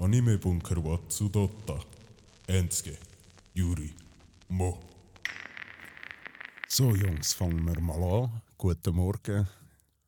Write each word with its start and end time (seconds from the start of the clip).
Anime 0.00 0.38
Bunker 0.38 0.76
Watsudotta. 0.84 1.78
Enske. 2.46 2.96
Yuri. 3.54 3.92
Mo. 4.48 4.78
So 6.68 6.94
Jungs, 6.94 7.34
fangen 7.34 7.64
wir 7.66 7.80
mal 7.80 8.02
an. 8.02 8.42
Guten 8.56 8.94
Morgen 8.94 9.46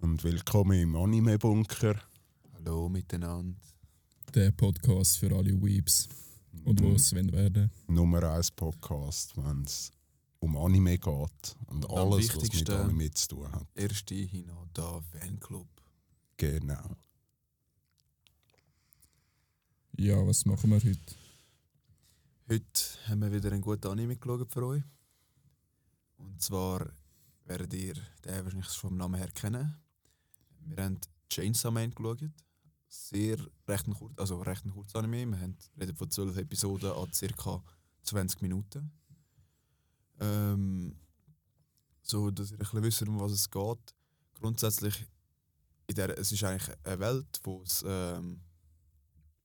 und 0.01 0.23
willkommen 0.25 0.79
im 0.81 0.97
Anime 0.97 1.39
Bunker. 1.39 1.97
Hallo 2.55 2.89
miteinander. 2.89 3.59
Der 4.35 4.51
Podcast 4.53 5.19
für 5.19 5.35
alle 5.37 5.61
Weeps. 5.63 6.09
Und 6.65 6.81
Mhm. 6.81 6.85
wo 6.85 6.93
es 6.95 7.13
wollen 7.15 7.33
werden. 7.33 7.71
Nummer 7.89 8.23
1 8.23 8.51
Podcast, 8.53 9.37
wenn 9.37 9.63
es 9.65 9.91
um 10.39 10.57
Anime 10.57 10.97
geht 10.99 11.57
und 11.67 11.89
alles, 11.91 12.35
was 12.37 12.53
mit 12.53 12.71
Anime 12.71 13.11
zu 13.11 13.29
tun 13.29 13.53
hat. 13.53 13.67
Erste 13.75 14.15
Hinata 14.15 15.01
Fanclub. 15.13 15.69
Genau. 16.37 16.97
Ja, 19.99 20.27
was 20.27 20.47
machen 20.47 20.71
wir 20.71 20.77
heute? 20.83 21.15
Heute 22.49 22.83
haben 23.09 23.21
wir 23.21 23.31
wieder 23.31 23.53
einen 23.53 23.61
guten 23.61 23.89
Anime 23.89 24.17
geschaut 24.17 24.51
für 24.51 24.67
euch. 24.67 24.83
Und 26.17 26.41
zwar 26.41 26.91
werdet 27.45 27.75
ihr 27.75 27.95
den 28.25 28.43
wahrscheinlich 28.43 28.69
vom 28.69 28.97
Namen 28.97 29.17
her 29.17 29.31
kennen. 29.33 29.77
Wir 30.61 30.85
haben 30.85 30.99
Chainsaw 31.29 31.71
Man 31.71 31.95
geschaut. 31.95 32.23
Sehr 32.89 33.37
recht 33.69 33.87
ein 33.87 33.93
kurz, 33.93 34.19
also 34.19 34.41
recht 34.41 34.65
ein 34.65 34.73
kurzes 34.73 34.97
Anime. 34.97 35.27
Wir 35.27 35.41
haben, 35.41 35.59
reden 35.79 35.95
von 35.95 36.11
12 36.11 36.39
Episoden 36.39 36.93
an 36.93 37.11
ca. 37.37 37.63
20 38.03 38.41
Minuten. 38.41 38.91
Ähm, 40.21 40.97
so, 42.01 42.31
dass 42.31 42.51
ihr 42.51 42.55
ein 42.55 42.59
bisschen 42.61 42.83
wisst, 42.83 43.03
um 43.03 43.21
was 43.21 43.33
es 43.33 43.51
geht. 43.51 43.95
Grundsätzlich, 44.41 45.07
in 45.87 45.97
der, 45.97 46.19
es 46.19 46.33
ist 46.33 46.43
eigentlich 46.45 46.75
eine 46.83 46.99
Welt, 46.99 47.41
wo 47.45 47.63
es 47.63 47.85
ähm, 47.87 48.41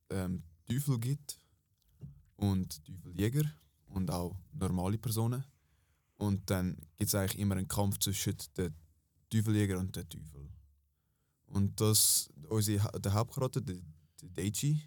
ähm, 0.10 0.44
Teufel 0.66 1.00
gibt 1.00 1.40
und 2.36 2.84
Teufeljäger 2.86 3.44
und 3.90 4.10
auch 4.12 4.36
normale 4.54 4.98
Personen. 4.98 5.44
Und 6.18 6.50
dann 6.50 6.76
gibt 6.98 7.10
es 7.10 7.16
eigentlich 7.16 7.40
immer 7.40 7.56
einen 7.56 7.68
Kampf 7.68 8.00
zwischen 8.00 8.36
den 8.58 8.74
Teufeljäger 9.30 9.78
und 9.78 9.96
den 9.96 10.10
Teufel. 10.10 10.50
Und 11.48 11.80
das, 11.80 12.30
unsere, 12.50 13.00
der 13.00 13.14
Hauptcharakter, 13.14 13.62
der, 13.62 13.78
der 14.22 14.30
Deiji, 14.30 14.82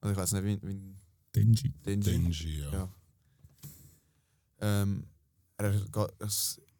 also 0.00 0.12
ich 0.12 0.16
weiß 0.18 0.32
nicht, 0.32 0.44
wie, 0.44 0.68
wie 0.68 0.96
Denji. 1.34 1.70
Denji, 1.84 2.10
Denji, 2.10 2.58
ja. 2.60 2.72
Ja. 2.72 2.94
ähm, 4.60 5.06
er, 5.56 5.82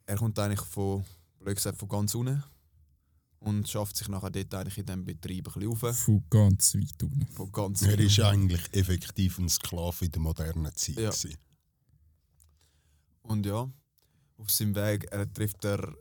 er 0.06 0.16
kommt 0.16 0.38
eigentlich 0.38 0.60
von, 0.60 1.04
blöd 1.38 1.56
gesagt, 1.56 1.78
von 1.78 1.88
ganz 1.88 2.14
unten 2.14 2.42
und 3.44 3.68
schafft 3.68 3.96
sich 3.96 4.08
nachher 4.08 4.30
dort 4.30 4.54
eigentlich 4.54 4.78
in 4.78 4.86
diesem 4.86 5.04
Betrieb 5.04 5.48
ein 5.48 5.52
bisschen 5.52 5.88
auf. 5.88 5.98
Von 5.98 6.24
ganz 6.30 6.74
weit 6.74 7.02
unten. 7.02 7.26
Von 7.26 7.52
ganz 7.52 7.82
Er 7.82 7.98
ist 7.98 8.18
eigentlich 8.20 8.62
effektiv 8.72 9.38
ein 9.38 9.50
Sklave 9.50 10.06
in 10.06 10.10
der 10.10 10.20
modernen 10.20 10.74
Zeit. 10.74 10.96
Ja. 10.96 11.10
gewesen. 11.10 11.36
Und 13.22 13.44
ja, 13.44 13.70
auf 14.38 14.50
seinem 14.50 14.74
Weg 14.74 15.04
er 15.10 15.30
trifft 15.30 15.64
er 15.64 15.94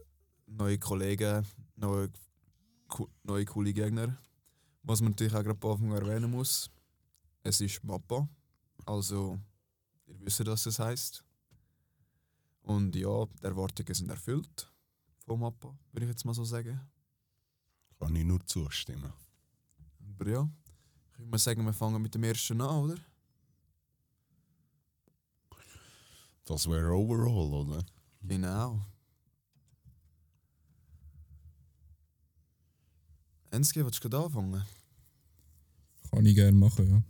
neue 0.47 0.79
Kollegen, 0.79 1.45
neue, 1.75 2.09
neue 3.23 3.45
coole 3.45 3.73
Gegner. 3.73 4.17
Was 4.83 5.01
man 5.01 5.11
natürlich 5.11 5.33
auch 5.33 5.43
gerade 5.43 5.59
am 5.61 5.71
Anfang 5.71 5.91
erwähnen 5.91 6.31
muss, 6.31 6.69
es 7.43 7.59
ist 7.59 7.83
Mappa. 7.83 8.27
Also, 8.85 9.37
ihr 10.07 10.19
wisst, 10.21 10.45
was 10.45 10.63
das 10.63 10.79
heißt. 10.79 11.23
Und 12.61 12.95
ja, 12.95 13.25
die 13.25 13.43
Erwartungen 13.43 13.93
sind 13.93 14.09
erfüllt 14.09 14.71
von 15.25 15.39
Mappa, 15.39 15.77
würde 15.91 16.05
ich 16.05 16.09
jetzt 16.09 16.25
mal 16.25 16.33
so 16.33 16.45
sagen. 16.45 16.79
Kann 18.03 18.15
ich 18.15 18.25
nur 18.25 18.45
zustimmen. 18.45 19.13
Aber 19.99 20.29
ja, 20.29 20.49
ich 21.11 21.19
würde 21.19 21.31
mal 21.31 21.37
sagen, 21.37 21.65
wir 21.65 21.73
fangen 21.73 22.01
mit 22.01 22.13
dem 22.13 22.23
ersten 22.23 22.59
an, 22.61 22.83
oder? 22.83 22.95
Das 26.45 26.69
wäre 26.69 26.91
overall, 26.91 27.53
oder? 27.53 27.85
Genau. 28.21 28.85
Enske, 33.51 33.85
willst 33.85 34.03
du 34.03 34.09
gerade 34.09 34.25
anfangen? 34.25 34.65
Kann 36.09 36.25
ich 36.25 36.35
gerne 36.35 36.57
machen, 36.57 36.89
ja. 36.89 37.03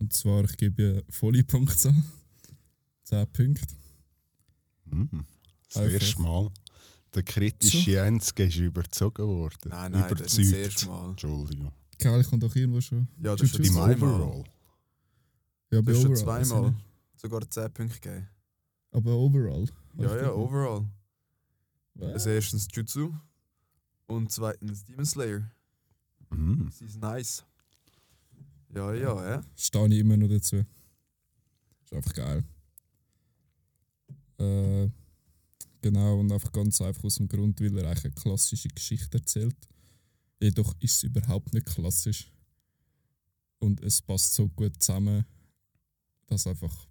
Und 0.00 0.12
zwar, 0.12 0.44
ich 0.44 0.56
gebe 0.56 1.04
volle 1.08 1.44
Punkte 1.44 1.90
an. 1.90 2.04
10 3.04 3.26
Punkte. 3.32 3.66
Mhm. 4.86 5.24
Das 5.72 5.76
erste 5.76 6.22
Mal. 6.22 6.50
Der 7.14 7.22
kritische. 7.22 7.90
Jenske 7.90 8.44
ist 8.44 8.56
überzogen 8.56 9.26
worden. 9.26 9.70
Nein, 9.70 9.92
nein, 9.92 10.14
das 10.16 10.38
ist 10.38 10.52
das 10.52 10.58
erste 10.58 10.86
Mal. 10.86 11.10
Entschuldigung. 11.10 11.72
Ich 11.92 11.98
kann 11.98 12.40
doch 12.40 12.54
irgendwo 12.54 12.80
schon. 12.80 13.08
Ja, 13.22 13.34
das 13.34 13.42
ist 13.42 13.56
schon 13.56 13.64
zweimal. 13.64 14.20
Overall. 14.20 14.44
Ja, 15.70 15.80
Du 15.80 15.82
bei 15.82 15.92
hast 15.92 16.02
schon 16.02 16.12
Overall. 16.12 16.36
also 16.38 16.54
zweimal 16.54 16.70
nicht. 16.70 16.84
sogar 17.16 17.50
10 17.50 17.72
Punkte 17.72 18.00
gegeben. 18.00 18.28
Aber 18.90 19.16
Overall. 19.16 19.66
Ja, 19.96 20.16
ja, 20.16 20.32
overall. 20.32 20.86
Was? 21.94 22.12
Also 22.12 22.30
erstens 22.30 22.68
Jutsu 22.72 23.12
und 24.06 24.30
zweitens 24.30 24.84
Demon 24.84 25.04
Slayer. 25.06 25.50
Mhm. 26.30 26.70
Sie 26.70 26.84
ist 26.84 27.00
nice. 27.00 27.44
Ja, 28.74 28.92
ja, 28.94 29.30
ja. 29.30 29.42
Stehe 29.56 29.86
ich 29.88 29.98
immer 29.98 30.16
noch 30.16 30.28
dazu. 30.28 30.56
Ist 30.56 31.92
einfach 31.92 32.12
geil. 32.14 32.44
Äh, 34.38 34.88
genau, 35.80 36.18
und 36.20 36.32
einfach 36.32 36.52
ganz 36.52 36.80
einfach 36.80 37.04
aus 37.04 37.16
dem 37.16 37.28
Grund, 37.28 37.60
weil 37.60 37.76
er 37.78 37.88
eigentlich 37.88 38.04
eine 38.06 38.14
klassische 38.14 38.68
Geschichte 38.68 39.18
erzählt. 39.18 39.56
Jedoch 40.40 40.74
ist 40.80 40.96
es 40.96 41.02
überhaupt 41.02 41.52
nicht 41.52 41.66
klassisch. 41.66 42.30
Und 43.58 43.80
es 43.82 44.00
passt 44.00 44.34
so 44.34 44.48
gut 44.48 44.80
zusammen, 44.80 45.24
dass 46.26 46.42
es 46.42 46.46
einfach, 46.46 46.86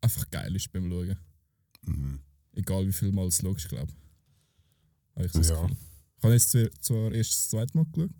einfach 0.00 0.30
geil 0.30 0.54
ist 0.56 0.72
beim 0.72 0.88
Schauen. 0.90 1.16
Mhm. 1.82 2.20
Egal 2.52 2.86
wie 2.86 2.92
viel 2.92 3.12
Mal 3.12 3.26
es 3.26 3.38
schaust, 3.38 3.68
glaube 3.68 3.92
ich. 3.92 5.32
Ja. 5.34 5.42
Gefühl. 5.42 5.76
Ich 6.18 6.24
habe 6.24 6.32
jetzt 6.34 6.50
zwar- 6.50 6.70
zwar 6.80 7.12
erst 7.12 7.30
das 7.32 7.48
zweite 7.50 7.76
Mal 7.76 7.84
geschaut. 7.84 8.10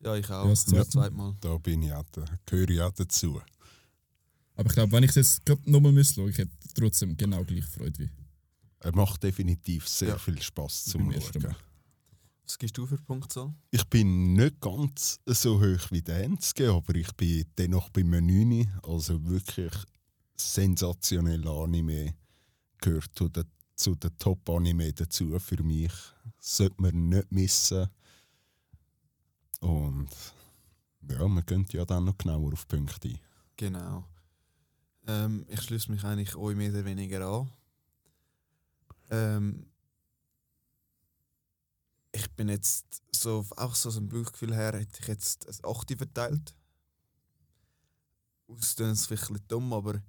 Ja, 0.00 0.16
ich 0.16 0.26
auch. 0.26 0.44
Ja, 0.44 0.50
das 0.50 0.66
zweite. 0.66 0.88
zweite 0.88 1.14
Mal. 1.14 1.36
Da 1.40 1.58
bin 1.58 1.82
ich 1.82 1.92
auch, 1.92 2.04
da 2.10 2.24
gehöre 2.46 2.70
ich 2.70 2.80
auch 2.80 2.92
dazu. 2.92 3.40
Aber 4.54 4.68
ich 4.68 4.74
glaube, 4.74 4.92
wenn 4.92 5.04
ich 5.04 5.10
es 5.10 5.16
jetzt 5.16 5.46
gerade 5.46 5.70
nochmal 5.70 6.04
schauen 6.04 6.30
ich 6.30 6.38
hätte 6.38 6.50
trotzdem 6.74 7.16
genau 7.16 7.44
gleich 7.44 7.64
Freude 7.64 7.98
wie 8.00 8.10
Er 8.80 8.94
macht 8.94 9.22
definitiv 9.22 9.88
sehr 9.88 10.10
Ja. 10.10 10.18
viel 10.18 10.40
Spaß 10.40 10.84
zum 10.86 11.12
Schauen. 11.12 11.56
Was 12.44 12.58
gibst 12.58 12.78
du 12.78 12.86
für 12.86 12.96
Punktzahl? 12.96 13.52
Ich 13.70 13.84
bin 13.88 14.32
nicht 14.34 14.60
ganz 14.60 15.20
so 15.26 15.60
hoch 15.60 15.90
wie 15.90 16.00
der 16.00 16.24
Enzke, 16.24 16.72
aber 16.72 16.94
ich 16.94 17.12
bin 17.14 17.44
dennoch 17.58 17.90
bei 17.90 18.02
Menüni. 18.04 18.66
Also 18.82 19.22
wirklich 19.26 19.72
sensationeller 20.36 21.50
Anime. 21.50 22.14
Gehört 22.80 23.10
zu 23.14 23.28
den, 23.28 23.44
zu 23.74 23.94
den 23.96 24.16
Top-Anime 24.18 24.92
dazu 24.94 25.38
für 25.38 25.62
mich. 25.62 25.92
Sollte 26.38 26.80
man 26.80 27.08
nicht 27.10 27.30
missen. 27.32 27.88
Und 29.60 30.08
ja, 31.10 31.26
man 31.28 31.44
könnte 31.44 31.76
ja 31.76 31.84
dann 31.84 32.04
noch 32.04 32.16
genauer 32.16 32.52
auf 32.52 32.66
Punkte 32.68 33.08
ein. 33.08 33.18
Genau. 33.56 34.04
Ähm, 35.06 35.44
ich 35.48 35.60
schließe 35.62 35.90
mich 35.90 36.04
eigentlich 36.04 36.34
euch 36.36 36.56
mehr 36.56 36.70
oder 36.70 36.84
weniger 36.84 37.26
an. 37.26 37.50
Ähm, 39.10 39.66
ich 42.12 42.30
bin 42.32 42.48
jetzt 42.48 43.02
so, 43.14 43.44
auch 43.56 43.74
so 43.74 43.88
aus 43.88 43.96
dem 43.96 44.08
Bauchgefühl 44.08 44.54
her, 44.54 44.72
hätte 44.72 45.00
ich 45.00 45.08
jetzt 45.08 45.46
ein 45.48 45.70
8 45.70 45.96
verteilt. 45.96 46.54
Ausdehnen 48.48 48.92
ist 48.92 49.06
vielleicht 49.06 49.30
ein 49.30 49.38
dumm, 49.46 49.72
aber 49.72 50.02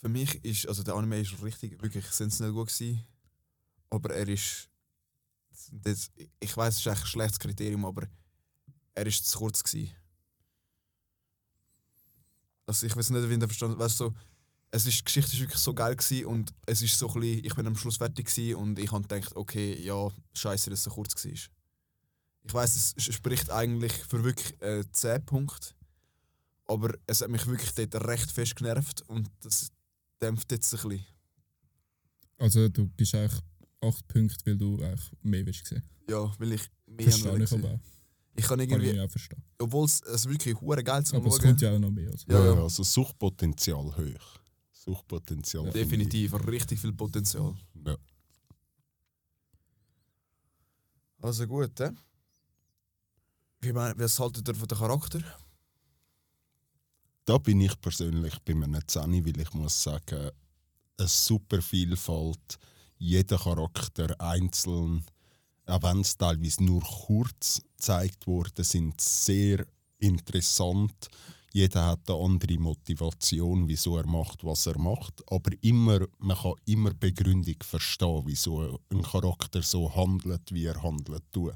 für 0.00 0.08
mich 0.08 0.44
ist, 0.44 0.68
also 0.68 0.82
der 0.82 0.94
Anime 0.94 1.20
ist 1.20 1.42
richtig, 1.42 1.82
wirklich 1.82 2.06
sensationell 2.06 2.52
gut 2.52 2.68
gewesen, 2.68 3.04
aber 3.90 4.14
er 4.14 4.28
ist, 4.28 4.68
das, 5.72 6.10
ich 6.38 6.56
weiß, 6.56 6.74
es 6.74 6.80
ist 6.80 6.86
ein 6.86 6.96
schlechtes 6.96 7.38
Kriterium, 7.38 7.84
aber 7.84 8.06
er 8.94 9.06
ist 9.06 9.26
zu 9.26 9.38
kurz 9.38 9.64
gewesen. 9.64 9.92
Also 12.66 12.86
ich 12.86 12.96
weiß 12.96 13.10
nicht, 13.10 13.28
wie 13.28 13.38
du 13.38 13.46
verstanden 13.46 13.78
weißt 13.78 13.96
so, 13.96 14.14
es 14.70 14.86
ist, 14.86 14.98
die 14.98 15.04
Geschichte 15.04 15.32
ist 15.32 15.40
wirklich 15.40 15.60
so 15.60 15.72
geil 15.74 15.96
gewesen 15.96 16.26
und 16.26 16.52
es 16.66 16.82
ist 16.82 16.98
so 16.98 17.08
ein 17.08 17.20
bisschen, 17.20 17.44
ich 17.44 17.54
bin 17.54 17.66
am 17.66 17.76
Schluss 17.76 17.96
fertig 17.96 18.26
gewesen 18.26 18.56
und 18.56 18.78
ich 18.78 18.90
habe 18.92 19.06
gedacht, 19.06 19.34
okay, 19.36 19.80
ja, 19.82 20.08
scheiße, 20.34 20.70
dass 20.70 20.80
es 20.80 20.84
so 20.84 20.90
kurz 20.90 21.24
war. 21.24 21.32
Ich 21.32 22.54
weiß, 22.54 22.94
es 22.96 23.14
spricht 23.14 23.50
eigentlich 23.50 23.92
für 23.92 24.22
wirklich 24.22 24.60
äh, 24.60 24.84
10 24.90 25.24
Punkte, 25.24 25.68
aber 26.66 26.94
es 27.06 27.20
hat 27.20 27.30
mich 27.30 27.46
wirklich 27.46 27.72
dort 27.74 28.06
recht 28.06 28.30
fest 28.30 28.56
genervt 28.56 29.02
und 29.08 29.30
das 29.40 29.70
dämpft 30.20 30.50
jetzt 30.52 30.72
ein 30.74 30.88
bisschen. 30.88 31.06
Also 32.38 32.68
du 32.68 32.88
gibst 32.96 33.14
eigentlich 33.14 33.40
8 33.80 34.08
Punkte, 34.08 34.46
weil 34.46 34.56
du 34.56 34.76
eigentlich 34.82 35.10
mehr 35.22 35.46
willst 35.46 35.66
sehen. 35.66 35.82
Ja, 36.08 36.30
weil 36.38 36.52
ich 36.52 36.62
mehr 36.86 37.08
Verstehe 37.10 37.42
ich 37.42 37.52
aber 37.52 37.68
auch. 37.74 37.80
Ich 38.38 38.44
kann 38.46 38.58
Kann 38.58 38.60
irgendwie, 38.68 38.90
ich 38.90 39.00
auch 39.00 39.10
verstehen. 39.10 39.42
obwohl 39.58 39.86
es, 39.86 40.02
es 40.02 40.28
wirklich 40.28 40.60
hure 40.60 40.84
geil 40.84 41.02
zum 41.04 41.18
Aber 41.18 41.28
es 41.28 41.36
Schauen. 41.36 41.46
kommt 41.46 41.60
ja 41.62 41.72
auch 41.74 41.78
noch 41.78 41.90
mehr. 41.90 42.10
Also. 42.10 42.26
Ja, 42.28 42.44
ja. 42.44 42.62
also 42.62 42.82
Suchtpotenzial 42.82 43.96
hoch. 43.96 44.38
Suchtpotenzial. 44.86 45.70
Definitiv, 45.70 46.34
richtig 46.46 46.80
viel 46.80 46.92
Potenzial. 46.92 47.54
Ja. 47.84 47.96
Also 51.20 51.46
gut, 51.46 51.78
hä? 51.80 51.90
Wie 53.60 53.72
mein, 53.72 53.98
was 53.98 54.18
haltet 54.20 54.46
ihr 54.48 54.54
von 54.54 54.68
dem 54.68 54.78
Charakter? 54.78 55.20
Da 57.24 57.38
bin 57.38 57.60
ich 57.60 57.80
persönlich 57.80 58.38
bei 58.44 58.52
einem 58.52 58.86
10, 58.86 59.24
weil 59.24 59.40
ich 59.40 59.52
muss 59.54 59.82
sagen, 59.82 60.30
eine 60.98 61.08
super 61.08 61.60
Vielfalt, 61.60 62.58
jeder 62.98 63.38
Charakter 63.38 64.14
einzeln, 64.20 65.04
auch 65.66 65.82
wenn 65.82 66.02
es 66.02 66.16
teilweise 66.16 66.62
nur 66.62 66.82
kurz 66.82 67.60
gezeigt 67.76 68.26
wurde, 68.28 68.62
sind 68.62 69.00
sehr 69.00 69.66
interessant. 69.98 71.08
Jeder 71.56 71.86
hat 71.86 72.10
eine 72.10 72.18
andere 72.18 72.58
Motivation, 72.58 73.66
wieso 73.66 73.96
er 73.96 74.06
macht, 74.06 74.44
was 74.44 74.66
er 74.66 74.78
macht. 74.78 75.22
Aber 75.28 75.50
immer, 75.62 76.06
man 76.18 76.36
kann 76.36 76.52
immer 76.66 76.92
Begründung 76.92 77.56
verstehen, 77.62 78.24
wieso 78.26 78.78
ein 78.90 79.00
Charakter 79.00 79.62
so 79.62 79.90
handelt, 79.96 80.52
wie 80.52 80.66
er 80.66 80.82
handelt 80.82 81.22
tut. 81.32 81.54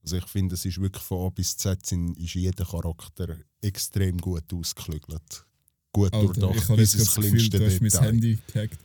Also 0.00 0.18
ich 0.18 0.26
finde, 0.26 0.54
es 0.54 0.64
ist 0.64 0.80
wirklich 0.80 1.02
von 1.02 1.26
A 1.26 1.30
bis 1.30 1.56
Z 1.56 1.84
sind, 1.84 2.16
ist 2.16 2.34
jeder 2.34 2.64
Charakter 2.64 3.36
extrem 3.62 4.18
gut 4.18 4.44
ausgeklügelt. 4.54 5.44
Gut 5.92 6.14
Alter, 6.14 6.26
durchdacht, 6.26 6.54
ich 6.54 6.68
habe 6.68 6.76
bis 6.76 6.92
jetzt 6.92 7.00
ins 7.00 7.14
das 7.14 7.24
Gefühl, 7.24 7.50
du 7.50 7.66
hast 7.66 7.80
mein. 7.80 8.04
Handy 8.04 8.38
gehackt 8.46 8.78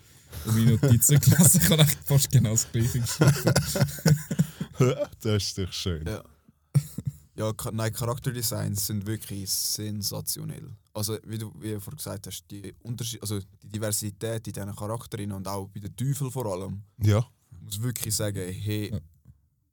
und 0.45 0.55
meine 0.55 0.71
Notizen 0.71 1.19
gelesen. 1.19 1.61
Ich 1.63 1.69
habe 1.69 1.83
echt 1.83 1.99
fast 2.03 2.31
genau 2.31 2.49
das 2.49 2.71
gleiche 2.71 2.99
geschrieben. 2.99 3.53
das 5.21 5.43
ist 5.43 5.57
doch 5.59 5.71
schön. 5.71 6.03
Ja. 6.07 6.23
Ja, 7.35 7.53
nein, 7.71 7.93
Charakterdesigns 7.93 8.87
sind 8.87 9.05
wirklich 9.05 9.49
sensationell. 9.49 10.69
Also, 10.93 11.17
wie 11.25 11.37
du 11.37 11.51
wie 11.59 11.71
du 11.71 11.79
vorhin 11.79 11.97
gesagt 11.97 12.27
hast, 12.27 12.43
die, 12.51 12.73
Unterschied 12.83 13.21
also 13.21 13.39
die 13.39 13.69
Diversität 13.69 14.45
in 14.47 14.53
diesen 14.53 14.75
Charakterinnen 14.75 15.37
und 15.37 15.47
auch 15.47 15.67
bei 15.69 15.79
den 15.79 15.95
Teufeln 15.95 16.29
vor 16.31 16.45
allem, 16.47 16.83
Ja. 17.01 17.25
ich 17.53 17.61
muss 17.61 17.81
wirklich 17.81 18.13
sagen, 18.15 18.51
hey. 18.51 18.93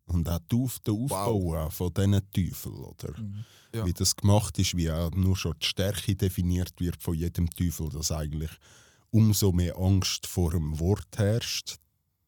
Und 0.06 0.28
auch 0.28 0.40
Auf- 0.55 0.78
der 0.81 0.94
Aufbau 0.94 1.55
auch 1.66 1.72
von 1.72 1.93
diesen 1.93 2.22
Teufeln, 2.32 2.76
oder? 2.76 3.14
Ja. 3.75 3.84
Wie 3.84 3.93
das 3.93 4.14
gemacht 4.16 4.58
ist, 4.58 4.76
wie 4.76 4.90
auch 4.90 5.10
nur 5.10 5.37
schon 5.37 5.55
die 5.60 5.66
Stärke 5.66 6.14
definiert 6.16 6.72
wird 6.81 7.02
von 7.02 7.14
jedem 7.14 7.50
Teufel, 7.50 7.90
dass 7.90 8.12
eigentlich 8.12 8.50
umso 9.10 9.52
mehr 9.52 9.76
Angst 9.76 10.26
vor 10.26 10.52
dem 10.52 10.78
Wort 10.78 11.08
herrscht, 11.19 11.76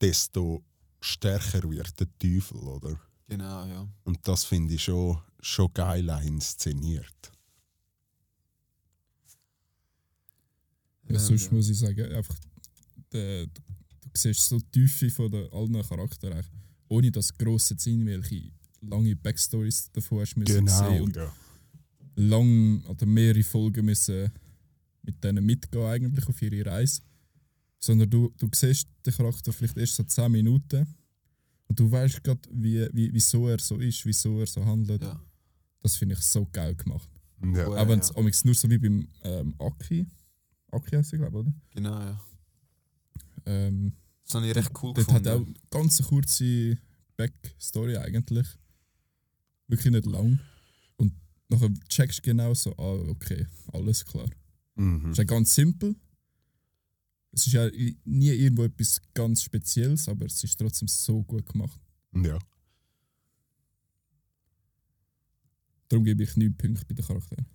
desto 0.00 0.62
stärker 1.00 1.70
wird 1.70 1.98
der 2.00 2.08
Teufel, 2.18 2.58
oder? 2.58 3.00
Genau, 3.30 3.66
ja. 3.66 3.88
Und 4.04 4.18
das 4.28 4.44
finde 4.44 4.74
ich 4.74 4.84
schon, 4.84 5.18
schon 5.40 5.72
geil 5.72 6.08
inszeniert. 6.24 7.32
Ja, 11.08 11.16
Ähm, 11.16 11.18
sonst 11.18 11.46
ja. 11.46 11.52
muss 11.52 11.68
ich 11.68 11.78
sagen, 11.78 12.12
einfach, 12.12 12.36
der, 13.12 13.46
du, 13.46 13.62
du 14.02 14.10
siehst 14.14 14.48
so 14.48 14.58
die 14.58 14.70
Tiefe 14.70 15.10
von 15.10 15.30
der, 15.30 15.52
allen 15.52 15.82
Charakteren, 15.82 16.44
ohne 16.88 17.10
dass 17.10 17.32
gross 17.36 17.70
jetzt 17.70 17.86
irgendwelche 17.86 18.50
lange 18.82 19.16
Backstories 19.16 19.90
davon 19.92 20.20
hast 20.20 20.36
müssen 20.36 20.66
sehen 20.66 21.02
und 21.02 21.16
ja. 21.16 21.32
lang 22.16 22.82
oder 22.84 23.06
mehrere 23.06 23.42
Folgen 23.42 23.84
müssen 23.84 24.30
mit 25.02 25.22
denen 25.22 25.44
mitgehen 25.44 25.84
eigentlich 25.84 26.26
auf 26.26 26.42
ihre 26.42 26.66
Reise. 26.66 27.02
Sondern 27.78 28.10
du, 28.10 28.32
du 28.36 28.48
siehst 28.54 28.88
den 29.06 29.14
Charakter 29.14 29.52
vielleicht 29.52 29.76
erst 29.76 29.94
so 29.96 30.02
10 30.02 30.30
Minuten 30.30 30.86
und 31.70 31.78
du 31.78 31.88
weißt 31.88 32.24
gerade, 32.24 32.40
wie, 32.50 32.88
wie, 32.92 33.12
wieso 33.12 33.46
er 33.46 33.60
so 33.60 33.76
ist, 33.78 34.04
wieso 34.04 34.40
er 34.40 34.46
so 34.46 34.64
handelt. 34.66 35.02
Ja. 35.02 35.20
Das 35.80 35.94
finde 35.94 36.16
ich 36.16 36.20
so 36.20 36.44
geil 36.50 36.74
gemacht. 36.74 37.08
Ja. 37.54 37.68
Auch 37.68 37.86
wenn 37.88 38.00
es 38.00 38.08
ja. 38.08 38.16
amigs 38.16 38.44
nur 38.44 38.54
so 38.54 38.68
wie 38.68 38.76
beim 38.78 39.06
ähm, 39.22 39.54
Aki, 39.56 40.04
Aki 40.72 40.96
heisst 40.96 41.12
er, 41.12 41.20
glaube 41.20 41.38
ich, 41.38 41.46
oder? 41.46 41.54
Genau, 41.72 42.00
ja. 42.00 42.20
Ähm, 43.46 43.92
Das 44.24 44.34
habe 44.34 44.48
ich 44.48 44.56
recht 44.56 44.72
cool 44.82 44.94
Dort 44.94 45.12
hat 45.12 45.22
gefunden. 45.22 45.54
auch 45.54 45.70
ganz 45.70 46.00
eine 46.00 46.08
kurze 46.08 46.76
Backstory 47.16 47.98
eigentlich. 47.98 48.48
Wirklich 49.68 49.92
nicht 49.92 50.06
lang. 50.06 50.40
Und 50.96 51.14
nachher 51.48 51.72
checkst 51.88 52.18
du 52.18 52.22
genau 52.22 52.52
so, 52.52 52.72
ah, 52.78 53.08
okay, 53.10 53.46
alles 53.72 54.04
klar. 54.04 54.28
Mhm. 54.74 55.04
Es 55.04 55.10
ist 55.12 55.18
ja 55.18 55.24
ganz 55.24 55.54
simpel. 55.54 55.94
Es 57.32 57.46
ist 57.46 57.52
ja 57.52 57.68
nie 58.04 58.30
irgendwo 58.30 58.64
etwas 58.64 59.00
ganz 59.14 59.42
Spezielles, 59.42 60.08
aber 60.08 60.26
es 60.26 60.42
ist 60.42 60.58
trotzdem 60.58 60.88
so 60.88 61.22
gut 61.22 61.46
gemacht. 61.46 61.80
ja. 62.14 62.38
Darum 65.88 66.04
gebe 66.04 66.22
ich 66.22 66.36
9 66.36 66.56
Punkte 66.56 66.86
bei 66.86 66.94
den 66.94 67.04
Charakteren. 67.04 67.46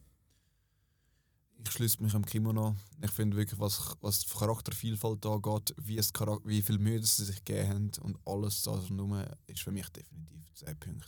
Ich 1.57 1.71
schließe 1.71 2.03
mich 2.03 2.13
am 2.13 2.25
Kimono. 2.25 2.75
Ich 3.01 3.11
finde 3.11 3.37
wirklich, 3.37 3.59
was, 3.59 3.95
was 4.01 4.25
die 4.25 4.37
Charaktervielfalt 4.37 5.25
angeht, 5.25 5.73
wie, 5.81 5.97
es 5.97 6.11
Charak 6.11 6.41
wie 6.45 6.61
viel 6.61 6.77
Mühe 6.77 7.01
sie 7.01 7.23
sich 7.23 7.43
gegeben 7.43 7.69
haben 7.69 7.91
und 8.01 8.19
alles 8.25 8.61
das 8.61 8.89
rum, 8.91 9.23
ist 9.47 9.61
für 9.61 9.71
mich 9.71 9.87
definitiv 9.89 10.53
10 10.53 10.77
Punkte. 10.77 11.07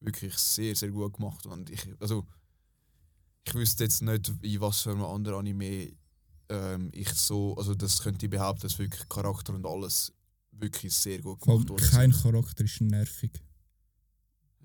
Wirklich 0.00 0.34
sehr, 0.36 0.74
sehr 0.74 0.90
gut 0.90 1.14
gemacht. 1.14 1.44
Und 1.46 1.68
ich, 1.68 1.86
also, 2.00 2.26
ich 3.44 3.54
wüsste 3.54 3.84
jetzt 3.84 4.00
nicht, 4.00 4.32
in 4.42 4.60
was 4.60 4.80
für 4.80 4.92
einem 4.92 5.04
anderen 5.04 5.40
Anime 5.40 5.92
ähm, 6.48 6.90
ich 6.92 7.10
so, 7.10 7.56
also 7.56 7.74
das 7.74 8.02
könnte 8.02 8.26
ich 8.26 8.30
behaupten, 8.30 8.62
dass 8.62 8.78
wirklich 8.78 9.08
Charakter 9.08 9.54
und 9.54 9.66
alles 9.66 10.12
wirklich 10.52 10.94
sehr 10.94 11.20
gut 11.20 11.40
gemacht 11.40 11.68
worden 11.68 11.90
kein 11.90 12.12
sind. 12.12 12.22
Charakter 12.22 12.64
ist 12.64 12.80
nervig. 12.80 13.32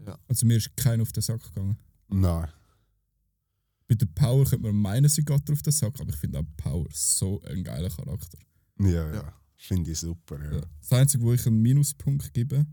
Ja. 0.05 0.17
Also 0.27 0.45
mir 0.45 0.57
ist 0.57 0.75
keiner 0.75 1.03
auf 1.03 1.11
den 1.11 1.21
Sack 1.21 1.43
gegangen. 1.43 1.77
Nein. 2.09 2.49
Bei 3.87 3.95
der 3.95 4.05
Power 4.07 4.45
könnte 4.45 4.65
man 4.65 4.75
meinen, 4.75 5.09
sie 5.09 5.23
geht 5.23 5.51
auf 5.51 5.61
den 5.61 5.73
Sack, 5.73 5.99
aber 5.99 6.09
ich 6.09 6.15
finde 6.15 6.39
auch 6.39 6.45
Power 6.57 6.87
so 6.91 7.41
ein 7.43 7.63
geiler 7.63 7.89
Charakter. 7.89 8.39
Ja, 8.79 8.87
ja. 8.87 9.13
Ja. 9.13 9.33
Finde 9.55 9.91
ich 9.91 9.99
super, 9.99 10.43
ja. 10.43 10.55
Ja. 10.55 10.61
Das 10.81 10.91
Einzige, 10.93 11.23
wo 11.23 11.33
ich 11.33 11.45
einen 11.45 11.61
Minuspunkt 11.61 12.33
gebe, 12.33 12.65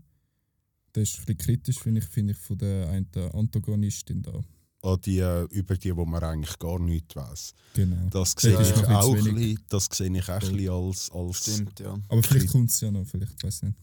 das 0.93 1.03
ist 1.03 1.19
ein 1.19 1.25
bisschen 1.25 1.37
kritisch, 1.37 1.79
finde 1.79 2.01
ich, 2.01 2.07
finde 2.07 2.33
ich 2.33 2.39
von 2.39 2.57
der 2.57 2.89
einen 2.89 3.31
Antagonistin 3.33 4.21
da. 4.21 4.41
An 4.83 4.99
die, 5.01 5.19
äh, 5.19 5.43
über 5.51 5.77
die, 5.77 5.95
wo 5.95 6.05
man 6.05 6.23
eigentlich 6.23 6.57
gar 6.57 6.79
nichts 6.79 7.15
weiß. 7.15 7.53
Genau. 7.75 8.09
Das 8.09 8.31
sehe 8.37 8.57
ist 8.59 8.71
ich 8.71 8.87
ein 8.87 8.95
auch 8.95 9.13
ein 9.15 9.23
bisschen, 9.23 9.59
das 9.69 9.85
sehe 9.91 10.17
ich 10.17 10.23
auch 10.29 10.33
ein 10.33 10.39
bisschen 10.39 10.69
als, 10.71 11.11
als 11.11 11.37
Stimmt, 11.37 11.79
ja. 11.79 11.99
Aber 12.09 12.23
vielleicht 12.23 12.51
kommt 12.51 12.69
es 12.71 12.81
ja 12.81 12.89
noch, 12.89 13.05
vielleicht, 13.05 13.43
weiß 13.43 13.61
nicht. 13.63 13.77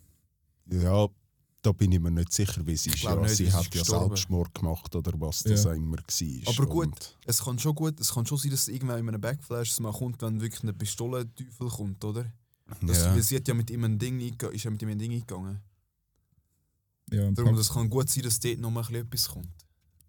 Ja, 0.72 1.06
da 1.62 1.72
bin 1.72 1.92
ich 1.92 2.00
mir 2.00 2.10
nicht 2.10 2.32
sicher, 2.32 2.66
wie 2.66 2.76
sie 2.76 2.90
ist. 2.90 3.02
Ja, 3.02 3.14
nicht, 3.14 3.36
sie 3.36 3.52
hat 3.52 3.72
ja. 3.74 3.84
Selbstmord 3.84 4.52
gemacht 4.54 4.94
oder 4.96 5.12
was 5.20 5.44
das 5.44 5.64
Ja. 5.64 5.70
auch 5.70 5.74
immer 5.76 5.98
war. 5.98 6.48
Aber 6.54 6.66
gut, 6.66 6.86
Und- 6.88 7.16
es 7.26 7.42
kann 7.44 7.58
schon 7.60 7.74
gut, 7.76 8.00
es 8.00 8.12
kann 8.12 8.26
schon 8.26 8.38
sein, 8.38 8.50
dass 8.50 8.62
es 8.62 8.68
irgendwann 8.68 8.98
in 8.98 9.08
einem 9.08 9.20
Backflash 9.20 9.78
man 9.78 9.92
kommt, 9.92 10.20
wenn 10.22 10.40
wirklich 10.40 10.62
eine 10.62 10.72
Pistolenteufel 10.72 11.68
kommt, 11.68 12.04
oder? 12.04 12.26
Das, 12.82 12.98
ja. 13.04 13.22
Sie 13.22 13.36
hat 13.36 13.46
ja 13.48 13.54
mit 13.54 13.70
ihm 13.70 13.84
ein 13.84 13.98
Ding 13.98 14.20
ist 14.20 14.64
ja 14.64 14.70
mit 14.70 14.82
ihm 14.82 14.88
ein 14.88 14.98
Ding 14.98 15.12
eingegangen. 15.12 15.60
Ja, 17.10 17.26
ein 17.26 17.34
Darum, 17.34 17.56
das 17.56 17.70
kann 17.72 17.88
gut 17.88 18.08
sein, 18.10 18.24
dass 18.24 18.38
dort 18.40 18.58
noch 18.58 18.70
mal 18.70 18.80
ein 18.80 18.86
bisschen 18.86 19.06
etwas 19.06 19.28
kommt. 19.28 19.67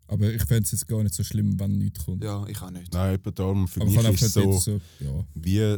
Aber 0.10 0.34
ich 0.34 0.44
fände 0.44 0.64
es 0.64 0.72
jetzt 0.72 0.88
gar 0.88 1.04
nicht 1.04 1.14
so 1.14 1.24
schlimm, 1.24 1.60
wenn 1.60 1.78
nichts 1.78 2.04
kommt. 2.04 2.24
Ja, 2.24 2.46
ich 2.48 2.62
auch 2.62 2.72
nicht. 2.72 2.92
Nein, 2.94 3.16
eben 3.16 3.36
darum, 3.36 3.68
für 3.68 3.82
aber 3.82 3.92
ich 3.92 3.98
mich 3.98 4.14
ist 4.14 4.22
es 4.24 4.34
so, 4.34 4.58
so, 4.58 4.82
ja, 5.00 5.26
wie, 5.36 5.78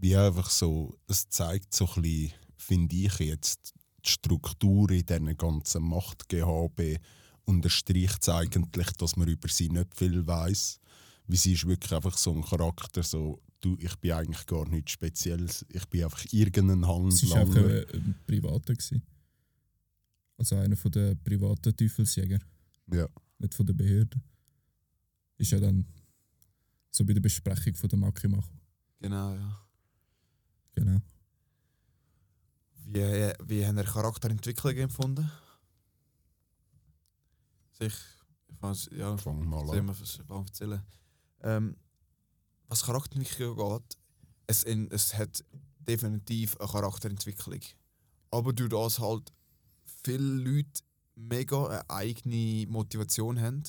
wie 0.00 0.16
einfach 0.16 0.48
so, 0.48 0.96
es 1.08 1.28
zeigt 1.28 1.74
so 1.74 1.88
ein 1.96 2.02
bisschen, 2.02 2.32
finde 2.56 2.94
ich 2.94 3.18
jetzt, 3.18 3.74
die 4.04 4.10
Struktur 4.10 4.90
in 4.90 5.04
diesen 5.04 5.36
ganzen 5.36 5.82
Machtgehabe 5.82 6.98
unterstreicht 7.46 8.22
es 8.22 8.28
eigentlich, 8.28 8.92
dass 8.92 9.16
man 9.16 9.28
über 9.28 9.48
sie 9.48 9.68
nicht 9.68 9.94
viel 9.94 10.26
weiß. 10.26 10.78
Wie 11.26 11.36
sie 11.36 11.54
ist 11.54 11.66
wirklich 11.66 11.92
einfach 11.92 12.16
so 12.16 12.32
ein 12.32 12.42
Charakter, 12.42 13.02
so, 13.02 13.40
du, 13.60 13.76
ich 13.80 13.96
bin 13.96 14.12
eigentlich 14.12 14.46
gar 14.46 14.68
nichts 14.68 14.92
Spezielles, 14.92 15.66
ich 15.68 15.86
bin 15.86 16.04
einfach 16.04 16.24
irgendein 16.30 16.84
es 17.08 17.28
war 17.30 17.40
einfach 17.40 17.56
ein, 17.56 17.84
ein 17.92 18.14
Privater. 18.26 18.74
Gewesen. 18.74 19.02
Also 20.36 20.56
einer 20.56 20.76
von 20.76 20.90
den 20.90 21.18
privaten 21.22 21.76
Teufelsjäger, 21.76 22.38
Ja. 22.92 23.08
Nicht 23.38 23.54
von 23.54 23.66
der 23.66 23.74
Behörde. 23.74 24.20
Ist 25.36 25.50
ja 25.50 25.60
dann 25.60 25.86
so 26.90 27.04
bei 27.04 27.12
der 27.12 27.20
Besprechung 27.20 27.74
von 27.74 27.88
der 27.88 27.98
Makimacho. 27.98 28.52
Genau, 29.00 29.34
ja. 29.34 29.60
Genau. 30.74 31.00
Wie, 32.86 33.32
wie 33.44 33.66
haben 33.66 33.78
ihr 33.78 33.84
Charakterentwicklung 33.84 34.76
empfunden? 34.76 35.30
Sich, 37.72 37.94
ja, 38.92 39.16
Fang 39.16 39.44
mal 39.44 39.68
an. 39.70 39.88
was 39.88 40.20
erzählen. 40.28 40.82
Ähm, 41.42 41.76
was 42.68 42.84
Charakterentwicklung 42.84 43.56
geht, 43.56 43.98
es, 44.46 44.62
in, 44.62 44.90
es 44.90 45.14
hat 45.14 45.44
definitiv 45.78 46.56
eine 46.58 46.68
Charakterentwicklung. 46.68 47.60
Aber 48.30 48.52
durch 48.52 48.70
das 48.70 48.98
halt 48.98 49.32
viele 50.02 50.22
Leute 50.22 50.82
mega 51.16 51.66
eine 51.66 51.90
eigene 51.90 52.66
Motivation 52.70 53.40
haben, 53.40 53.62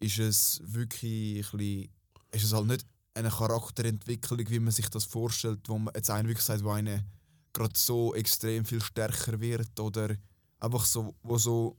ist 0.00 0.18
es 0.18 0.60
wirklich 0.64 1.46
ein 1.52 1.58
bisschen, 1.58 1.88
ist 2.32 2.44
es 2.44 2.52
halt 2.52 2.66
nicht 2.66 2.86
eine 3.14 3.30
Charakterentwicklung, 3.30 4.48
wie 4.48 4.58
man 4.58 4.72
sich 4.72 4.88
das 4.88 5.04
vorstellt, 5.04 5.68
wo 5.68 5.78
man 5.78 5.94
jetzt 5.94 6.10
einer 6.10 6.28
wirklich 6.28 6.44
sagt, 6.44 6.64
wo 6.64 6.70
eine 6.70 7.04
gerade 7.52 7.78
so 7.78 8.14
extrem 8.14 8.64
viel 8.64 8.82
stärker 8.82 9.40
wird 9.40 9.78
oder 9.78 10.16
einfach 10.58 10.84
so, 10.84 11.14
wo 11.22 11.38
so, 11.38 11.76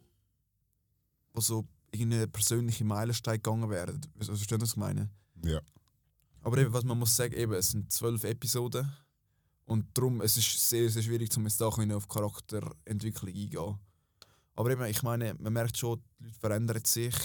wo 1.34 1.42
so 1.42 1.68
irgendeine 1.92 2.28
persönliche 2.28 2.86
Meilenstein 2.86 3.36
gegangen 3.36 3.70
werden. 3.70 4.02
Versteht 4.18 4.52
ihr, 4.52 4.62
was 4.62 4.72
ich 4.72 4.78
meine? 4.78 5.10
Ja. 5.44 5.62
Aber 6.42 6.58
eben, 6.58 6.72
was 6.74 6.84
man 6.84 6.98
muss 6.98 7.16
sagen, 7.16 7.34
eben, 7.34 7.54
es 7.54 7.72
sind 7.72 7.92
zwölf 7.92 8.24
Episoden 8.24 8.92
und 9.66 9.86
darum 9.94 10.22
es 10.22 10.38
ist 10.38 10.70
sehr, 10.70 10.90
sehr 10.90 11.02
schwierig, 11.02 11.36
um 11.38 11.44
jetzt 11.44 11.60
da 11.60 11.68
auf 11.68 12.08
Charakterentwicklung 12.08 13.34
eingehen. 13.34 13.80
Aber 14.56 14.72
eben, 14.72 14.86
ich 14.86 15.04
meine, 15.04 15.34
man 15.36 15.54
merkt 15.54 15.78
schon, 15.78 16.02
die 16.20 16.26
Leute 16.26 16.40
verändern 16.40 16.86
sich. 16.86 17.16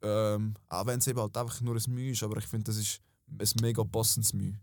Ähm, 0.00 0.54
auch 0.68 0.86
wenn 0.86 1.00
es 1.00 1.06
eben 1.08 1.18
halt 1.18 1.36
einfach 1.36 1.60
nur 1.60 1.76
ein 1.76 1.92
Mühe 1.92 2.12
ist, 2.12 2.22
aber 2.22 2.36
ich 2.38 2.46
finde, 2.46 2.64
das 2.64 2.76
ist 2.76 3.00
ein 3.28 3.60
mega 3.60 3.82
passendes 3.82 4.32
Mühe. 4.32 4.58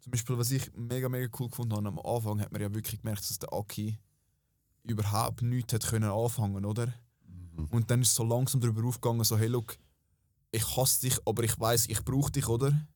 Zum 0.00 0.12
Beispiel, 0.12 0.38
was 0.38 0.50
ich 0.50 0.70
mega, 0.74 1.08
mega 1.08 1.28
cool 1.38 1.48
gefunden 1.48 1.74
habe, 1.74 1.88
am 1.88 1.98
Anfang 1.98 2.40
hat 2.40 2.52
man 2.52 2.60
ja 2.60 2.72
wirklich 2.72 3.00
gemerkt, 3.00 3.28
dass 3.28 3.38
der 3.38 3.52
Aki 3.52 3.98
überhaupt 4.84 5.42
nichts 5.42 5.72
hat 5.72 5.86
können 5.86 6.10
anfangen, 6.10 6.64
oder? 6.64 6.92
Und 7.70 7.90
dann 7.90 8.02
ist 8.02 8.08
es 8.08 8.14
so 8.14 8.24
langsam 8.24 8.60
darüber 8.60 8.84
aufgegangen, 8.86 9.24
so, 9.24 9.36
hey, 9.36 9.48
look, 9.48 9.76
ich 10.50 10.76
hasse 10.76 11.00
dich, 11.00 11.18
aber 11.26 11.42
ich 11.42 11.58
weiß, 11.58 11.86
ich 11.88 12.04
brauche 12.04 12.30
dich, 12.30 12.48
oder? 12.48 12.86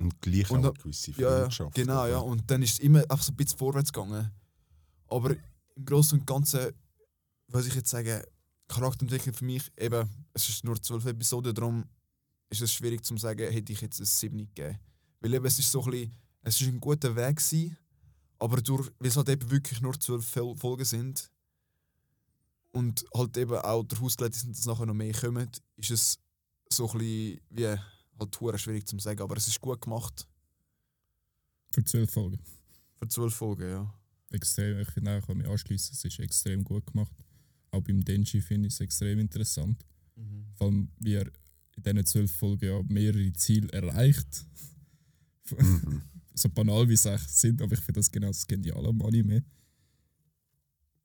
Und 0.00 0.20
gleich 0.22 0.50
Und 0.50 0.64
auch 0.64 0.74
gewisse 0.74 1.10
Ja, 1.12 1.40
Freundschaft. 1.40 1.74
genau, 1.74 2.06
ja. 2.06 2.18
Und 2.18 2.50
dann 2.50 2.62
ist 2.62 2.72
es 2.72 2.78
immer 2.78 3.00
einfach 3.02 3.22
so 3.22 3.32
ein 3.32 3.36
bisschen 3.36 3.58
vorwärts 3.58 3.92
gegangen. 3.92 4.30
Aber 5.08 5.36
im 5.76 5.84
Großen 5.84 6.18
und 6.18 6.26
Ganzen, 6.26 6.72
was 7.48 7.66
ich 7.66 7.74
jetzt 7.74 7.90
sage, 7.90 8.26
Charakterentwicklung 8.68 9.34
für 9.34 9.44
mich, 9.44 9.70
eben, 9.76 10.08
es 10.32 10.48
ist 10.48 10.64
nur 10.64 10.80
zwölf 10.80 11.04
Episoden, 11.04 11.54
darum 11.54 11.84
ist 12.48 12.62
es 12.62 12.72
schwierig 12.72 13.04
zu 13.04 13.16
sagen, 13.16 13.50
hätte 13.52 13.72
ich 13.72 13.80
jetzt 13.80 14.00
ein 14.00 14.06
7 14.06 14.38
gegeben. 14.38 14.78
Weil 15.20 15.34
eben, 15.34 15.44
es 15.44 15.58
ist 15.58 15.70
so 15.70 15.82
ein 15.84 15.90
bisschen, 15.90 16.16
es 16.42 16.60
ist 16.60 16.68
ein 16.68 16.80
guter 16.80 17.14
Weg 17.14 17.36
gewesen, 17.36 17.76
aber 18.38 18.62
durch, 18.62 18.90
weil 18.98 19.08
es 19.08 19.16
halt 19.16 19.28
eben 19.28 19.50
wirklich 19.50 19.80
nur 19.82 19.98
zwölf 20.00 20.24
Folgen 20.26 20.84
sind 20.84 21.30
und 22.72 23.04
halt 23.14 23.36
eben 23.36 23.56
auch 23.56 23.82
der 23.84 24.00
Ausgelegt 24.00 24.34
sind, 24.36 24.56
dass 24.56 24.64
nachher 24.64 24.86
noch 24.86 24.94
mehr 24.94 25.12
kommen, 25.12 25.50
ist 25.76 25.90
es 25.90 26.18
so 26.72 26.88
ein 26.90 26.98
bisschen 26.98 27.40
wie 27.50 27.76
halt 28.20 28.40
hure 28.40 28.58
schwierig 28.58 28.86
zu 28.86 28.98
sagen, 28.98 29.20
aber 29.20 29.36
es 29.36 29.48
ist 29.48 29.60
gut 29.60 29.80
gemacht 29.80 30.26
Für 31.72 31.84
zwölf 31.84 32.10
Folgen. 32.10 32.38
für 32.96 33.08
zwölf 33.08 33.34
Folgen, 33.34 33.68
ja. 33.70 33.94
Extrem, 34.30 34.78
ich 34.78 34.90
finde 34.90 35.12
auch, 35.12 35.18
ich 35.18 35.26
kann 35.26 35.36
mich 35.38 35.48
anschließen, 35.48 35.94
es 35.94 36.04
ist 36.04 36.18
extrem 36.20 36.62
gut 36.62 36.86
gemacht. 36.86 37.12
Auch 37.72 37.80
beim 37.82 38.04
Denji 38.04 38.40
finde 38.40 38.68
ich 38.68 38.74
es 38.74 38.80
extrem 38.80 39.18
interessant. 39.18 39.84
Vor 40.56 40.66
allem, 40.68 40.88
wie 40.98 41.14
er 41.14 41.26
in 41.76 41.82
diesen 41.82 42.06
zwölf 42.06 42.32
Folgen 42.32 42.66
ja 42.66 42.82
mehrere 42.88 43.32
Ziele 43.32 43.72
erreicht. 43.72 44.44
Mhm. 45.56 46.02
so 46.34 46.48
banal 46.48 46.88
wie 46.88 46.96
sie 46.96 47.12
echt 47.12 47.30
sind, 47.30 47.62
aber 47.62 47.72
ich 47.72 47.80
finde 47.80 48.00
das 48.00 48.10
genau 48.10 48.28
das 48.28 48.46
Geniale 48.46 48.88
am 48.88 49.02
Anime. 49.02 49.44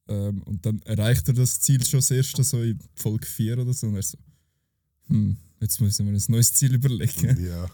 Ähm, 0.07 0.43
und 0.43 0.65
dann 0.65 0.81
erreicht 0.83 1.27
er 1.27 1.33
das 1.33 1.59
Ziel 1.59 1.83
schon 1.85 1.99
das 1.99 2.11
erste 2.11 2.43
so 2.43 2.61
in 2.61 2.79
Folge 2.95 3.25
4 3.25 3.59
oder 3.59 3.73
so. 3.73 3.87
Und 3.87 3.95
er 3.95 4.03
so, 4.03 4.17
hm, 5.07 5.37
jetzt 5.59 5.79
müssen 5.81 6.05
wir 6.05 6.13
ein 6.13 6.23
neues 6.27 6.53
Ziel 6.53 6.73
überlegen. 6.75 7.43
Ja. 7.45 7.69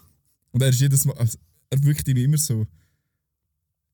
Und 0.51 0.61
er 0.61 0.69
ist 0.69 0.79
jedes 0.81 1.05
Mal, 1.05 1.15
also 1.17 1.37
er 1.69 1.83
wirkt 1.83 2.07
ihm 2.07 2.17
immer 2.17 2.37
so, 2.37 2.67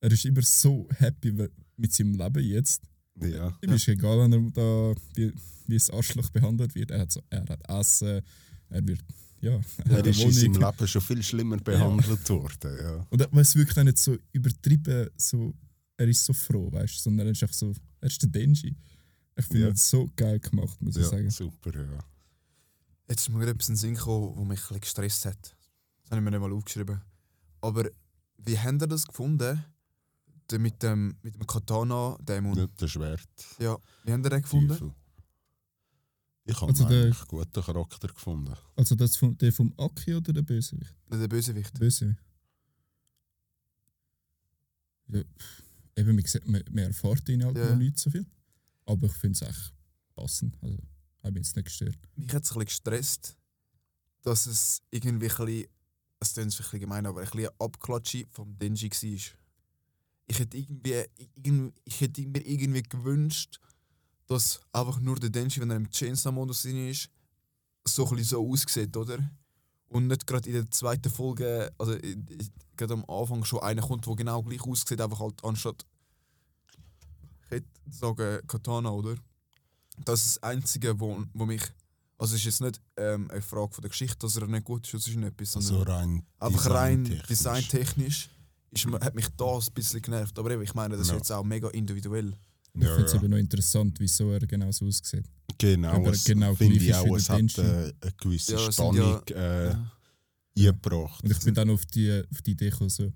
er 0.00 0.12
ist 0.12 0.24
immer 0.24 0.42
so 0.42 0.88
happy 0.96 1.32
mit 1.76 1.92
seinem 1.92 2.14
Leben 2.14 2.44
jetzt. 2.44 2.82
ja. 3.20 3.56
Ihm 3.62 3.72
ist 3.72 3.88
egal, 3.88 4.18
wenn 4.20 4.32
er 4.32 4.50
da 4.52 4.94
wie, 5.14 5.32
wie 5.66 5.76
ein 5.76 5.94
Arschloch 5.94 6.30
behandelt 6.30 6.74
wird. 6.74 6.90
Er 6.90 7.00
hat, 7.00 7.12
so, 7.12 7.22
er 7.30 7.44
hat 7.48 7.68
Essen, 7.68 8.20
er 8.70 8.86
wird, 8.86 9.00
ja, 9.40 9.60
er 9.84 9.90
Er 9.98 10.06
ist 10.06 10.20
in 10.20 10.32
seinem. 10.32 10.54
Leben 10.60 10.86
schon 10.88 11.02
viel 11.02 11.22
schlimmer 11.22 11.56
behandelt 11.58 12.28
worden. 12.30 12.76
Ja. 12.80 13.06
Und 13.10 13.20
er- 13.20 13.32
es 13.34 13.54
wirkt 13.54 13.78
auch 13.78 13.84
nicht 13.84 13.98
so 13.98 14.16
übertrieben, 14.32 15.08
so, 15.16 15.54
er 15.96 16.08
ist 16.08 16.24
so 16.24 16.32
froh, 16.32 16.70
weißt 16.72 16.94
du, 16.96 17.02
sondern 17.02 17.26
er 17.28 17.32
ist 17.32 17.42
einfach 17.42 17.54
so, 17.56 17.72
er 18.00 18.06
ist 18.08 18.22
der 18.22 18.28
Denji. 18.30 18.76
Ich 19.36 19.44
finde 19.46 19.66
Ja. 19.66 19.70
das 19.70 19.88
so 19.88 20.08
geil 20.16 20.40
gemacht, 20.40 20.80
muss 20.82 20.96
ich 20.96 21.02
ja, 21.02 21.08
sagen. 21.08 21.30
super, 21.30 21.72
ja. 21.74 22.04
Jetzt 23.08 23.22
ist 23.22 23.28
mir 23.30 23.38
gerade 23.38 23.52
etwas 23.52 23.68
in 23.68 23.74
den 23.74 23.78
Sinn 23.78 23.94
gekommen, 23.94 24.32
was 24.36 24.44
mich 24.44 24.58
ein 24.60 24.64
bisschen 24.66 24.80
gestresst 24.80 25.24
hat. 25.26 25.56
Das 26.02 26.10
habe 26.10 26.20
ich 26.20 26.24
mir 26.24 26.30
nicht 26.30 26.40
mal 26.40 26.52
aufgeschrieben. 26.52 27.00
Aber 27.60 27.88
wie 28.38 28.58
habt 28.58 28.82
ihr 28.82 28.86
das 28.86 29.06
gefunden? 29.06 29.64
Der 30.50 30.58
mit 30.58 30.82
dem, 30.82 31.16
mit 31.22 31.34
dem 31.34 31.46
Katana-Dämon. 31.46 32.54
Ja. 32.56 32.62
Nicht 32.64 32.80
der 32.80 32.88
Schwert. 32.88 33.28
wie 33.58 33.66
habt 33.66 33.84
ihr 34.06 34.30
den 34.30 34.42
gefunden? 34.42 34.68
Teufel. 34.68 34.94
Ich 36.44 36.56
habe 36.60 36.72
Also 36.72 36.86
einen 36.86 37.14
guten 37.26 37.62
Charakter 37.62 38.08
gefunden. 38.08 38.54
Also 38.74 38.94
das 38.94 39.16
vom, 39.16 39.36
der 39.36 39.52
vom 39.52 39.72
Aki 39.76 40.14
oder 40.14 40.32
der 40.32 40.40
Bösewicht? 40.42 40.94
Der 41.10 41.28
Bösewicht. 41.28 41.78
Bösewicht. 41.78 42.18
Ja, 45.08 45.22
eben, 45.96 46.14
man, 46.14 46.24
sieht, 46.24 46.46
man, 46.46 46.62
man 46.70 46.84
erfährt 46.84 47.28
ihn 47.28 47.44
halt 47.44 47.56
Ja. 47.56 47.70
noch 47.70 47.76
nicht 47.76 47.98
so 47.98 48.10
viel. 48.10 48.26
Aber 48.86 49.06
ich 49.06 49.12
finde 49.12 49.38
es 49.38 49.42
echt 49.42 49.74
passend. 50.14 50.56
Also, 50.62 50.78
habe 51.22 51.32
mich 51.32 51.46
jetzt 51.46 51.56
nicht 51.56 51.64
gestört. 51.64 51.98
Mich 52.16 52.32
hat 52.32 52.42
es 52.42 52.50
ein 52.50 52.58
bisschen 52.58 52.64
gestresst, 52.66 53.36
dass 54.22 54.46
es 54.46 54.82
irgendwie 54.90 55.28
ein 55.28 55.36
bisschen, 55.36 55.66
es 56.20 56.34
klingt 56.34 56.52
ein 56.52 56.56
bisschen 56.56 56.80
gemein, 56.80 57.06
aber 57.06 57.20
ein 57.20 57.30
bisschen 57.30 57.50
Abklatsche 57.58 58.26
vom 58.30 58.58
Denji 58.58 58.90
war. 58.90 59.38
Ich 60.30 60.38
hätte 60.38 60.56
irgendwie, 60.56 61.04
ich 61.84 62.00
hätte 62.00 62.26
mir 62.26 62.46
irgendwie 62.46 62.82
gewünscht, 62.82 63.58
dass 64.26 64.60
einfach 64.72 65.00
nur 65.00 65.16
der 65.16 65.30
Denji, 65.30 65.60
wenn 65.60 65.70
er 65.70 65.76
im 65.76 65.90
Chainsaw-Modus 65.90 66.66
ist, 66.66 67.08
so 67.84 68.06
ein 68.10 68.22
so 68.22 68.46
aussieht, 68.46 68.96
oder? 68.96 69.18
Und 69.88 70.06
nicht 70.06 70.26
gerade 70.26 70.46
in 70.48 70.54
der 70.54 70.70
zweiten 70.70 71.10
Folge, 71.10 71.72
also 71.78 71.96
gerade 72.76 72.94
am 72.94 73.04
Anfang 73.08 73.44
schon 73.44 73.60
einer 73.60 73.80
kommt, 73.80 74.06
der 74.06 74.16
genau 74.16 74.42
gleich 74.42 74.60
aussieht, 74.60 75.00
einfach 75.00 75.20
halt 75.20 75.42
anstatt, 75.42 75.86
ich 77.44 77.50
hätte 77.50 77.68
sagen 77.90 78.46
Katana, 78.46 78.90
oder? 78.90 79.16
Das 80.04 80.24
ist 80.24 80.36
das 80.36 80.42
Einzige, 80.42 80.98
wo, 81.00 81.22
wo 81.34 81.46
mich. 81.46 81.62
Also 82.20 82.34
es 82.34 82.40
ist 82.40 82.46
jetzt 82.46 82.60
nicht 82.62 82.80
ähm, 82.96 83.30
eine 83.30 83.40
Frage 83.42 83.72
von 83.72 83.82
der 83.82 83.90
Geschichte, 83.90 84.16
dass 84.18 84.36
er 84.36 84.46
nicht 84.48 84.64
gut 84.64 84.84
ist, 84.84 84.94
das 84.94 85.06
ist 85.06 85.14
nicht 85.16 85.28
etwas, 85.28 85.52
sondern 85.52 85.72
So 85.72 85.82
rein 85.82 86.22
einfach 86.40 86.70
rein 86.70 87.22
designtechnisch. 87.28 88.28
ist, 88.72 88.86
mir- 88.86 88.98
hat 89.00 89.14
mich 89.14 89.28
das 89.36 89.68
ein 89.68 89.74
bisschen 89.74 90.02
genervt. 90.02 90.36
Aber 90.38 90.50
eben, 90.50 90.62
ich 90.62 90.74
meine, 90.74 90.96
das 90.96 91.06
ist 91.06 91.10
Ja. 91.12 91.16
jetzt 91.16 91.30
auch 91.30 91.44
mega 91.44 91.68
individuell. 91.68 92.34
Und 92.74 92.82
ich 92.82 92.88
Ja, 92.88 92.94
finde 92.94 93.06
es 93.06 93.12
ja. 93.12 93.18
eben 93.20 93.30
noch 93.30 93.38
interessant, 93.38 94.00
wieso 94.00 94.32
er 94.32 94.40
genau 94.40 94.70
so 94.72 94.86
aussieht. 94.86 95.24
Genau, 95.58 95.90
Aber 95.92 96.10
es 96.10 96.24
genau 96.24 96.54
finde 96.56 96.76
ich 96.76 96.94
auch, 96.94 97.16
es 97.16 97.28
hat 97.30 97.58
äh, 97.58 97.92
eine 98.00 98.12
gewisse 98.16 98.52
Ja, 98.54 98.72
Spannung 98.72 99.20
ja- 99.28 99.36
äh, 99.36 99.76
Ja. 100.54 100.70
eingebracht. 100.70 101.22
Und 101.22 101.30
ich 101.30 101.38
bin 101.40 101.54
dann 101.54 101.70
auf 101.70 101.86
die, 101.86 102.22
auf 102.32 102.42
die 102.42 102.50
Idee 102.52 102.70
gekommen, 102.70 102.90
so, 102.90 103.12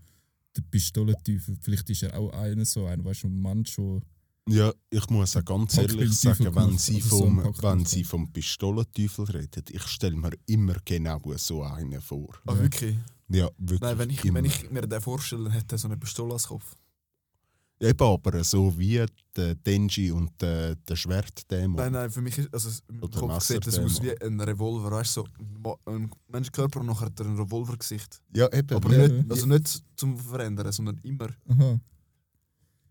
der 0.56 0.62
Pistolenteufel, 0.70 1.56
vielleicht 1.60 1.90
ist 1.90 2.02
er 2.04 2.16
auch 2.18 2.30
einer 2.32 2.64
so, 2.64 2.86
ein, 2.86 3.04
weißt 3.04 3.24
du, 3.24 3.26
ein 3.28 3.40
Mann 3.40 3.66
schon. 3.66 4.00
Ja, 4.48 4.72
ich 4.90 5.08
muss 5.08 5.36
auch 5.36 5.44
ganz 5.44 5.78
ehrlich 5.78 6.12
sagen, 6.18 6.54
wenn 6.54 6.76
sie, 6.76 7.00
so 7.00 7.18
vom, 7.20 7.44
wenn 7.62 7.84
sie 7.84 8.02
vom 8.02 8.32
Pistolenteufel 8.32 9.24
reden, 9.26 9.64
ich 9.70 9.82
stelle 9.84 10.16
mir 10.16 10.32
immer 10.46 10.76
genau 10.84 11.20
so 11.36 11.62
einen 11.62 12.00
vor. 12.00 12.34
Ah, 12.46 12.52
Ja. 12.54 12.58
wirklich? 12.62 12.96
Ja, 13.28 13.48
wirklich. 13.56 13.80
Nein, 13.80 13.98
wenn 13.98 14.10
ich, 14.10 14.24
immer. 14.24 14.34
wenn 14.38 14.44
ich 14.46 14.70
mir 14.70 14.82
den 14.82 15.00
vorstelle, 15.00 15.44
dann 15.44 15.52
hätte 15.52 15.76
er 15.76 15.78
so 15.78 15.88
eine 15.88 15.96
Pistole 15.96 16.32
als 16.34 16.48
Kopf. 16.48 16.74
Eben, 17.80 18.00
aber 18.06 18.44
so 18.44 18.76
wie 18.78 19.04
der 19.34 19.54
Denji 19.56 20.10
und 20.12 20.30
der, 20.40 20.76
der 20.76 20.94
Schwertdämon. 20.96 21.76
Nein, 21.76 21.92
nein, 21.92 22.10
für 22.10 22.20
mich 22.20 22.38
ist 22.38 22.52
also, 22.52 22.80
im 22.88 23.00
Kopf 23.10 23.42
sieht 23.42 23.66
das 23.66 23.78
aus 23.78 24.00
wie 24.02 24.20
ein 24.20 24.40
Revolver, 24.40 24.90
weißt 24.90 25.16
du? 25.16 25.24
So 25.64 25.78
ein 25.86 26.10
Menschenkörper 26.28 26.80
und 26.80 26.86
nachher 26.86 27.06
hat 27.06 27.18
er 27.18 27.26
ein 27.26 27.36
Revolvergesicht. 27.36 28.20
Ja, 28.36 28.52
eben. 28.52 28.76
Aber 28.76 28.92
Ja, 28.92 29.08
nicht, 29.08 29.30
also 29.30 29.46
nicht 29.46 29.82
zum 29.96 30.16
Verändern, 30.18 30.70
sondern 30.70 30.98
immer. 31.02 31.28
Aha. 31.48 31.80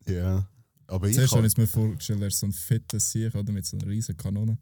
Ja. 0.08 0.48
Aber 0.91 1.07
ich 1.07 1.15
Zuerst 1.15 1.33
habe 1.33 1.48
ich 1.48 1.57
mir 1.57 1.67
vorgestellt, 1.67 2.21
er 2.21 2.27
ist 2.27 2.39
so 2.39 2.45
ein 2.48 2.51
fetter 2.51 3.00
Sieg 3.00 3.33
oder 3.33 3.51
mit 3.53 3.65
so 3.65 3.77
einer 3.77 3.88
riesen 3.88 4.17
Kanone. 4.17 4.57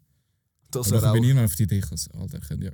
Das 0.69 0.91
wäre 0.91 1.09
auch. 1.09 1.13
bin 1.13 1.23
ich 1.23 1.33
noch 1.33 1.43
auf 1.43 1.55
die 1.55 1.63
Idee 1.63 1.79
gekommen, 1.79 1.99
Alter, 2.13 2.39
können 2.39 2.61
ja 2.61 2.71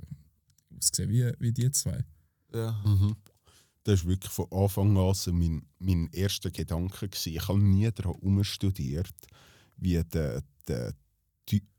aussehen 0.76 1.08
wie, 1.10 1.32
wie 1.38 1.52
die 1.52 1.70
zwei. 1.70 2.04
Ja. 2.52 2.72
Mhm. 2.84 3.16
Das 3.84 4.02
war 4.04 4.10
wirklich 4.10 4.32
von 4.32 4.46
Anfang 4.52 4.96
an 4.98 5.14
so 5.14 5.32
mein, 5.32 5.62
mein 5.78 6.08
erster 6.12 6.50
Gedanke. 6.50 7.08
Gewesen. 7.08 7.32
Ich 7.34 7.48
habe 7.48 7.58
nie 7.58 7.90
daran 7.90 8.16
umstudiert, 8.16 9.14
wie 9.78 10.02
der, 10.04 10.42
der, 10.68 10.92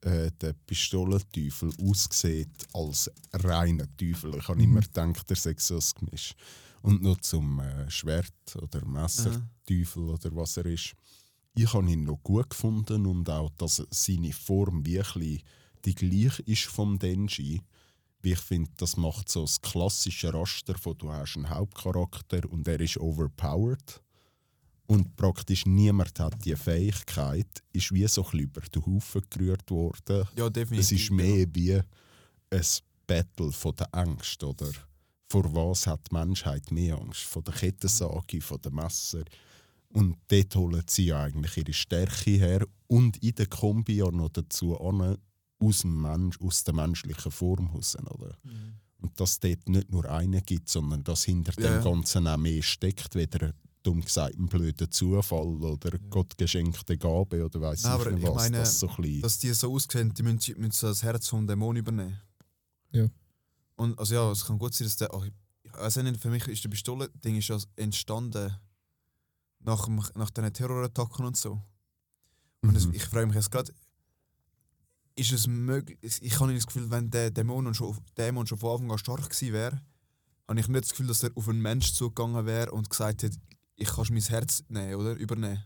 äh, 0.02 0.32
der 0.42 0.54
Pistolenteufel 0.66 1.72
aussieht 1.82 2.66
als 2.74 3.12
reiner 3.34 3.86
Teufel. 3.98 4.36
Ich 4.36 4.48
habe 4.48 4.58
Mhm. 4.58 4.64
immer 4.64 4.82
gedacht, 4.82 5.30
der 5.30 5.36
sei 5.38 5.54
so 5.58 5.76
ein 5.76 5.84
Gemisch. 6.00 6.34
Und 6.82 7.04
noch 7.04 7.20
zum 7.22 7.60
äh, 7.60 7.90
Schwert 7.92 8.34
oder 8.56 8.84
Messerteufel 8.86 10.04
oder 10.10 10.36
was 10.36 10.58
er 10.58 10.66
ist. 10.68 10.96
Ich 11.58 11.74
habe 11.74 11.90
ihn 11.92 12.04
noch 12.04 12.22
gut 12.22 12.52
gefunden 12.52 13.08
und 13.08 13.28
auch, 13.32 13.50
dass 13.58 13.84
seine 13.90 14.32
Form 14.32 14.86
wirklich 14.86 15.44
die 15.86 15.96
gleiche 15.96 16.44
ist 16.44 16.66
vom 16.66 17.00
Denji. 17.00 17.64
Wie 18.22 18.34
ich 18.34 18.40
finde, 18.40 18.70
das 18.78 18.96
macht 18.96 19.28
so 19.28 19.42
das 19.42 19.60
klassische 19.60 20.32
Raster 20.32 20.78
von 20.78 20.96
du 21.00 21.12
hast 21.12 21.36
einen 21.36 21.50
Hauptcharakter 21.50 22.42
und 22.52 22.68
er 22.68 22.80
ist 22.80 22.98
overpowered. 22.98 24.04
Und 24.86 25.16
praktisch 25.16 25.66
niemand 25.66 26.20
hat 26.20 26.46
die 26.46 26.56
Fähigkeit, 26.56 27.64
ist 27.74 27.92
wie 27.92 28.08
so 28.08 28.24
ein 28.32 28.40
über 28.40 28.62
den 28.62 28.86
Haufen 28.86 29.24
gerührt 29.28 29.72
worden. 29.72 30.28
ja, 30.38 30.50
definitiv. 30.52 30.86
Es 30.86 30.92
ist 30.92 31.10
mehr 31.10 31.48
wie 31.54 31.74
ein 31.74 32.66
Battle 33.08 33.52
von 33.52 33.76
der 33.76 33.94
Angst, 33.96 34.44
oder? 34.44 34.70
Vor 35.30 35.54
was 35.56 35.88
hat 35.88 36.02
die 36.10 36.16
Menschheit 36.16 36.72
mehr 36.72 37.00
Angst? 37.00 37.24
Von 37.24 37.44
der 37.44 37.56
Kettensage, 37.56 38.42
von 38.42 38.62
dem 38.62 38.76
Messer. 38.76 39.24
Und 39.94 40.18
dort 40.28 40.56
holen 40.56 40.84
sie 40.88 41.06
ja 41.06 41.24
eigentlich 41.24 41.58
ihre 41.58 41.74
Stärke 41.74 42.32
her 42.32 42.66
und 42.88 43.18
in 43.24 43.36
der 43.36 43.48
Kombi 43.48 43.98
ja 43.98 44.12
noch 44.12 44.30
dazu 44.30 44.80
an, 44.80 45.18
aus, 45.60 45.80
dem 45.80 46.02
Mensch, 46.02 46.40
aus 46.42 46.64
der 46.64 46.74
menschlichen 46.74 47.32
Form 47.32 47.68
raus, 47.68 47.96
oder? 47.96 48.38
Und 49.00 49.20
dass 49.20 49.40
dort 49.40 49.70
nicht 49.70 49.92
nur 49.92 50.10
einen 50.10 50.44
gibt, 50.44 50.70
sondern 50.70 51.04
dass 51.04 51.24
hinter 51.24 51.54
Ja, 51.62 51.70
ja. 51.70 51.80
dem 51.80 51.84
Ganzen 51.84 52.28
auch 52.28 52.38
mehr 52.38 52.62
steckt, 52.62 53.16
weder 53.16 53.54
dumm 53.84 54.02
gesagt 54.02 54.38
ein 54.38 54.48
blöder 54.48 54.90
Zufall 54.90 55.64
oder 55.64 55.98
Gott 56.10 56.38
geschenkte 56.38 56.98
Gabe 56.98 57.46
oder 57.46 57.62
weiß 57.62 57.80
ich 57.80 57.86
aber 57.86 58.12
nicht 58.12 58.24
ich 58.24 58.30
was. 58.30 58.36
meine, 58.36 58.58
das 58.58 58.80
so 58.80 58.90
ein 58.90 58.96
bisschen, 58.98 59.22
Dass 59.22 59.40
die 59.40 59.54
so 59.54 59.74
aussehen, 59.74 60.14
die 60.14 60.24
müssen, 60.24 60.60
müssen 60.60 60.88
das 60.88 61.04
Herz 61.04 61.30
vom 61.30 61.48
Dämon 61.48 61.76
übernehmen. 61.78 62.20
Ja. 62.92 63.08
Und 63.76 63.98
also 63.98 64.16
ja, 64.16 64.32
es 64.32 64.46
kann 64.46 64.58
gut 64.60 64.74
sein, 64.74 64.88
dass 64.88 64.98
der. 64.98 65.14
ach, 65.14 65.24
ich 65.24 65.34
ich 65.64 65.74
weiß 65.74 65.98
nicht, 65.98 66.20
für 66.20 66.30
mich 66.30 66.48
ist 66.48 66.64
der 66.64 66.70
Pistole-Ding 66.70 67.38
ist 67.38 67.50
ja 67.50 67.58
entstanden 67.76 68.56
nach, 69.68 69.86
dem, 69.86 70.02
nach 70.16 70.30
diesen 70.30 70.54
Terrorattacken 70.54 71.26
und 71.26 71.38
so. 71.38 71.62
Und 72.62 72.74
Mhm. 72.74 72.94
ich 72.94 73.06
frage 73.06 73.28
mich 73.28 73.36
jetzt 73.36 73.52
gerade, 73.52 73.72
ist 75.16 75.32
es 75.32 75.46
möglich, 75.48 75.98
ich 76.02 76.40
habe 76.40 76.52
nicht 76.52 76.66
das 76.66 76.68
Gefühl, 76.68 76.90
wenn 76.90 77.10
der 77.10 77.32
Dämon 77.32 77.74
schon, 77.74 77.98
Dämon 78.18 78.48
schon 78.48 78.58
von 78.58 78.72
Anfang 78.72 78.92
an 78.92 78.98
stark 78.98 79.30
gewesen 79.30 79.54
wäre, 79.54 79.82
habe 80.48 80.60
ich 80.60 80.68
nicht 80.68 80.84
das 80.84 80.92
Gefühl, 80.92 81.08
dass 81.08 81.24
er 81.24 81.32
auf 81.36 81.50
einen 81.50 81.62
Mensch 81.62 81.92
zugegangen 81.94 82.46
wäre 82.46 82.72
und 82.72 82.90
gesagt 82.90 83.24
hat, 83.24 83.34
ich 83.76 83.90
kann 83.90 84.06
mein 84.10 84.22
Herz 84.22 84.64
nehmen 84.70 84.96
oder 84.96 85.14
übernehmen. 85.16 85.64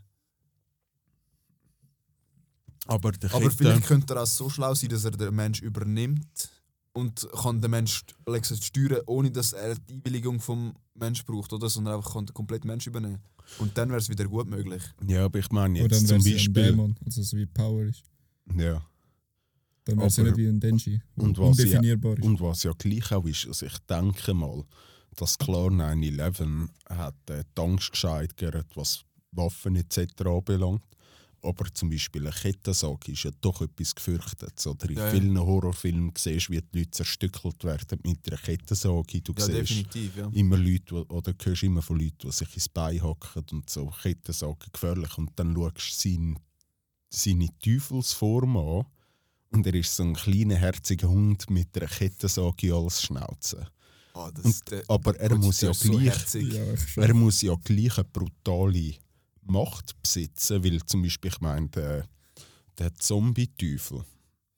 aber 2.87 3.11
Aber 3.31 3.51
vielleicht 3.51 3.85
könnte 3.85 4.15
er 4.15 4.23
auch 4.23 4.27
so 4.27 4.49
schlau 4.49 4.73
sein, 4.73 4.89
dass 4.89 5.05
er 5.05 5.11
den 5.11 5.35
Mensch 5.35 5.61
übernimmt 5.61 6.49
und 6.93 7.27
kann 7.31 7.61
den 7.61 7.71
Mensch 7.71 8.03
Alexis 8.25 8.65
steuern, 8.65 9.01
ohne 9.05 9.31
dass 9.31 9.53
er 9.53 9.75
die 9.75 9.93
Einwilligung 9.93 10.39
vom 10.39 10.73
Mensch 10.95 11.23
braucht, 11.23 11.53
oder? 11.53 11.69
Sondern 11.69 11.95
einfach 11.95 12.13
kann 12.13 12.25
den 12.25 12.33
kompletten 12.33 12.67
Mensch 12.67 12.87
übernehmen. 12.87 13.21
Und 13.59 13.77
dann 13.77 13.89
wäre 13.89 13.99
es 13.99 14.09
wieder 14.09 14.25
gut 14.25 14.47
möglich. 14.47 14.81
Ja, 15.07 15.25
aber 15.25 15.39
ich 15.39 15.49
meine 15.51 15.79
jetzt 15.79 15.91
dann 15.91 16.05
zum 16.05 16.17
es 16.17 16.25
ein 16.25 16.31
Beispiel. 16.33 16.53
Dämon, 16.63 16.95
also 17.05 17.23
so 17.23 17.37
wie 17.37 17.45
Power 17.45 17.83
ist. 17.83 18.03
Ja. 18.57 18.81
Dann 19.85 19.97
wäre 19.97 20.07
es 20.07 20.17
ja 20.17 20.23
nicht 20.23 20.37
wie 20.37 20.47
ein 20.47 20.59
Denji, 20.59 21.01
und 21.15 21.37
was 21.37 21.57
ja- 21.57 21.63
undefinierbar 21.63 22.17
ist. 22.17 22.23
Und 22.23 22.41
was 22.41 22.63
ja 22.63 22.71
gleich 22.77 23.11
auch 23.11 23.25
ist, 23.25 23.47
also 23.47 23.65
ich 23.65 23.77
denke 23.89 24.33
mal, 24.33 24.63
dass 25.15 25.37
klar 25.37 25.69
9-11 25.69 26.69
hat 26.89 27.15
äh, 27.29 27.43
die 27.57 27.61
Angst 27.61 27.91
gesteigert, 27.91 28.67
was 28.75 29.03
Waffen 29.31 29.75
etc. 29.75 30.21
anbelangt. 30.25 30.81
Aber 31.43 31.65
zum 31.73 31.89
Beispiel 31.89 32.27
eine 32.27 32.35
Kettensage 32.35 33.11
ist 33.13 33.23
ja 33.23 33.31
doch 33.41 33.61
etwas 33.61 33.95
Gefürchtetes. 33.95 34.67
Oder 34.67 34.89
in 34.89 34.97
Ja, 34.97 35.05
ja. 35.05 35.11
vielen 35.11 35.39
Horrorfilmen 35.39 36.13
siehst 36.15 36.49
du, 36.49 36.53
wie 36.53 36.61
die 36.61 36.79
Leute 36.79 36.91
zerstückelt 36.91 37.63
werden 37.63 37.99
mit 38.03 38.27
einer 38.31 38.37
Kettensage. 38.39 39.21
Du 39.21 39.33
Ja, 39.37 39.45
siehst 39.45 39.57
definitiv, 39.71 40.17
ja. 40.17 40.29
immer 40.33 40.57
Leute, 40.57 41.03
oder 41.07 41.33
hörst 41.43 41.63
immer 41.63 41.81
von 41.81 41.99
Leuten, 41.99 42.17
die 42.27 42.31
sich 42.31 42.53
ins 42.53 42.69
Bein 42.69 43.01
hacken 43.01 43.43
und 43.51 43.69
so 43.69 43.87
Kettensage 43.87 44.69
gefährlich. 44.71 45.17
Und 45.17 45.31
dann 45.35 45.55
schaust 45.55 45.77
du 46.05 46.09
seine, 46.09 46.35
seine 47.09 47.47
Teufelsform 47.59 48.57
an 48.57 48.85
und 49.49 49.65
er 49.65 49.73
ist 49.73 49.95
so 49.95 50.03
ein 50.03 50.13
kleiner, 50.13 50.55
herziger 50.55 51.09
Hund 51.09 51.49
mit 51.49 51.75
einer 51.75 51.87
Kettensage 51.89 52.73
als 52.73 53.01
Schnauze. 53.01 53.67
Ah, 54.13 54.29
das, 54.31 54.45
Und- 54.45 54.71
der, 54.71 54.83
aber 54.89 55.19
er 55.19 55.35
muss 55.37 55.61
ja 55.61 55.73
so 55.73 55.89
gleich-. 55.89 56.33
Ja. 56.35 57.03
Er 57.03 57.13
muss 57.15 57.41
ja 57.41 57.55
gleich 57.63 57.97
eine 57.97 58.03
brutale 58.05 58.93
Macht 59.51 60.01
besitzen, 60.01 60.63
weil 60.63 60.81
zum 60.85 61.01
Beispiel, 61.03 61.31
ich 61.31 61.41
meine, 61.41 61.67
der, 61.69 62.05
der 62.77 62.93
Zombie-Teufel, 62.95 64.03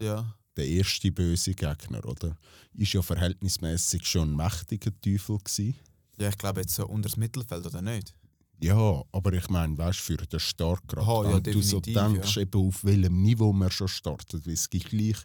Ja. 0.01 0.35
der 0.55 0.67
erste 0.67 1.11
böse 1.11 1.53
Gegner, 1.53 2.05
oder? 2.05 2.37
Ist 2.75 2.93
ja 2.93 3.01
verhältnismäßig 3.01 4.05
schon 4.05 4.31
ein 4.31 4.35
mächtiger 4.35 4.91
Teufel 5.01 5.37
gewesen. 5.39 5.75
ja, 6.19 6.29
ich 6.29 6.37
glaube 6.37 6.61
jetzt 6.61 6.75
so 6.75 6.85
unter 6.87 7.09
das 7.09 7.17
Mittelfeld, 7.17 7.65
oder 7.65 7.81
nicht? 7.81 8.13
Ja, 8.61 9.01
aber 9.11 9.33
ich 9.33 9.49
meine, 9.49 9.77
weißt 9.77 9.99
du, 9.99 10.03
für 10.03 10.17
den 10.17 10.39
Start 10.39 10.87
gerade, 10.87 11.05
Aha, 11.05 11.23
ja, 11.25 11.33
wenn 11.33 11.43
du 11.53 11.61
so 11.61 11.79
denkst, 11.81 12.35
ja. 12.35 12.41
eben 12.43 12.67
auf 12.67 12.83
welchem 12.85 13.21
Niveau 13.21 13.51
man 13.51 13.71
schon 13.71 13.87
startet, 13.87 14.45
weil 14.45 14.53
es 14.53 14.69
gibt 14.69 14.89
gleich, 14.89 15.17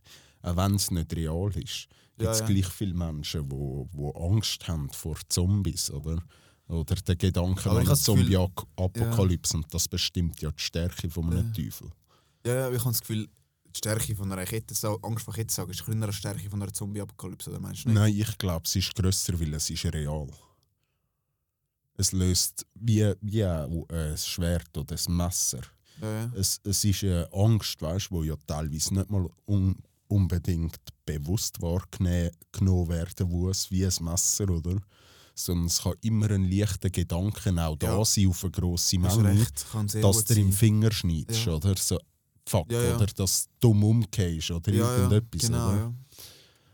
auch 0.42 0.56
wenn 0.56 0.74
es 0.74 0.90
nicht 0.90 1.14
real 1.14 1.50
ist, 1.56 1.86
gibt 2.16 2.30
es 2.30 2.40
ja. 2.40 2.46
gleich 2.46 2.66
viele 2.66 2.94
Menschen, 2.94 3.44
die 3.48 3.50
wo, 3.54 3.88
wo 3.92 4.10
Angst 4.12 4.66
haben 4.66 4.88
vor 4.90 5.16
Zombies, 5.28 5.90
oder? 5.90 6.20
Oder 6.68 6.94
der 6.96 7.16
Gedanke 7.16 7.70
an 7.70 7.96
Zombie-Apokalypse 7.96 9.56
und 9.56 9.72
das 9.72 9.88
bestimmt 9.88 10.40
ja 10.40 10.50
die 10.50 10.62
Stärke 10.62 11.08
von 11.08 11.30
einem 11.32 11.46
Ja. 11.46 11.64
Teufel. 11.64 11.90
Ja, 12.44 12.54
ja, 12.54 12.70
ich 12.70 12.80
habe 12.80 12.90
das 12.90 13.00
Gefühl, 13.00 13.26
die 13.66 13.78
Stärke 13.78 14.14
von 14.14 14.30
einer 14.30 14.44
Kettensage, 14.44 15.02
Angst 15.02 15.24
vor 15.24 15.34
Kettensage 15.34 15.70
ist 15.70 15.84
kleiner 15.84 16.06
als 16.06 16.16
die 16.16 16.20
Stärke 16.20 16.50
von 16.50 16.62
einer 16.62 16.72
Zombie-Apokalypse, 16.72 17.50
oder 17.50 17.60
meinst 17.60 17.84
du 17.84 17.88
nicht? 17.88 17.98
Nein, 17.98 18.14
ich 18.14 18.38
glaube, 18.38 18.64
es 18.66 18.76
ist 18.76 18.94
grösser, 18.94 19.38
weil 19.40 19.54
es 19.54 19.70
ist 19.70 19.84
real. 19.86 20.28
Es 21.94 22.12
löst 22.12 22.66
wie, 22.74 23.12
wie 23.22 23.44
auch 23.44 23.88
ein 23.88 24.16
Schwert 24.16 24.76
oder 24.76 24.94
ein 24.94 25.16
Messer. 25.16 25.62
Ja, 26.00 26.12
ja. 26.12 26.32
es, 26.36 26.60
es 26.62 26.84
ist 26.84 27.02
eine 27.02 27.28
Angst, 27.32 27.80
weißt, 27.82 28.10
wo 28.10 28.22
ja 28.22 28.36
teilweise 28.46 28.94
nicht 28.94 29.10
mal 29.10 29.28
un, 29.46 29.74
unbedingt 30.06 30.78
bewusst 31.04 31.60
wahrgenommen 31.60 32.88
werden 32.88 33.28
muss, 33.28 33.70
wie 33.70 33.84
ein 33.84 33.92
Messer, 34.00 34.48
oder? 34.48 34.76
Sondern 35.40 35.66
es 35.66 35.80
kann 35.82 35.94
immer 36.02 36.28
ein 36.32 36.50
leichter 36.50 36.90
Gedanke 36.90 37.50
auch 37.64 37.76
da 37.76 37.96
Ja. 37.98 38.04
sein 38.04 38.26
auf 38.26 38.42
eine 38.42 38.50
grosse 38.50 38.98
Menge, 38.98 39.46
sehr 39.86 40.02
dass 40.02 40.24
du 40.24 40.34
im. 40.34 40.52
Finger 40.52 40.90
schneidest, 40.90 41.46
Ja. 41.46 41.52
oder? 41.54 41.76
So, 41.76 41.98
fuck, 42.44 42.72
Ja, 42.72 42.82
ja. 42.82 42.96
oder 42.96 43.06
dass 43.06 43.44
du 43.44 43.50
dumm 43.68 43.84
umgehst 43.84 44.50
oder 44.50 44.72
ja, 44.72 44.78
ja, 44.84 44.96
irgendetwas, 45.04 45.42
genau, 45.42 45.68
oder? 45.68 45.76
ja. 45.76 45.94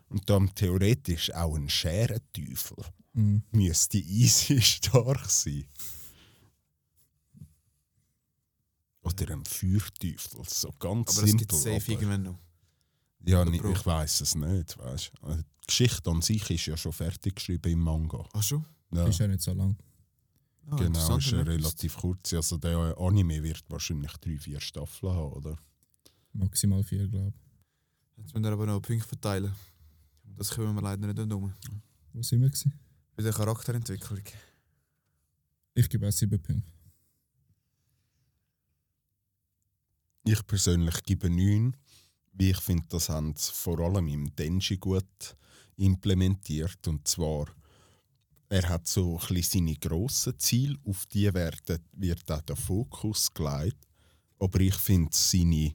Und 0.09 0.31
dann 0.31 0.55
theoretisch 0.55 1.31
auch 1.35 1.57
ein 1.57 1.69
Scherenteufel 1.69 2.77
Mhm. 3.13 3.43
müsste 3.53 3.99
easy 3.99 4.61
stark 4.63 5.29
sein. 5.29 5.67
Oder 9.03 9.31
ein 9.35 9.45
Feuerteufel, 9.45 10.43
so 10.49 10.73
ganz 10.79 11.11
Aber 11.19 11.25
es 11.25 11.31
simpel. 11.31 11.47
gibt 11.47 11.53
safe 11.53 11.77
aber- 11.77 11.89
irgendwann 11.91 12.23
noch. 12.23 12.39
Ja, 13.27 13.45
nicht, 13.45 13.65
ich 13.65 13.87
weiß 13.87 14.21
es 14.21 14.35
nicht. 14.35 14.79
Weißt. 14.79 15.13
Äh, 15.27 15.37
Die 15.37 15.67
Geschichte 15.67 16.11
an 16.11 16.21
sich 16.23 16.51
ist 16.51 16.67
ja 16.67 16.77
schon 16.77 16.93
fertig 16.93 17.37
geschrieben 17.37 17.73
im 17.73 17.81
Manga. 17.81 18.25
Ach 18.35 18.43
schon? 18.43 18.65
Ja, 18.93 19.07
Ist 19.07 19.19
ja 19.19 19.27
nicht 19.27 19.41
so 19.41 19.53
lang. 19.55 19.77
Ah, 20.71 20.77
genau, 20.77 21.17
ist 21.17 21.31
ja 21.31 21.41
relativ 21.43 21.97
kurz. 21.97 22.33
Also 22.33 22.57
der 22.59 22.97
Anime 22.99 23.43
wird 23.43 23.65
wahrscheinlich 23.69 24.13
drei, 24.19 24.39
vier 24.39 24.61
Staffeln 24.61 25.13
haben, 25.13 25.33
oder? 25.33 25.59
Maximal 26.33 26.83
vier, 26.83 27.07
glaube 27.09 27.33
ich. 27.37 28.23
Jetzt 28.23 28.35
müssen 28.35 28.45
wir 28.45 28.53
aber 28.53 28.67
noch 28.67 28.81
Punkte 28.81 29.07
verteilen. 29.09 29.55
Das 30.37 30.51
können 30.51 30.75
wir 30.75 30.83
leider 30.83 31.07
nicht 31.07 31.33
um. 31.33 31.53
Wo 32.13 32.23
sind 32.23 32.41
wir? 32.41 32.49
Gewesen? 32.51 32.73
Bei 33.17 33.23
der 33.23 33.33
Charakterentwicklung. 33.33 34.23
Ich 35.75 35.89
gebe 35.89 36.09
auch 36.09 36.13
sieben 36.13 36.41
Punkte. 36.41 36.69
Ich 40.25 40.47
persönlich 40.47 41.03
gebe 41.03 41.29
neun, 41.29 41.77
wie 42.35 42.51
ich 42.51 42.61
finde, 42.61 42.87
das 42.89 43.09
haben 43.09 43.35
sie 43.37 43.53
vor 43.53 43.79
allem 43.81 44.09
im 44.09 44.35
Denji 44.35 44.77
gut 44.77 45.37
implementiert. 45.77 46.87
Und 46.87 47.07
zwar, 47.07 47.47
er 48.49 48.69
hat 48.69 48.87
so 48.89 49.19
ein 49.19 49.35
bisschen 49.35 49.67
seine 49.67 49.77
grossen 49.77 50.39
Ziele, 50.39 50.77
auf 50.85 51.07
die 51.07 51.33
werden, 51.33 51.79
wird 51.93 52.31
auch 52.31 52.43
der 52.43 52.57
Fokus 52.57 53.33
gelegt. 53.33 53.79
Aber 54.39 54.61
ich 54.61 54.75
finde, 54.75 55.11
seine 55.13 55.75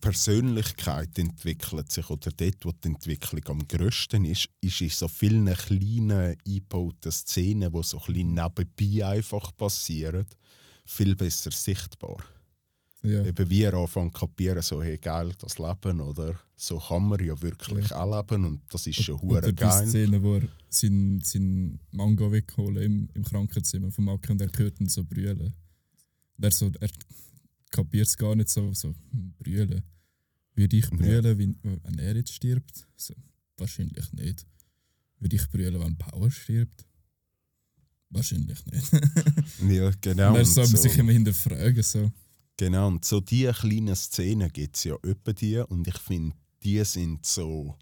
Persönlichkeit 0.00 1.18
entwickelt 1.18 1.90
sich, 1.90 2.08
oder 2.08 2.30
dort, 2.30 2.64
wo 2.64 2.72
die 2.72 2.88
Entwicklung 2.88 3.44
am 3.48 3.66
grössten 3.66 4.24
ist, 4.26 4.48
ist 4.60 4.80
in 4.80 4.90
so 4.90 5.08
vielen 5.08 5.52
kleinen 5.54 6.36
eingebauten 6.46 7.10
Szenen, 7.10 7.72
die 7.72 7.82
so 7.82 7.98
ein 7.98 8.12
bisschen 8.12 8.34
nebenbei 8.34 9.06
einfach 9.06 9.56
passieren, 9.56 10.26
viel 10.84 11.16
besser 11.16 11.50
sichtbar 11.50 12.18
Ja, 13.02 13.24
eben 13.24 13.48
wie 13.48 13.62
er 13.62 13.74
anfängt 13.74 14.12
zu 14.14 14.20
kapieren, 14.20 14.60
so 14.60 14.82
hey, 14.82 14.98
geil, 14.98 15.32
das 15.38 15.58
Leben, 15.58 16.00
oder? 16.00 16.38
So 16.56 16.78
kann 16.78 17.08
man 17.08 17.24
ja 17.24 17.40
wirklich 17.40 17.92
auch 17.92 18.16
leben 18.16 18.44
und 18.44 18.60
das 18.70 18.86
ist 18.88 19.02
schon 19.02 19.20
hure 19.22 19.40
die 19.40 19.54
geil. 19.54 19.86
Szene, 19.86 20.20
wo 20.20 20.34
er 20.34 20.48
seinen 20.68 21.20
sein 21.20 21.78
Manga 21.92 22.30
wegholen 22.30 22.82
im, 22.82 23.08
im 23.14 23.24
Krankenzimmer 23.24 23.92
vom 23.92 24.08
Aki 24.08 24.32
und 24.32 24.40
er 24.40 24.50
hört 24.56 24.80
ihn 24.80 24.88
so 24.88 25.04
brüllen. 25.04 25.54
Und 26.36 26.44
er, 26.44 26.50
so, 26.50 26.72
er 26.80 26.90
kapiert 27.70 28.08
es 28.08 28.16
gar 28.16 28.34
nicht 28.34 28.48
so, 28.48 28.72
so 28.74 28.88
hm, 28.88 29.34
brüllen. 29.38 29.82
Würde 30.56 30.76
ich 30.76 30.90
brüllen, 30.90 31.38
wenn, 31.38 31.56
wenn 31.62 31.98
er 32.00 32.16
jetzt 32.16 32.32
stirbt? 32.32 32.84
So, 32.96 33.14
wahrscheinlich 33.56 34.12
nicht. 34.12 34.44
Würde 35.20 35.36
ich 35.36 35.48
brüllen, 35.48 35.80
wenn 35.80 35.96
Power 35.96 36.30
stirbt? 36.32 36.84
Wahrscheinlich 38.10 38.64
nicht. 38.66 38.90
Ja, 39.68 39.90
genau. 40.00 40.30
und 40.30 40.36
er 40.36 40.44
soll 40.44 40.64
man 40.64 40.76
so, 40.76 40.82
sich 40.82 40.98
immer 40.98 41.12
hinterfragen. 41.12 41.82
So. 41.82 42.10
Genau. 42.58 42.88
Und 42.88 43.06
so 43.06 43.20
diese 43.20 43.54
kleinen 43.54 43.96
Szenen 43.96 44.52
gibt 44.52 44.76
es 44.76 44.84
ja 44.84 44.94
öppe 45.02 45.32
die 45.32 45.56
und 45.56 45.88
ich 45.88 45.98
finde, 45.98 46.36
die 46.62 46.84
sind 46.84 47.24
so, 47.24 47.78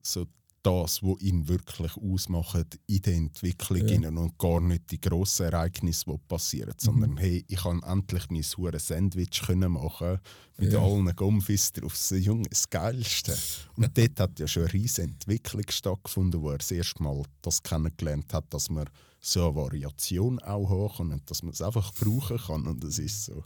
so 0.00 0.26
das, 0.62 1.02
was 1.02 1.20
ihn 1.20 1.48
wirklich 1.48 1.96
ausmacht 1.96 2.78
in 2.86 3.02
der 3.02 3.14
Entwicklung 3.14 3.88
Ja. 3.88 4.08
und 4.08 4.38
gar 4.38 4.60
nicht 4.60 4.90
die 4.90 5.00
grossen 5.00 5.46
Ereignisse, 5.46 6.04
die 6.06 6.18
passieren, 6.28 6.74
sondern 6.78 7.16
hey, 7.16 7.44
ich 7.48 7.58
kann 7.60 7.82
endlich 7.82 8.30
mein 8.30 8.42
hure 8.56 8.78
Sandwich 8.78 9.42
können 9.44 9.72
machen 9.72 10.18
mit 10.58 10.72
Ja. 10.72 10.80
allen 10.80 11.14
Gumpfis 11.16 11.72
drauf. 11.72 11.96
So, 11.96 12.14
Junge, 12.14 12.48
das 12.48 12.70
Geilste. 12.70 13.36
Und 13.76 13.96
dort 13.98 14.20
hat 14.20 14.38
ja 14.38 14.46
schon 14.46 14.62
eine 14.64 14.72
riesige 14.72 15.08
Entwicklung 15.08 15.64
stattgefunden, 15.68 16.40
wo 16.40 16.50
er 16.50 16.58
das 16.58 16.70
erste 16.70 17.02
Mal 17.02 17.22
das 17.42 17.62
kennengelernt 17.62 18.32
hat, 18.32 18.52
dass 18.54 18.70
man 18.70 18.84
so 19.20 19.46
eine 19.46 19.54
Variation 19.56 20.38
auch 20.40 20.68
haben 20.68 20.96
kann 20.96 21.12
und 21.12 21.30
dass 21.30 21.42
man 21.42 21.52
es 21.52 21.62
einfach 21.62 21.92
brauchen 21.94 22.38
kann. 22.38 22.66
Und 22.66 22.82
das 22.84 22.98
ist 22.98 23.24
so. 23.24 23.44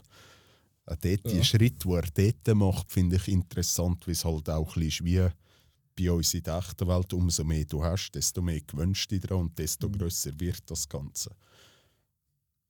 Auch 0.85 0.95
dort, 0.95 1.25
Die 1.25 1.37
Ja. 1.37 1.43
Schritte, 1.43 1.87
die 1.87 1.93
er 1.93 2.31
dort 2.43 2.57
macht, 2.57 2.91
finde 2.91 3.15
ich 3.17 3.27
interessant, 3.27 4.05
weil 4.07 4.13
es 4.13 4.23
halt 4.23 4.49
auch 4.49 4.75
ein 4.75 4.81
bisschen 4.83 4.87
ist 4.87 5.05
wie 5.05 5.27
bei 5.97 6.11
uns 6.11 6.33
in 6.33 6.43
der 6.43 6.57
echten 6.57 6.87
Welt, 6.87 7.13
umso 7.13 7.43
mehr 7.43 7.65
du 7.65 7.83
hast, 7.83 8.11
desto 8.11 8.41
mehr 8.41 8.61
gewünscht 8.61 9.09
dich 9.11 9.21
dran 9.21 9.39
und 9.39 9.57
desto 9.57 9.89
grösser 9.89 10.39
wird 10.39 10.69
das 10.69 10.87
Ganze. 10.87 11.35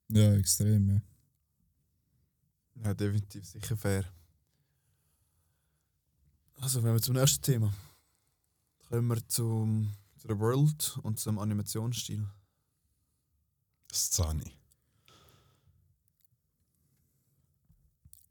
Ja, 0.09 0.33
extrem, 0.35 0.89
ja. 0.89 1.01
Ja, 2.83 2.93
definitiv, 2.93 3.45
sicher 3.45 3.75
fair. 3.75 4.05
Also, 6.59 6.81
wenn 6.83 6.93
wir 6.93 7.01
zum 7.01 7.15
nächsten 7.15 7.41
Thema. 7.41 7.73
Kommen 8.87 9.07
wir 9.07 9.27
zum, 9.27 9.91
zu 10.15 10.27
der 10.27 10.39
World 10.39 10.97
und 11.03 11.19
zum 11.19 11.39
Animationsstil. 11.39 12.25
Szene. 13.91 14.43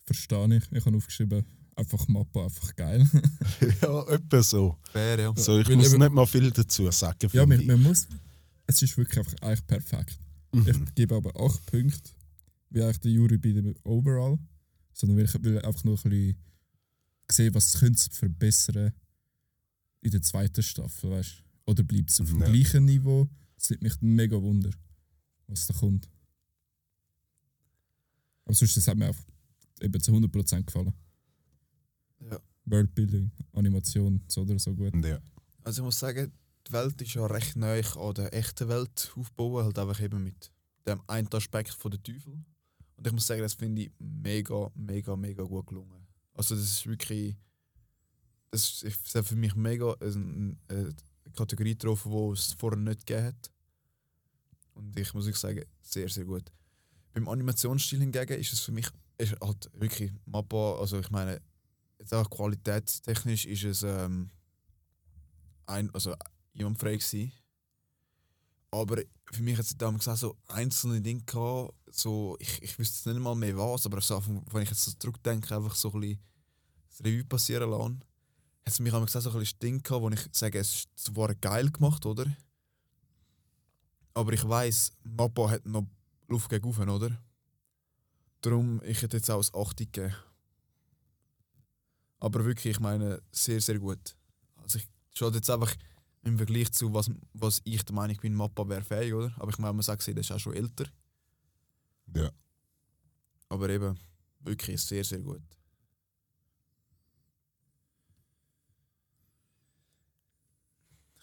Verstehe 0.05 0.57
ich. 0.57 0.73
Ich 0.73 0.87
habe 0.87 0.97
aufgeschrieben, 0.97 1.45
einfach 1.77 2.09
Mappa, 2.09 2.45
einfach 2.45 2.75
geil. 2.75 3.07
ja, 3.83 4.09
etwa 4.09 4.43
so. 4.43 4.77
Fair, 4.93 5.21
ja. 5.21 5.33
So, 5.37 5.59
ich 5.61 5.69
Weil 5.69 5.77
muss 5.77 5.93
eben- 5.93 6.03
nicht 6.03 6.13
mal 6.13 6.27
viel 6.27 6.51
dazu 6.51 6.91
sagen. 6.91 7.29
ja, 7.33 7.47
man, 7.47 7.61
ich. 7.61 7.67
man 7.67 7.83
muss. 7.83 8.07
Es 8.67 8.83
ist 8.83 8.97
wirklich 8.97 9.19
einfach 9.19 9.37
eigentlich 9.43 9.67
perfekt. 9.67 10.19
Mhm. 10.53 10.67
Ich 10.89 10.95
gebe 10.95 11.15
aber 11.15 11.31
8 11.41 11.67
Punkte, 11.67 12.11
wie 12.71 12.83
eigentlich 12.83 12.99
der 13.01 13.11
Jury 13.13 13.39
bei 13.39 13.53
dem 13.53 13.75
Overall. 13.85 14.39
Sondern 14.93 15.19
weil 15.19 15.27
ich 15.27 15.43
will 15.45 15.61
einfach 15.61 15.85
nur 15.85 15.95
ein 15.97 16.03
bisschen 16.11 16.37
sehen, 17.31 17.55
was 17.55 17.79
könnte 17.79 17.99
es 18.11 18.17
verbessern 18.17 18.93
in 20.01 20.11
der 20.11 20.23
zweiten 20.23 20.63
Staffel, 20.63 21.11
weißt 21.11 21.43
Oder 21.67 21.83
bleibt 21.83 22.11
es 22.11 22.21
auf 22.21 22.29
dem 22.29 22.41
Ja. 22.41 22.49
gleichen 22.49 22.85
Niveau? 22.87 23.29
Es 23.59 23.69
nimmt 23.71 23.83
mich 23.83 24.01
mega 24.01 24.41
Wunder, 24.41 24.71
was 25.49 25.67
da 25.67 25.75
kommt. 25.75 26.09
Aber 28.45 28.55
sonst, 28.55 28.77
das 28.77 28.87
hat 28.89 28.97
mir 28.97 29.11
auch 29.11 29.17
eben 29.81 30.01
zu 30.01 30.13
100% 30.13 30.65
gefallen. 30.65 30.93
Worldbuilding, 32.67 33.31
Animation, 33.53 34.21
so 34.29 34.43
oder 34.43 34.59
so 34.59 34.75
gut. 34.75 34.93
Ja. 35.05 35.19
Also, 35.65 35.83
ich 35.83 35.85
muss 35.85 35.99
sagen, 35.99 36.33
die 36.67 36.73
Welt 36.73 37.01
ist 37.01 37.15
ja 37.15 37.27
recht 37.27 37.57
neu 37.57 37.83
an 37.83 38.15
der 38.15 38.35
echten 38.35 38.69
Welt 38.69 39.13
aufgebaut, 39.17 39.65
halt 39.65 39.79
einfach 39.79 40.01
eben 40.01 40.23
mit 40.23 40.51
dem 40.87 41.01
einen 41.07 41.33
Aspekt 41.33 41.71
von 41.71 41.91
der 41.91 42.03
Teufel. 42.03 42.33
Und 42.97 43.07
ich 43.07 43.13
muss 43.13 43.27
sagen, 43.27 43.43
das 43.43 43.55
finde 43.55 43.83
ich 43.83 43.93
mega, 43.99 44.71
mega, 44.75 45.17
mega 45.17 45.43
gut 45.43 45.67
gelungen. 45.67 46.07
Also, 46.35 46.55
das 46.55 46.65
ist 46.65 46.87
wirklich. 46.87 47.37
Das 48.51 48.83
ist 48.83 49.11
für 49.11 49.37
mich 49.37 49.55
mega 49.55 49.95
eine, 50.01 50.57
eine 50.69 50.95
Kategorie 51.37 51.73
getroffen, 51.73 52.13
die 52.13 52.33
es 52.33 52.55
vorher 52.55 52.79
nicht 52.79 53.07
gegeben 53.07 53.27
hat. 53.27 53.51
Und 54.75 54.99
ich 54.99 55.13
muss 55.15 55.25
wirklich 55.25 55.41
sagen, 55.41 55.65
sehr, 55.83 56.09
sehr 56.09 56.25
gut. 56.25 56.45
Beim 57.13 57.29
Animationsstil 57.29 58.01
hingegen 58.01 58.39
ist 58.39 58.53
es 58.53 58.61
für 58.61 58.73
mich 58.73 58.89
ist 59.19 59.35
halt 59.41 59.71
wirklich 59.75 60.13
Mappa, 60.27 60.79
also 60.79 60.99
ich 60.99 61.11
meine, 61.11 61.41
jetzt 62.07 62.15
auch 62.15 62.31
qualitätstechnisch 62.31 63.47
ist 63.47 63.65
es 63.65 63.83
ähm, 63.83 64.31
ein, 65.67 65.93
also 65.93 66.15
jemand 66.55 66.79
frei 66.79 66.97
gewesen. 66.97 67.33
Aber 68.71 69.03
für 69.33 69.43
mich 69.43 69.59
hat 69.59 69.65
es 69.65 69.77
damals 69.77 70.07
auch 70.07 70.17
so 70.17 70.37
einzelne 70.49 71.01
Dinge 71.01 71.23
gehabt, 71.23 71.75
so, 71.91 72.37
ich, 72.39 72.63
ich 72.63 72.79
wüsste 72.79 73.11
nicht 73.11 73.23
mal 73.23 73.35
mehr 73.35 73.57
was, 73.57 73.87
aber 73.87 74.01
so, 74.01 74.23
wenn 74.53 74.63
ich 74.63 74.71
jetzt 74.71 74.85
so 74.85 74.93
zurückdenke, 74.93 75.55
einfach 75.57 75.75
so 75.75 75.93
ein 75.93 76.01
bisschen 76.01 76.21
das 76.91 77.05
Revue 77.05 77.25
passieren 77.25 77.71
lassen, 77.71 78.05
hat 78.65 78.73
es 78.73 78.81
mich 78.81 78.93
auch 78.93 79.09
so 79.09 79.31
ein 79.31 79.39
bisschen 79.39 79.59
Ding 79.59 79.83
gehabt, 79.83 80.03
wo 80.03 80.11
ich 80.11 80.29
sage, 80.33 80.59
es 80.59 80.75
ist 80.75 80.89
zwar 80.97 81.35
geil 81.35 81.71
gemacht, 81.71 82.07
oder? 82.07 82.27
Aber 84.15 84.33
ich 84.33 84.49
weiss, 84.49 84.93
Mappa 85.03 85.51
hat 85.51 85.67
noch 85.67 85.87
Luft 86.29 86.51
gegen 86.51 86.73
oder? 86.73 87.19
Darum, 88.43 88.81
ich 88.85 89.03
hätte 89.03 89.17
jetzt 89.17 89.31
auch 89.31 89.39
als 89.39 89.53
8 89.53 89.79
gegeben. 89.79 90.15
Aber 92.19 92.45
wirklich, 92.45 92.77
ich 92.77 92.81
meine, 92.81 93.23
sehr, 93.31 93.61
sehr 93.61 93.79
gut. 93.79 94.17
Also 94.57 94.79
ich 94.79 94.89
schaue 95.15 95.33
jetzt 95.33 95.51
einfach 95.51 95.75
im 96.23 96.37
Vergleich 96.37 96.73
zu, 96.73 96.93
was, 96.93 97.11
was 97.35 97.61
ich 97.65 97.85
der 97.85 97.95
Meinung 97.95 98.17
bin, 98.17 98.35
Mappa 98.35 98.69
wäre 98.69 98.83
fähig, 98.83 99.15
oder? 99.15 99.33
Aber 99.39 99.51
ich 99.51 99.59
meine, 99.59 99.75
man 99.75 99.83
sagt, 99.83 100.01
das 100.01 100.09
ist 100.09 100.33
auch 100.33 100.39
schon 100.39 100.55
älter. 100.55 100.87
Ja. 102.15 102.31
Aber 103.49 103.69
eben, 103.69 103.99
wirklich 104.41 104.81
sehr, 104.81 105.05
sehr 105.05 105.21
gut. 105.21 105.43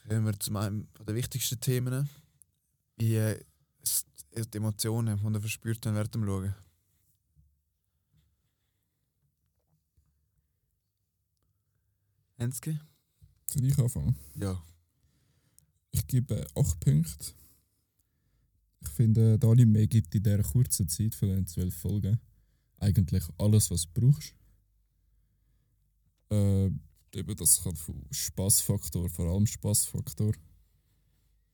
Kommen 0.07 0.25
wir 0.25 0.39
zu 0.39 0.55
einem 0.55 0.87
der 0.99 1.15
wichtigsten 1.15 1.59
Themen. 1.59 2.09
Wie 2.97 3.15
äh, 3.15 3.43
die 4.35 4.57
Emotionen, 4.57 5.17
die 5.17 5.33
ihr 5.33 5.39
verspürt 5.39 5.85
habt 5.85 5.95
während 5.95 6.15
dem 6.15 6.25
Schauen. 6.25 6.55
Henske? 12.43 12.79
Soll 13.49 13.65
ich 13.65 13.77
anfangen? 13.77 14.15
Ja. 14.35 14.61
Ich 15.91 16.05
gebe 16.07 16.45
8 16.55 16.79
Punkte. 16.79 17.33
Ich 18.81 18.89
finde, 18.89 19.39
der 19.39 19.49
Anime 19.49 19.87
gibt 19.87 20.13
in 20.13 20.23
dieser 20.23 20.43
kurzen 20.43 20.89
Zeit 20.89 21.15
von 21.15 21.29
den 21.29 21.47
12 21.47 21.73
Folgen 21.73 22.19
eigentlich 22.79 23.23
alles, 23.37 23.71
was 23.71 23.85
du 23.85 24.01
brauchst. 24.01 24.35
Äh, 26.29 26.65
eben 27.13 27.35
das 27.37 27.63
kann 27.63 27.75
von 27.75 28.05
Spaßfaktor, 28.11 29.09
vor 29.09 29.31
allem 29.31 29.47
Spaßfaktor, 29.47 30.33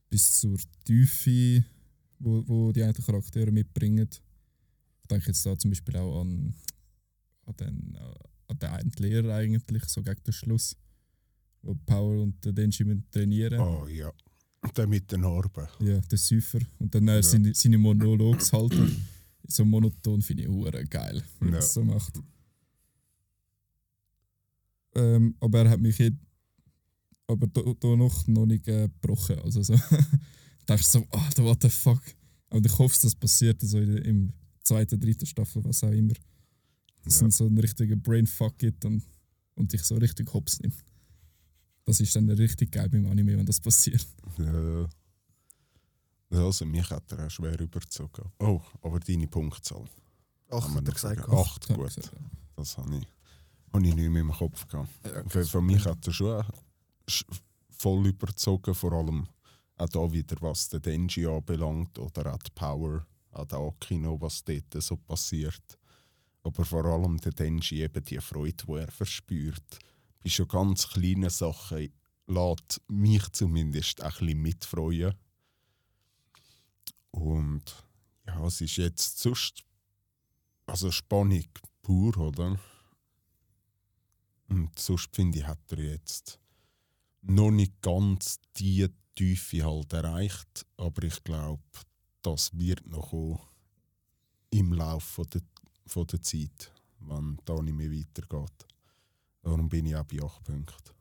bis 0.10 0.40
zur 0.40 0.58
Tiefe, 0.86 1.64
wo, 2.18 2.48
wo 2.48 2.72
die 2.72 2.82
einzelnen 2.82 3.06
Charaktere 3.06 3.52
mitbringen. 3.52 4.10
Ich 5.02 5.08
denke 5.08 5.28
jetzt 5.28 5.46
da 5.46 5.58
zum 5.58 5.70
Beispiel 5.70 5.98
auch 5.98 6.22
an, 6.22 6.56
an, 7.46 7.56
den, 7.58 7.96
äh, 7.96 8.29
an 8.50 8.60
den 8.60 8.70
einen 8.70 8.92
Lehrer 8.98 9.36
eigentlich, 9.36 9.86
so 9.86 10.02
gegen 10.04 10.22
den 10.24 10.34
Schluss, 10.34 10.76
wo 11.62 11.76
Power 11.86 12.22
und 12.24 12.44
der 12.44 12.52
Denji 12.54 12.86
trainieren 13.12 13.60
Oh 13.60 13.88
ja. 13.88 14.12
Der 14.76 14.88
mit 14.88 15.10
den 15.12 15.22
Narben. 15.22 15.68
ja, 15.80 16.00
der 16.02 16.18
Säufer. 16.18 16.60
Und 16.80 16.94
dann 16.94 17.08
äh, 17.08 17.16
Ja. 17.16 17.24
seine, 17.24 17.54
seine 17.56 17.78
Monologs 17.78 18.52
halten. 18.52 19.06
So 19.48 19.64
monoton 19.66 20.22
finde 20.22 20.44
ich 20.44 20.50
hure 20.50 20.86
geil, 20.86 21.24
er 21.40 21.46
Ja. 21.48 21.52
das 21.54 21.74
so 21.74 21.84
macht. 21.84 22.20
Ähm, 24.96 25.36
aber 25.40 25.60
er 25.64 25.70
hat 25.72 25.80
mich 25.80 25.98
jetzt 25.98 26.18
aber 27.28 27.46
da, 27.48 27.62
noch, 27.96 28.28
noch 28.28 28.46
nicht 28.48 28.68
äh, 28.68 28.90
gebrochen. 28.90 29.38
Also 29.40 29.62
so. 29.62 29.74
da 29.90 29.98
dachte 30.66 30.82
ich 30.82 30.88
so, 30.88 31.06
Alter, 31.12 31.44
what 31.44 31.62
the 31.62 31.70
fuck. 31.70 32.02
Und 32.50 32.66
ich 32.66 32.78
hoffe, 32.78 32.98
das 33.04 33.14
passiert 33.16 33.62
so 33.62 33.78
in, 33.78 33.94
der- 33.96 34.06
im 34.06 34.34
zweiten, 34.64 35.00
dritten 35.00 35.26
Staffel, 35.28 35.64
was 35.64 35.84
auch 35.84 35.92
immer. 35.92 36.14
Das 37.10 37.16
Ja. 37.16 37.20
sind 37.22 37.34
so 37.34 37.46
ein 37.48 37.58
richtiger 37.58 37.96
Brainfuck 37.96 38.56
gibt 38.60 38.86
und, 38.86 39.04
und 39.56 39.74
dich 39.74 39.82
so 39.84 39.96
richtig 39.96 40.32
hops 40.32 40.60
nimmt. 40.60 40.76
Das 41.86 42.00
ist 42.00 42.16
dann 42.16 42.30
richtig 42.30 42.72
geil 42.72 42.88
beim 42.88 43.08
Anime, 43.08 43.36
wenn 43.36 43.46
das 43.48 43.60
passiert. 43.60 44.06
Ja. 44.38 44.88
Also, 46.32 46.66
mich 46.66 46.88
hat 46.92 47.12
er 47.12 47.26
auch 47.26 47.32
schwer 47.32 47.60
überzogen. 47.60 48.32
Oh, 48.40 48.62
aber 48.84 49.00
deine 49.00 49.28
Punktzahl. 49.28 49.86
Ach, 50.52 50.62
Haben 50.64 50.74
wir 50.74 50.78
hat 50.82 50.88
er 50.88 50.94
gesagt. 50.94 51.30
Acht, 51.30 51.68
gut. 51.68 51.78
gesagt, 51.96 52.12
ja. 52.14 52.30
Das 52.56 52.78
habe 52.78 52.96
ich, 52.98 53.08
habe 53.74 53.88
ich 53.88 53.96
nicht 53.96 54.10
mehr 54.10 54.22
im 54.22 54.32
Kopf 54.32 54.68
gehabt. 54.68 54.90
Ja, 55.04 55.28
Für, 55.28 55.44
für 55.46 55.62
mich 55.62 55.84
hat 55.86 56.06
er 56.06 56.14
schon 56.14 56.44
sch- 57.10 57.26
voll 57.72 58.06
überzogen, 58.06 58.76
vor 58.76 58.94
allem 58.94 59.28
auch 59.78 59.90
da 59.90 60.12
wieder, 60.12 60.36
was 60.42 60.70
den 60.70 60.82
Denji 60.84 61.26
anbelangt 61.26 61.98
oder 61.98 62.34
auch 62.36 62.38
die 62.44 62.52
Power, 62.54 63.08
auch 63.32 63.46
der 63.46 63.58
Akino, 63.60 64.22
was 64.22 64.44
dort 64.44 64.84
so 64.84 64.96
passiert. 64.98 65.64
Aber 66.44 66.66
vor 66.66 66.86
allem 66.86 67.18
der 67.18 67.34
Denji, 67.34 67.84
eben 67.84 68.04
die 68.04 68.20
Freude, 68.20 68.66
die 68.66 68.74
er 68.74 68.92
verspürt, 68.92 69.80
bei 70.24 70.30
schon 70.30 70.48
ganz 70.48 70.88
kleinen 70.88 71.30
Sachen 71.30 71.94
lässt 72.28 72.82
mich 72.88 73.28
zumindest 73.32 74.02
ein 74.02 74.10
bisschen 74.10 74.42
mitfreuen. 74.42 75.16
Und 77.12 77.64
ja, 78.26 78.46
es 78.46 78.62
ist 78.62 78.78
jetzt 78.78 79.20
sonst 79.20 79.64
also 80.68 80.92
Spannung 80.92 81.46
pur, 81.82 82.16
oder? 82.18 82.60
Und 84.50 84.78
sonst 84.78 85.16
finde 85.16 85.40
ich, 85.40 85.48
hat 85.48 85.72
er 85.72 85.80
jetzt 85.80 86.40
noch 87.22 87.52
nicht 87.52 87.82
ganz 87.82 88.40
die 88.58 88.88
Tiefe 89.16 89.64
halt 89.64 89.94
erreicht. 89.94 90.66
Aber 90.78 91.04
ich 91.04 91.24
glaube, 91.24 91.64
das 92.22 92.58
wird 92.58 92.86
noch 92.88 93.10
kommen 93.10 93.40
im 94.52 94.74
Laufe 94.74 95.24
der, 95.28 95.42
von 95.90 96.08
der 96.08 96.22
Zeit, 96.22 96.74
wenn 97.00 97.38
da 97.46 97.62
nicht 97.62 97.76
mehr 97.76 97.92
weitergeht. 97.92 98.68
Darum 99.42 99.70
bin 99.70 99.86
ich 99.86 99.96
auch 99.96 100.04
bei 100.04 100.22
8 100.22 100.44
Punkten. 100.44 100.94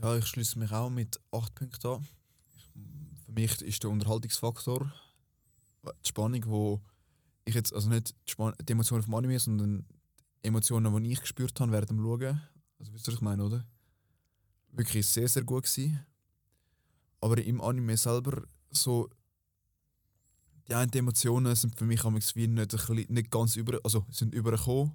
Ja, 0.00 0.16
ich 0.16 0.26
schließe 0.26 0.58
mich 0.58 0.72
auch 0.72 0.90
mit 0.90 1.20
8 1.32 1.54
Punkten 1.54 1.86
an. 1.86 2.08
Ich, 2.56 3.24
für 3.24 3.32
mich 3.32 3.62
ist 3.62 3.82
der 3.82 3.90
Unterhaltungsfaktor 3.90 4.92
die 5.84 6.08
Spannung, 6.08 6.42
wo 6.46 6.80
ich 7.44 7.54
jetzt, 7.54 7.72
also 7.72 7.88
nicht 7.88 8.10
die, 8.26 8.30
Span 8.30 8.54
die 8.60 8.72
Emotionen 8.72 9.02
vom 9.02 9.14
Anime, 9.14 9.38
sondern 9.38 9.84
die 10.42 10.48
Emotionen, 10.48 11.02
die 11.02 11.12
ich 11.12 11.20
gespürt 11.20 11.58
habe 11.60 11.72
während 11.72 11.90
dem 11.90 12.00
Schauen. 12.00 12.40
Also 12.78 12.92
wisst 12.92 13.08
ihr, 13.08 13.12
was 13.12 13.14
ich 13.16 13.20
meine, 13.20 13.44
oder? 13.44 13.66
Wirklich 14.72 15.06
sehr, 15.06 15.28
sehr 15.28 15.44
gut 15.44 15.64
gewesen. 15.64 16.04
Aber 17.20 17.38
im 17.38 17.60
Anime 17.60 17.96
selber 17.96 18.42
so 18.70 19.08
die 20.68 20.74
einen 20.74 20.92
Emotionen 20.92 21.54
sind 21.56 21.76
für 21.76 21.84
mich 21.84 22.04
am 22.04 22.16
wie 22.16 22.46
nicht, 22.46 22.70
bisschen, 22.70 23.06
nicht 23.08 23.30
ganz 23.30 23.56
über, 23.56 23.80
also 23.84 24.06
sind 24.10 24.34
übergekommen, 24.34 24.92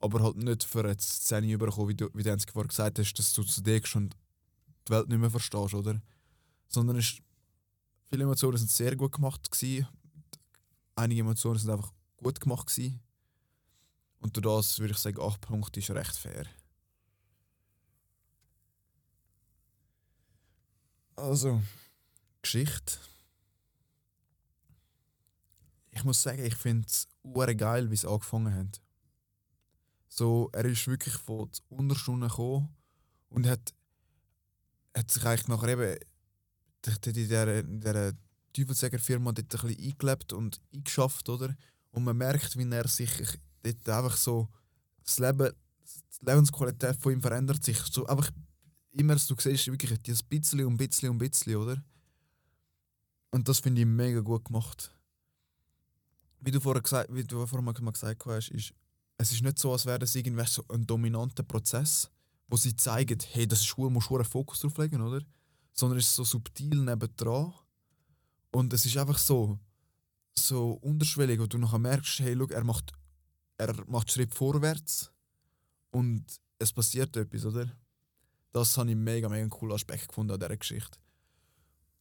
aber 0.00 0.22
halt 0.22 0.36
nicht 0.36 0.64
für 0.64 0.80
eine 0.80 0.98
Szene 0.98 1.52
übergekommen, 1.52 1.90
wie 1.90 1.94
du, 1.94 2.08
wie 2.14 2.22
du 2.22 2.36
vorher 2.52 2.68
gesagt 2.68 2.98
hast, 2.98 3.14
dass 3.14 3.32
du 3.34 3.42
zu 3.42 3.60
dir 3.62 3.84
schon 3.86 4.10
die 4.88 4.92
Welt 4.92 5.08
nicht 5.08 5.18
mehr 5.18 5.30
verstehst, 5.30 5.74
oder? 5.74 6.00
Sondern 6.68 6.96
es, 6.96 7.18
viele 8.08 8.24
Emotionen 8.24 8.56
sind 8.56 8.70
sehr 8.70 8.96
gut 8.96 9.12
gemacht 9.12 9.50
gewesen. 9.50 9.86
einige 10.96 11.20
Emotionen 11.20 11.58
sind 11.58 11.70
einfach 11.70 11.92
gut 12.16 12.40
gemacht 12.40 12.66
gewesen. 12.66 13.00
Und 14.20 14.36
durch 14.36 14.44
das 14.44 14.78
würde 14.78 14.92
ich 14.92 14.98
sagen, 14.98 15.20
8 15.20 15.40
Punkte 15.40 15.80
ist 15.80 15.90
recht 15.90 16.16
fair. 16.16 16.46
Also, 21.16 21.60
Geschichte. 22.40 22.98
Ich 25.92 26.04
muss 26.04 26.22
sagen, 26.22 26.44
ich 26.44 26.56
finde 26.56 26.86
es 26.88 27.06
geil, 27.56 27.90
wie 27.90 27.96
sie 27.96 28.08
angefangen 28.08 28.54
haben. 28.54 28.72
So, 30.08 30.50
er 30.52 30.64
ist 30.64 30.86
wirklich 30.88 31.14
von 31.14 31.50
der 31.50 31.78
Unterstunde 31.78 32.28
gekommen 32.28 32.68
und 33.28 33.46
hat, 33.46 33.72
hat 34.96 35.10
sich 35.10 35.24
eigentlich 35.24 35.48
nachher 35.48 35.68
eben 35.68 35.98
in 36.84 37.12
dieser, 37.14 37.62
dieser 37.62 38.12
Teufelsjäger-Firma 38.52 39.32
dort 39.32 39.54
ein 39.54 39.68
bisschen 39.68 39.84
eingelebt 39.84 40.32
und 40.32 40.60
eingeschafft, 40.74 41.28
oder? 41.28 41.54
Und 41.92 42.04
man 42.04 42.16
merkt, 42.16 42.56
wie 42.56 42.70
er 42.70 42.88
sich 42.88 43.10
dort 43.62 43.88
einfach 43.88 44.16
so 44.16 44.48
das 45.04 45.18
Leben, 45.18 45.52
die 46.20 46.26
Lebensqualität 46.26 46.96
von 46.96 47.12
ihm 47.12 47.22
verändert 47.22 47.64
sich. 47.64 47.78
So 47.78 48.06
einfach 48.06 48.30
immer, 48.92 49.14
du 49.14 49.34
siehst 49.38 49.66
wirklich 49.66 50.00
dieses 50.02 50.22
bisschen 50.22 50.64
und 50.66 50.76
bisschen 50.76 51.10
und 51.10 51.18
bisschen, 51.18 51.56
oder? 51.56 51.82
Und 53.30 53.48
das 53.48 53.60
finde 53.60 53.80
ich 53.80 53.86
mega 53.86 54.20
gut 54.20 54.44
gemacht. 54.44 54.94
Wie 56.44 56.50
du 56.50 56.60
vorher 56.60 56.82
gesagt, 56.82 57.14
wie 57.14 57.24
du 57.24 57.46
vorher 57.46 57.62
mal 57.62 57.72
gesagt 57.92 58.26
hast, 58.26 58.50
ist, 58.50 58.74
es 59.16 59.32
ist 59.32 59.42
nicht 59.42 59.58
so, 59.58 59.72
als 59.72 59.86
wäre 59.86 60.00
das 60.00 60.14
irgendwie 60.14 60.44
so 60.46 60.64
ein 60.68 60.86
dominanter 60.86 61.44
Prozess, 61.44 62.10
wo 62.48 62.56
sie 62.56 62.74
zeigen, 62.74 63.18
hey, 63.30 63.46
das 63.46 63.60
ist 63.60 63.66
Schule, 63.66 63.90
musst 63.90 64.10
du 64.10 64.16
einen 64.16 64.24
Fokus 64.24 64.60
drauf 64.60 64.76
legen, 64.78 65.00
oder? 65.00 65.24
Sondern 65.72 65.98
es 65.98 66.06
ist 66.06 66.16
so 66.16 66.24
subtil 66.24 66.76
nebendran. 66.76 67.54
Und 68.50 68.72
es 68.72 68.84
ist 68.84 68.96
einfach 68.96 69.18
so, 69.18 69.58
so 70.36 70.72
unterschwellig, 70.82 71.38
wo 71.40 71.46
du 71.46 71.58
nachher 71.58 71.78
merkst, 71.78 72.20
hey, 72.20 72.34
look, 72.34 72.50
er 72.50 72.64
macht, 72.64 72.92
er 73.56 73.74
macht 73.88 74.10
Schritt 74.10 74.34
vorwärts 74.34 75.12
und 75.90 76.24
es 76.58 76.72
passiert 76.72 77.16
etwas, 77.16 77.44
oder? 77.44 77.70
Das 78.52 78.76
habe 78.76 78.90
ich 78.90 78.96
mega, 78.96 79.28
mega 79.28 79.46
coolen 79.48 79.74
Aspekt 79.74 80.08
gefunden 80.08 80.32
an 80.32 80.40
dieser 80.40 80.56
Geschichte. 80.56 80.98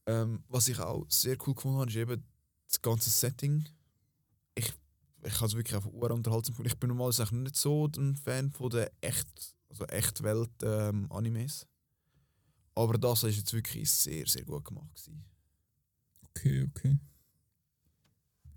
Ähm, 0.06 0.44
was 0.50 0.68
ich 0.68 0.80
auch 0.80 1.06
sehr 1.10 1.38
cool 1.46 1.54
gefunden 1.54 1.80
habe, 1.80 1.90
ist 1.90 1.96
eben 1.96 2.24
das 2.68 2.82
ganze 2.82 3.10
Setting. 3.10 3.66
Ich, 5.24 5.36
habe 5.36 5.46
es 5.46 5.56
wirklich 5.56 5.76
auf 5.76 5.86
Uhr 5.86 6.12
unterhalten 6.12 6.54
Ich 6.66 6.78
bin 6.80 6.90
normalerweise 6.90 7.36
nicht 7.36 7.56
so 7.56 7.88
ein 7.98 8.16
Fan 8.16 8.52
von 8.52 8.70
der 8.70 8.92
echt, 9.02 9.56
also 9.70 9.86
Echtwelt-Animes. 9.86 11.62
Ähm, 11.62 11.68
Aber 12.76 12.98
das 12.98 13.24
war 13.24 13.30
jetzt 13.30 13.54
wirklich 13.54 13.90
sehr, 13.90 14.26
sehr 14.28 14.44
gut 14.44 14.66
gemacht. 14.66 14.90
Gewesen. 14.96 15.24
Okay, 16.30 16.64
okay. 16.64 16.98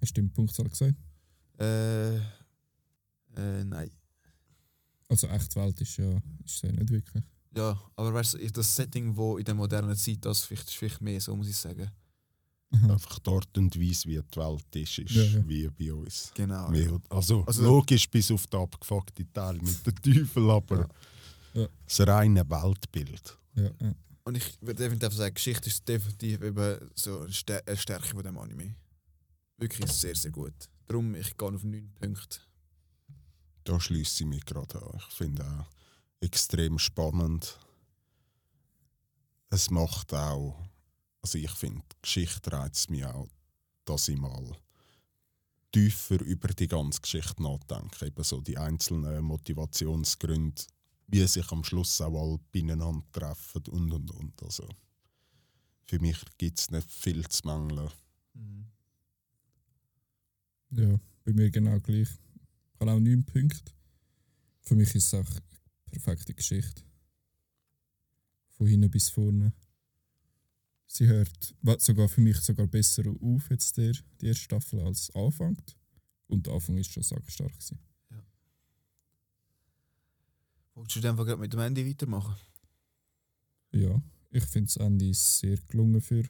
Hast 0.01 0.17
du 0.17 0.21
den 0.21 0.33
Punktzahl 0.33 0.69
gesagt? 0.69 0.95
Äh, 1.59 2.17
äh, 2.17 3.65
nein. 3.65 3.91
Also 5.09 5.27
Echtwelt 5.29 5.81
ist 5.81 5.97
ja, 5.97 6.21
ist 6.45 6.63
ja 6.63 6.73
nicht 6.73 6.91
wirklich. 6.91 7.25
Ja, 7.57 7.81
aber 7.95 8.13
weißt 8.15 8.35
du, 8.35 8.51
das 8.51 8.75
Setting, 8.75 9.17
wo 9.17 9.39
in 9.39 9.45
der 9.45 9.55
modernen 9.55 9.97
Zeit, 9.97 10.25
das 10.25 10.45
vielleicht, 10.45 10.69
ist 10.69 10.75
vielleicht 10.75 11.01
mehr 11.01 11.21
so, 11.21 11.37
muss 11.37 11.49
ich 11.49 11.57
sagen. 11.57 11.91
Mhm. 12.83 12.91
Einfach 12.91 13.19
die 13.19 13.31
Art 13.31 13.59
und 13.59 13.81
Weise, 13.81 14.09
wie 14.09 14.21
die 14.21 14.37
Welt 14.39 14.77
ist, 14.77 14.99
ist 14.99 15.11
Ja, 15.15 15.23
ja. 15.23 15.49
wie 15.49 15.69
bei 15.69 15.93
uns. 15.93 16.33
Genau. 16.35 16.69
Mehr, 16.71 17.01
also, 17.11 17.45
Also- 17.45 17.63
logisch 17.63 18.09
bis 18.11 18.31
auf 18.31 18.47
den 18.47 18.61
abgefuckten 18.61 19.33
Teil 19.33 19.55
mit 19.55 19.87
dem 19.87 20.03
Teufel, 20.03 20.51
aber 20.51 20.89
Ja. 21.55 21.63
Ja. 21.63 21.69
das 21.87 22.01
reine 22.07 22.49
Weltbild. 22.49 23.39
Ja, 23.55 23.71
ja. 23.81 23.95
Und 24.25 24.37
ich 24.37 24.57
würde 24.61 24.83
definitiv 24.83 25.13
sagen, 25.13 25.35
Geschichte 25.35 25.69
ist 25.69 25.87
definitiv 25.87 26.43
eben 26.43 26.91
so 26.95 27.21
eine 27.21 27.33
Stärke 27.33 28.09
von 28.09 28.23
dem 28.23 28.39
Anime. 28.39 28.75
Wirklich 29.59 29.91
sehr, 29.93 30.15
sehr 30.17 30.31
gut. 30.33 30.55
Darum, 30.87 31.15
ich 31.15 31.37
gehe 31.37 31.49
auf 31.49 31.63
9 31.63 31.91
Punkte. 32.01 32.39
Da 33.65 33.79
schließe 33.79 34.25
ich 34.25 34.29
mich 34.29 34.45
gerade 34.45 34.83
an. 34.83 34.99
Ich 35.09 35.15
finde 35.15 35.45
auch 35.45 35.67
extrem 36.21 36.79
spannend. 36.79 37.59
Es 39.51 39.71
macht 39.71 40.13
auch, 40.13 40.59
also 41.25 41.39
ich 41.39 41.53
finde, 41.53 41.81
Geschichte 42.03 42.53
reizt 42.53 42.91
mich 42.91 43.07
auch, 43.07 43.27
dass 43.87 44.09
ich 44.09 44.19
mal 44.19 44.45
tiefer 45.73 46.21
über 46.21 46.49
die 46.49 46.69
ganze 46.69 47.01
Geschichte 47.01 47.43
nachdenke. 47.43 48.05
Eben 48.05 48.23
so 48.23 48.43
die 48.43 48.59
einzelnen 48.59 49.25
Motivationsgründe, 49.25 50.63
wie 51.07 51.27
sich 51.27 51.51
am 51.51 51.65
Schluss 51.65 51.99
auch 52.03 52.15
alle 52.15 52.39
beieinander 52.53 53.03
treffen 53.11 53.63
und 53.69 53.91
und 53.91 54.11
und. 54.11 54.43
Also 54.43 54.69
für 55.87 55.99
mich 55.99 56.19
gibt 56.37 56.59
es 56.59 56.71
nicht 56.71 56.91
viel 56.91 57.27
zu 57.27 57.47
mängeln. 57.47 57.91
Ja, 60.73 61.01
bei 61.25 61.33
mir 61.33 61.51
genau 61.51 61.81
gleich. 61.81 62.11
Ich 62.11 62.81
habe 62.81 62.93
auch 62.93 63.01
9 63.01 63.25
Punkte. 63.25 63.73
Für 64.61 64.75
mich 64.75 64.95
ist 64.95 65.07
es 65.07 65.15
auch 65.15 65.31
eine 65.31 65.41
perfekte 65.91 66.35
Geschichte. 66.35 66.83
Von 68.51 68.67
hinten 68.67 68.91
bis 68.91 69.09
vorne. 69.09 69.55
Sie 70.97 71.09
hört 71.09 71.53
sogar 71.79 72.09
für 72.09 72.21
mich 72.21 72.37
sogar 72.39 72.69
besser 72.69 73.03
auf 73.21 73.51
jetzt 73.51 73.77
der, 73.77 73.95
die 74.21 74.29
erste 74.29 74.45
Staffel 74.45 74.79
als 74.79 75.13
anfängt. 75.17 75.77
Und 76.29 76.47
der 76.47 76.55
Anfang 76.55 76.79
ist 76.79 76.93
schon 76.93 77.03
sackstark 77.03 77.51
gewesen. 77.51 77.81
Wolltest 80.75 81.03
du 81.03 81.09
einfach 81.09 81.27
gerade 81.27 81.41
mit 81.41 81.53
dem 81.53 81.59
Ende 81.59 81.85
weitermachen? 81.85 82.37
Ja, 83.73 84.01
ich 84.31 84.45
finde 84.45 84.67
das 84.67 84.77
Ende 84.77 85.13
sehr 85.15 85.57
gelungen 85.69 86.01
für, 86.01 86.23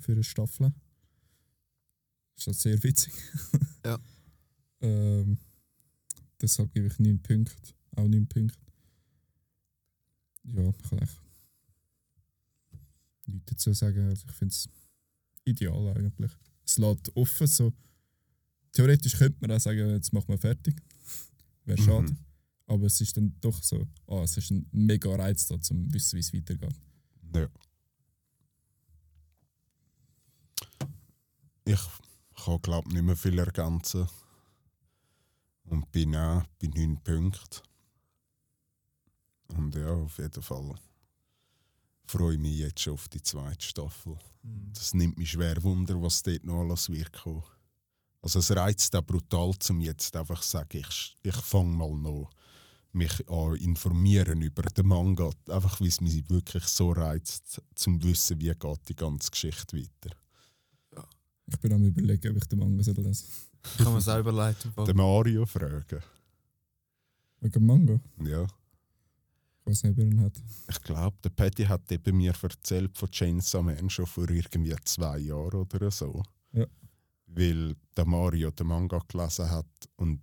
für 0.00 0.12
eine 0.12 0.24
Staffel. 0.24 0.72
Ist 2.34 2.46
halt 2.46 2.56
sehr 2.56 2.82
witzig. 2.82 3.12
Ja. 3.84 4.00
ähm, 4.80 5.38
deshalb 6.40 6.72
gebe 6.72 6.88
ich 6.88 6.98
9 6.98 7.22
Punkte. 7.22 7.74
Auch 7.94 8.08
9 8.08 8.26
Punkte. 8.26 8.58
Ja, 10.42 10.68
ich 10.70 10.82
kann 10.90 10.98
echt 10.98 11.25
nichts 13.26 13.52
dazu 13.52 13.72
sagen. 13.72 14.08
Also 14.08 14.26
ich 14.28 14.34
finde 14.34 14.52
es 14.52 14.68
ideal 15.44 15.96
eigentlich. 15.96 16.32
Es 16.64 16.78
lässt 16.78 17.14
offen. 17.16 17.46
So. 17.46 17.72
Theoretisch 18.72 19.16
könnte 19.16 19.38
man 19.40 19.52
auch 19.52 19.60
sagen, 19.60 19.90
jetzt 19.90 20.12
machen 20.12 20.28
wir 20.28 20.38
fertig. 20.38 20.76
Wäre 21.64 21.82
schade. 21.82 22.12
Mhm. 22.12 22.18
Aber 22.66 22.86
es 22.86 23.00
ist 23.00 23.16
dann 23.16 23.34
doch 23.40 23.62
so, 23.62 23.86
ah, 24.08 24.22
es 24.22 24.36
ist 24.36 24.50
ein 24.50 24.66
mega 24.72 25.14
Reiz 25.14 25.46
da, 25.46 25.54
um 25.54 25.62
zu 25.62 25.74
wissen, 25.92 26.16
wie 26.16 26.20
es 26.20 26.34
weitergeht. 26.34 26.80
Ja. 27.34 27.48
Ich 31.64 31.80
kann 32.44 32.62
glaube 32.62 32.92
nicht 32.92 33.02
mehr 33.02 33.16
viel 33.16 33.38
ergänzen. 33.38 34.08
Und 35.64 35.90
bin 35.90 36.14
auch 36.14 36.44
bei 36.60 36.68
9 36.68 37.02
Punkten. 37.02 37.62
Und 39.48 39.74
ja, 39.74 39.90
auf 39.90 40.18
jeden 40.18 40.42
Fall 40.42 40.74
freue 42.06 42.34
ich 42.34 42.40
mich 42.40 42.58
jetzt 42.58 42.80
schon 42.80 42.94
auf 42.94 43.08
die 43.08 43.22
zweite 43.22 43.64
Staffel. 43.64 44.16
Das 44.72 44.94
nimmt 44.94 45.18
mich 45.18 45.30
schwer 45.30 45.62
Wunder, 45.62 46.00
was 46.00 46.22
dort 46.22 46.44
noch 46.44 46.60
alles 46.60 46.88
wird 46.88 47.12
kommen. 47.12 47.42
Also 48.22 48.38
es 48.38 48.50
reizt 48.50 48.94
auch 48.96 49.04
brutal, 49.04 49.52
zum 49.58 49.80
jetzt 49.80 50.14
einfach 50.16 50.40
zu 50.40 50.48
sagen, 50.48 50.78
ich, 50.78 51.16
ich 51.22 51.36
fange 51.36 51.76
mal 51.76 51.94
noch 51.94 52.30
mich 52.92 53.28
an 53.28 53.56
informieren 53.56 54.42
über 54.42 54.62
den 54.62 54.86
Manga. 54.86 55.30
Einfach 55.48 55.80
weil 55.80 55.88
es 55.88 56.00
mich 56.00 56.28
wirklich 56.28 56.64
so 56.64 56.92
reizt, 56.92 57.60
zum 57.74 58.02
wissen, 58.02 58.40
wie 58.40 58.52
geht 58.52 58.88
die 58.88 58.96
ganze 58.96 59.30
Geschichte 59.30 59.76
weiter. 59.76 60.16
Ich 61.46 61.58
bin 61.60 61.72
am 61.72 61.84
überlegen, 61.84 62.30
ob 62.30 62.36
ich 62.38 62.48
den 62.48 62.58
Manga 62.58 62.82
soll 62.82 62.94
lesen 62.96 63.28
Ich 63.62 63.84
kann 63.84 63.92
mir 63.92 64.00
selber 64.00 64.32
leiten. 64.32 64.72
Den 64.84 64.96
Mario 64.96 65.46
fragen. 65.46 66.02
Wegen 67.40 67.52
dem 67.52 67.66
Manga? 67.66 68.00
Ja. 68.24 68.46
Ob 69.66 69.74
er 69.82 70.20
hat. 70.22 70.42
Ich 70.70 70.82
glaube, 70.82 71.16
der 71.24 71.30
Patty 71.30 71.64
hat 71.64 71.90
eben 71.90 72.16
mir 72.16 72.32
erzählt 72.40 72.96
von 72.96 73.10
Chainsaw 73.10 73.62
Man 73.62 73.90
schon 73.90 74.06
vor 74.06 74.30
irgendwie 74.30 74.76
zwei 74.84 75.18
Jahren 75.18 75.60
oder 75.60 75.90
so. 75.90 76.22
Ja. 76.52 76.66
Weil 77.26 77.74
der 77.96 78.04
Mario 78.04 78.52
den 78.52 78.68
Manga 78.68 79.00
gelesen 79.08 79.50
hat 79.50 79.66
und 79.96 80.20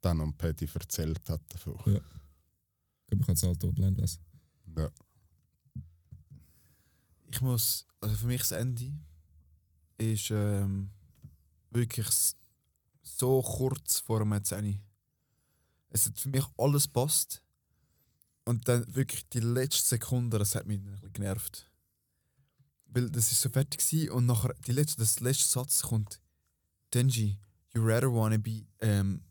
dann 0.00 0.22
am 0.22 0.32
Patty 0.32 0.68
erzählt 0.72 1.28
hat 1.28 1.42
davon. 1.48 1.78
Ja. 1.84 2.00
Ich 2.00 3.06
glaube, 3.08 3.20
ich 3.20 3.26
kann 3.26 3.34
es 3.34 3.42
halt 3.42 3.64
online 3.64 3.96
lesen. 3.96 4.20
Ja. 4.74 4.90
Ich 7.30 7.40
muss, 7.42 7.86
also 8.00 8.16
für 8.16 8.26
mich 8.26 8.40
das 8.40 8.52
Ende 8.52 8.90
ist 9.98 10.30
ähm, 10.30 10.90
wirklich 11.70 12.08
so 13.02 13.42
kurz 13.42 14.00
vor 14.00 14.20
dem 14.20 14.42
10. 14.42 14.80
Es 15.90 16.06
hat 16.06 16.18
für 16.18 16.30
mich 16.30 16.44
alles 16.56 16.88
passt. 16.88 17.42
Und 18.44 18.68
dann 18.68 18.94
wirklich 18.94 19.28
die 19.28 19.40
letzte 19.40 19.90
Sekunde, 19.90 20.38
das 20.38 20.54
hat 20.54 20.66
mich 20.66 20.78
ein 20.78 20.90
bisschen 20.92 21.12
genervt. 21.12 21.70
Weil 22.86 23.10
das 23.10 23.30
ist 23.30 23.40
so 23.40 23.48
fertig 23.48 23.80
gewesen 23.80 24.10
und 24.10 24.26
nachher 24.26 24.54
die 24.66 24.72
letzte, 24.72 24.98
das 24.98 25.20
letzte 25.20 25.48
Satz 25.48 25.82
kommt 25.82 26.20
Denji, 26.92 27.38
you 27.72 27.82
rather 27.82 28.12
wanna 28.12 28.36
be 28.36 28.66
um, 28.82 29.22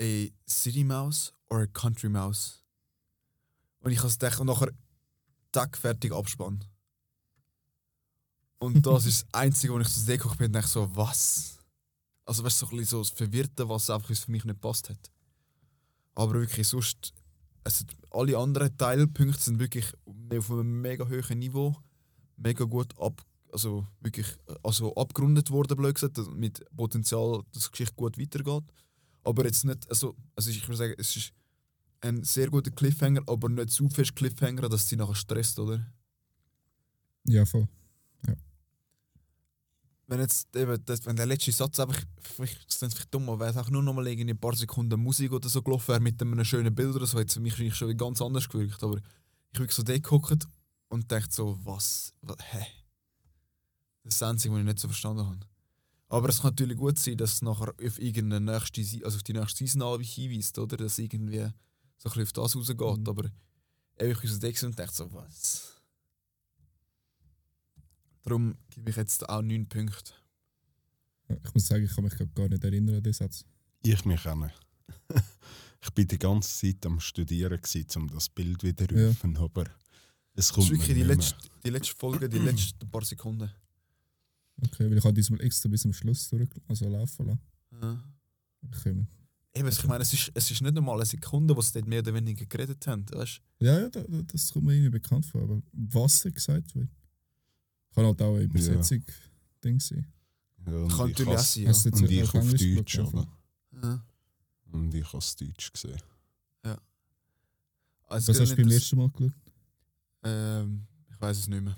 a 0.00 0.28
city 0.48 0.82
mouse 0.82 1.32
or 1.48 1.60
a 1.60 1.66
country 1.66 2.08
mouse? 2.08 2.64
Und 3.80 3.92
ich 3.92 3.98
habe 3.98 4.10
gedacht, 4.10 4.40
und 4.40 4.46
nachher 4.48 4.72
Tag 5.52 5.76
fertig 5.76 6.12
abspannen. 6.12 6.64
Und 8.58 8.84
das 8.84 9.06
ist 9.06 9.22
das 9.22 9.34
Einzige, 9.40 9.72
wo 9.72 9.78
ich 9.80 9.88
so 9.88 10.04
geguckt 10.04 10.38
bin 10.38 10.46
und 10.48 10.52
dachte 10.54 10.68
so, 10.68 10.96
was? 10.96 11.58
Also 12.24 12.42
weißt 12.42 12.62
du, 12.62 12.66
so 12.66 12.72
ein 12.72 12.78
bisschen 12.78 12.90
so 12.90 12.98
das 12.98 13.10
Verwirrte, 13.10 13.68
was 13.68 13.88
einfach 13.88 14.14
für 14.14 14.30
mich 14.30 14.44
nicht 14.44 14.60
passt 14.60 14.90
hat. 14.90 15.10
Aber 16.14 16.34
wirklich 16.34 16.66
sonst, 16.66 17.12
also 17.66 17.84
alle 18.10 18.38
anderen 18.38 18.76
Teilpunkte 18.78 19.40
sind 19.40 19.58
wirklich 19.58 19.92
auf 20.32 20.50
einem 20.52 20.80
mega 20.80 21.04
hohen 21.08 21.38
Niveau, 21.40 21.76
mega 22.36 22.64
gut 22.64 22.96
ab, 22.98 23.20
also 23.52 23.86
wirklich 24.00 24.26
also 24.62 24.94
abgerundet 24.94 25.50
worden, 25.50 25.76
blöd 25.76 25.96
gesagt, 25.96 26.16
mit 26.32 26.64
Potenzial, 26.76 27.42
dass 27.52 27.64
die 27.64 27.70
Geschichte 27.72 27.94
gut 27.96 28.18
weitergeht. 28.18 28.62
Aber 29.24 29.44
jetzt 29.44 29.64
nicht, 29.64 29.90
also, 29.90 30.14
also 30.36 30.50
ich 30.50 30.62
würde 30.68 30.76
sagen, 30.76 30.94
es 30.96 31.16
ist 31.16 31.32
ein 32.00 32.22
sehr 32.22 32.48
guter 32.50 32.70
Cliffhanger, 32.70 33.22
aber 33.26 33.48
nicht 33.48 33.70
zu 33.70 33.88
fest 33.88 34.14
Cliffhanger, 34.14 34.68
dass 34.68 34.88
sie 34.88 34.94
nachher 34.96 35.16
stresst, 35.16 35.58
oder? 35.58 35.84
Ja, 37.24 37.44
voll. 37.44 37.66
Wenn 40.08 40.20
jetzt 40.20 40.54
eben 40.54 40.82
das, 40.84 41.04
wenn 41.04 41.16
der 41.16 41.26
letzte 41.26 41.52
Satz 41.52 41.80
einfach, 41.80 42.00
vielleicht, 42.20 42.64
das 42.66 42.82
ist 42.82 42.94
vielleicht 42.94 43.12
dumm, 43.12 43.28
aber 43.28 43.40
wäre 43.40 43.50
es 43.50 43.56
auch 43.56 43.70
nur 43.70 43.82
noch 43.82 43.92
mal 43.92 44.06
irgendwie 44.06 44.30
ein 44.30 44.38
paar 44.38 44.54
Sekunden 44.54 45.00
Musik 45.00 45.32
oder 45.32 45.48
so 45.48 45.62
gelaufen 45.62 45.88
wäre 45.88 46.00
mit 46.00 46.20
einem 46.20 46.44
schönen 46.44 46.74
Bild 46.74 46.94
oder 46.94 47.06
so, 47.06 47.18
hätte 47.18 47.28
es 47.28 47.34
für 47.34 47.40
mich 47.40 47.74
schon 47.74 47.96
ganz 47.96 48.22
anders 48.22 48.48
gewirkt. 48.48 48.82
Aber 48.82 48.98
ich 48.98 49.58
wirklich 49.58 49.74
so 49.76 49.82
da 49.82 49.94
geguckt 49.94 50.46
und 50.88 51.10
dachte 51.10 51.34
so, 51.34 51.58
was, 51.64 52.12
was 52.22 52.36
hä? 52.52 52.66
Das 54.04 54.14
ist 54.14 54.22
das 54.22 54.28
Einzige, 54.28 54.54
was 54.54 54.60
ich 54.60 54.66
nicht 54.66 54.78
so 54.78 54.88
verstanden 54.88 55.26
habe. 55.26 55.40
Aber 56.08 56.28
es 56.28 56.40
kann 56.40 56.50
natürlich 56.50 56.76
gut 56.76 56.98
sein, 56.98 57.16
dass 57.16 57.34
es 57.34 57.42
nachher 57.42 57.74
auf 57.84 57.98
irgendeine 58.00 58.52
nächste, 58.52 58.80
also 59.04 59.16
auf 59.16 59.24
die 59.24 59.32
nächste 59.32 59.66
Season 59.66 60.00
hinweist, 60.00 60.58
oder? 60.58 60.76
Dass 60.76 60.98
irgendwie 60.98 61.38
so 61.98 62.08
ein 62.08 62.14
bisschen 62.14 62.22
auf 62.22 62.32
das 62.32 62.56
rausgeht. 62.56 62.78
Mhm. 62.78 63.08
Aber 63.08 63.24
ich 63.98 64.16
war 64.16 64.30
so 64.30 64.38
da 64.38 64.66
und 64.66 64.78
dachte 64.78 64.94
so, 64.94 65.12
was? 65.12 65.75
Darum 68.26 68.56
gebe 68.70 68.90
ich 68.90 68.96
jetzt 68.96 69.28
auch 69.28 69.40
9 69.40 69.68
Punkte. 69.68 70.12
Ja, 71.28 71.36
Ich 71.44 71.54
muss 71.54 71.66
sagen, 71.68 71.84
ich 71.84 71.94
kann 71.94 72.04
mich 72.04 72.14
gar 72.34 72.48
nicht 72.48 72.64
erinnern 72.64 72.96
an 72.96 73.02
den 73.02 73.12
Satz. 73.12 73.44
Ich 73.82 74.04
mich 74.04 74.26
auch 74.26 74.34
nicht. 74.34 74.54
ich 75.80 75.90
bin 75.90 76.08
die 76.08 76.18
ganze 76.18 76.48
Zeit 76.50 76.84
am 76.86 76.98
Studieren, 76.98 77.56
gewesen, 77.60 77.86
um 78.02 78.08
das 78.08 78.28
Bild 78.28 78.62
wieder 78.64 78.84
Ja. 78.92 79.10
zu 79.12 79.26
rufen, 79.26 79.36
aber 79.36 79.62
es 80.34 80.48
Das 80.48 80.52
kommt 80.52 80.66
ist 80.66 80.72
mir 80.72 80.78
wirklich 80.78 80.96
die 80.96 81.04
nicht 81.04 81.06
mehr. 81.06 81.16
letzte, 81.16 81.36
die 81.64 81.70
letzte 81.70 81.94
Folge, 81.96 82.28
die 82.28 82.38
letzten 82.38 82.90
paar 82.90 83.04
Sekunden. 83.04 83.48
Okay, 84.64 84.90
weil 84.90 84.98
ich 84.98 85.04
habe 85.04 85.14
diesmal 85.14 85.40
extra 85.42 85.68
bis 85.68 85.82
zum 85.82 85.92
Schluss 85.92 86.28
durch, 86.28 86.48
also 86.66 86.88
laufen 86.88 87.26
lassen. 87.26 87.40
Ja. 87.80 88.02
Eben, 89.54 89.68
ich 89.68 89.84
meine, 89.84 90.02
es 90.02 90.12
ist, 90.12 90.32
es 90.34 90.50
ist 90.50 90.60
nicht 90.62 90.76
einmal 90.76 90.96
eine 90.96 91.06
Sekunde, 91.06 91.56
wo 91.56 91.60
sie 91.62 91.72
dort 91.74 91.86
mehr 91.86 92.00
oder 92.00 92.12
weniger 92.12 92.44
geredet 92.44 92.84
haben. 92.88 93.04
Weißt? 93.10 93.40
Ja, 93.60 93.80
ja, 93.80 93.88
da, 93.88 94.02
da, 94.02 94.22
das 94.22 94.52
kommt 94.52 94.66
mir 94.66 94.72
irgendwie 94.74 94.90
bekannt 94.90 95.24
vor, 95.26 95.42
aber 95.42 95.62
was 95.72 96.24
er 96.24 96.32
gesagt 96.32 96.74
wird. 96.74 96.88
Kann 97.96 98.04
halt 98.04 98.22
auch 98.22 98.34
eine 98.34 98.42
Übersetzung 98.44 99.02
Ding 99.64 99.80
sein. 99.80 100.06
Ja, 100.66 100.72
und 100.76 100.88
Kann 100.88 101.10
ich 101.10 101.18
natürlich 101.18 101.38
auch 101.38 101.44
sein. 101.44 101.62
Ja. 101.64 101.70
Jetzt 101.70 101.86
Und 101.86 102.10
ich 102.10 102.34
auf 102.34 102.54
Deutsch, 102.54 102.98
oder? 102.98 103.28
Ja. 103.82 104.06
Und 104.72 104.94
ich 104.94 105.06
habe 105.06 105.18
es 105.18 105.36
Deutsch 105.36 105.72
gesehen. 105.72 106.00
Also, 108.08 108.28
Was 108.32 108.40
hast 108.40 108.52
du 108.52 108.56
beim 108.56 108.66
das- 108.66 108.74
ersten 108.76 108.96
Mal 108.98 109.10
geschaut? 109.10 109.32
Ähm, 110.22 110.86
ich 111.10 111.20
weiß 111.20 111.38
es 111.38 111.48
nicht 111.48 111.60
mehr. 111.64 111.76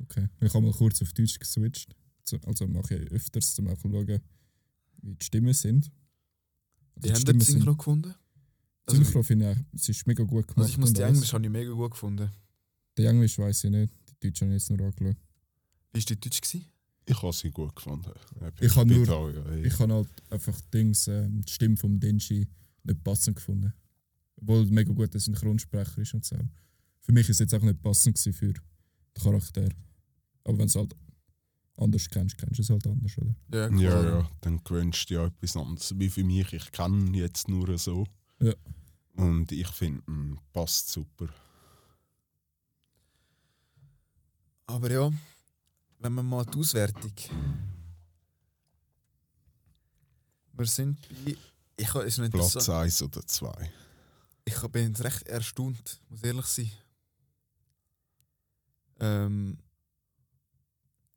Okay. 0.00 0.28
Ich 0.40 0.52
habe 0.54 0.64
mal 0.64 0.72
kurz 0.72 1.00
auf 1.02 1.12
Deutsch 1.12 1.38
geswitcht. 1.38 1.94
Also 2.44 2.66
mache 2.66 2.96
ich 2.96 3.10
öfters, 3.12 3.56
um 3.60 3.68
auch 3.68 3.76
zu 3.78 3.88
schauen, 3.88 4.20
wie 5.02 5.14
die 5.14 5.24
Stimmen 5.24 5.54
sind. 5.54 5.90
Die 6.96 7.12
haben 7.12 7.24
den 7.24 7.40
Synchro 7.40 7.76
gefunden? 7.76 8.14
Also, 8.86 9.02
Synchro 9.02 9.22
finde 9.22 9.52
ich, 9.52 9.80
es 9.80 9.88
ist 9.88 10.06
mega 10.06 10.24
gut 10.24 10.48
gemacht. 10.48 10.58
also 10.58 10.70
ich 10.70 10.78
muss 10.78 10.88
und 10.90 10.98
die. 10.98 11.02
Englisch 11.02 11.32
habe 11.32 11.44
ich 11.44 11.50
mega 11.50 11.70
gut 11.72 11.92
gefunden. 11.92 12.30
Die 12.98 13.04
Englisch 13.06 13.38
weiß 13.38 13.64
ich 13.64 13.70
nicht, 13.70 13.94
die 14.08 14.28
Deutsch 14.28 14.40
habe 14.42 14.50
ich 14.50 14.60
jetzt 14.62 14.70
nur 14.70 14.80
angeschaut. 14.86 15.16
Wie 15.92 15.98
war 15.98 16.02
die 16.04 16.20
Deutsch? 16.20 16.40
Gewesen? 16.40 16.66
Ich 17.06 17.22
habe 17.22 17.32
sie 17.32 17.50
gut 17.50 17.74
gefunden. 17.74 18.10
Ich 18.60 18.76
habe 18.76 18.86
bin 18.86 18.98
nur- 18.98 19.06
da, 19.06 19.30
ja, 19.30 19.46
ey. 19.52 19.66
Ich 19.66 19.78
habe 19.78 19.94
halt 19.94 20.08
einfach 20.30 20.60
Dings, 20.72 21.08
ähm, 21.08 21.40
die 21.42 21.52
Stimme 21.52 21.76
vom 21.76 21.98
Denji 21.98 22.46
nicht 22.82 23.02
passend 23.04 23.36
gefunden. 23.36 23.72
Obwohl 24.36 24.64
er 24.66 24.66
mega 24.66 24.92
guter 24.92 25.18
Synchronsprecher 25.18 25.98
ist 26.02 26.12
und 26.14 26.24
so. 26.24 26.36
Für 27.00 27.12
mich 27.12 27.28
ist 27.28 27.36
es 27.36 27.38
jetzt 27.50 27.54
auch 27.54 27.62
nicht 27.62 27.80
passend 27.82 28.18
für 28.18 28.52
den 28.52 28.62
Charakter. 29.14 29.68
Aber 30.44 30.58
wenn 30.58 30.58
du 30.58 30.64
es 30.66 30.74
halt 30.76 30.94
anders 31.76 32.08
kennst, 32.10 32.36
kennst 32.36 32.58
du 32.58 32.62
es 32.62 32.70
halt 32.70 32.86
anders, 32.86 33.16
oder? 33.16 33.34
Ja, 33.54 33.60
Ja, 33.60 33.68
klar. 33.90 34.04
ja, 34.04 34.30
dann 34.42 34.62
gewünscht 34.62 35.08
du 35.08 35.14
ja 35.14 35.26
etwas 35.26 35.56
anderes. 35.56 35.94
Wie 35.98 36.10
für 36.10 36.24
mich, 36.24 36.52
ich 36.52 36.70
kenne 36.72 36.98
ihn 37.06 37.14
jetzt 37.14 37.48
nur 37.48 37.78
so. 37.78 38.06
Ja. 38.40 38.52
Und 39.16 39.50
ich 39.50 39.68
finde, 39.68 40.02
passt 40.52 40.90
super. 40.90 41.28
Aber 44.68 44.90
ja, 44.90 45.10
wenn 45.98 46.12
man 46.12 46.26
mal 46.26 46.44
die 46.44 46.58
Auswertung. 46.58 47.12
Wir 50.52 50.66
sind 50.66 50.98
bei. 51.24 51.36
Ich 51.76 51.94
habe 51.94 52.04
es 52.04 52.18
noch 52.18 52.28
Platz 52.28 52.54
interessant. 52.54 52.78
1 52.84 53.02
oder 53.02 53.26
2. 53.26 53.72
Ich 54.44 54.60
bin 54.68 54.88
jetzt 54.88 55.04
recht 55.04 55.26
erstaunt, 55.28 56.00
muss 56.10 56.22
ehrlich 56.22 56.46
sein. 56.46 56.70
Ähm, 59.00 59.58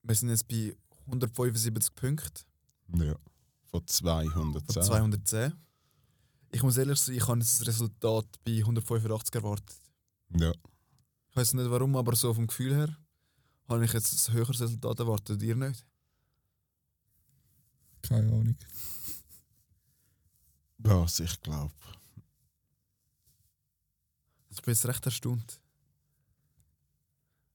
wir 0.03 0.15
sind 0.15 0.29
jetzt 0.29 0.47
bei 0.47 0.75
175 1.07 1.95
Punkten 1.95 2.45
Ja. 2.95 3.15
Von 3.65 3.85
210. 3.85 4.61
von 4.61 4.83
210. 4.83 5.53
Ich 6.51 6.61
muss 6.63 6.77
ehrlich 6.77 6.99
sein, 6.99 7.15
ich 7.15 7.27
habe 7.27 7.39
jetzt 7.39 7.59
das 7.59 7.67
Resultat 7.67 8.27
bei 8.45 8.59
185 8.59 9.33
erwartet. 9.35 9.75
Ja. 10.37 10.51
Ich 11.29 11.35
weiß 11.35 11.53
nicht 11.55 11.69
warum, 11.69 11.95
aber 11.95 12.15
so 12.15 12.33
vom 12.33 12.45
Gefühl 12.47 12.75
her 12.75 12.95
habe 13.71 13.85
ich 13.85 13.93
jetzt 13.93 14.29
ein 14.29 14.33
höheres 14.33 14.61
Resultat 14.61 14.99
erwartet. 14.99 15.41
Ihr 15.41 15.55
nicht? 15.55 15.85
Keine 18.01 18.27
Ahnung. 18.27 18.55
Was 20.77 21.19
ich 21.19 21.41
glaube. 21.41 21.73
Ich 24.49 24.61
bin 24.61 24.73
jetzt 24.73 24.85
recht 24.85 25.05
erstaunt. 25.05 25.59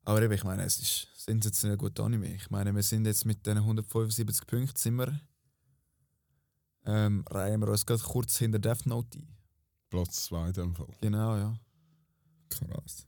Aber 0.04 0.22
eben, 0.22 0.32
ich 0.32 0.44
meine, 0.44 0.62
es 0.64 0.78
ist 0.78 1.08
sensationell 1.16 1.76
gut 1.76 1.98
Anime. 1.98 2.34
Ich 2.34 2.48
meine, 2.50 2.74
wir 2.74 2.82
sind 2.82 3.06
jetzt 3.06 3.24
mit 3.24 3.44
diesen 3.44 3.58
175 3.58 4.46
Punkten 4.46 4.76
sind 4.76 4.94
wir, 4.96 5.20
ähm, 6.84 7.24
reihen 7.28 7.60
wir 7.60 7.68
uns 7.68 7.84
gerade 7.84 8.02
kurz 8.02 8.38
hinter 8.38 8.60
Death 8.60 8.86
Note 8.86 9.18
ein. 9.18 9.36
Platz 9.90 10.26
2 10.26 10.46
in 10.46 10.52
dem 10.52 10.74
Fall. 10.74 10.96
Genau, 11.00 11.36
ja. 11.36 11.58
Krass. 12.48 13.06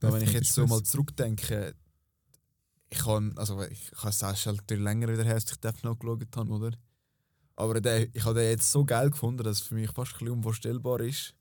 Aber 0.00 0.14
wenn 0.14 0.22
ich 0.22 0.32
jetzt 0.32 0.52
so 0.52 0.66
mal 0.66 0.82
zurückdenke, 0.84 1.74
ich 2.90 2.98
kann, 2.98 3.36
also 3.36 3.62
ich 3.62 3.90
kann 3.92 4.10
es 4.10 4.40
schon 4.40 4.56
natürlich 4.56 4.82
länger 4.82 5.08
wieder 5.08 5.24
her, 5.24 5.34
als 5.34 5.50
ich 5.50 5.56
Death 5.58 5.82
Note 5.84 5.98
geschaut 5.98 6.36
habe, 6.36 6.50
oder? 6.50 6.70
Aber 7.56 7.80
der, 7.80 8.14
ich 8.14 8.24
habe 8.24 8.38
den 8.40 8.50
jetzt 8.50 8.70
so 8.70 8.84
geil 8.84 9.10
gefunden, 9.10 9.42
dass 9.42 9.60
es 9.60 9.66
für 9.66 9.74
mich 9.74 9.90
fast 9.90 10.12
ein 10.14 10.18
bisschen 10.20 10.34
unvorstellbar 10.34 11.00
ist, 11.00 11.34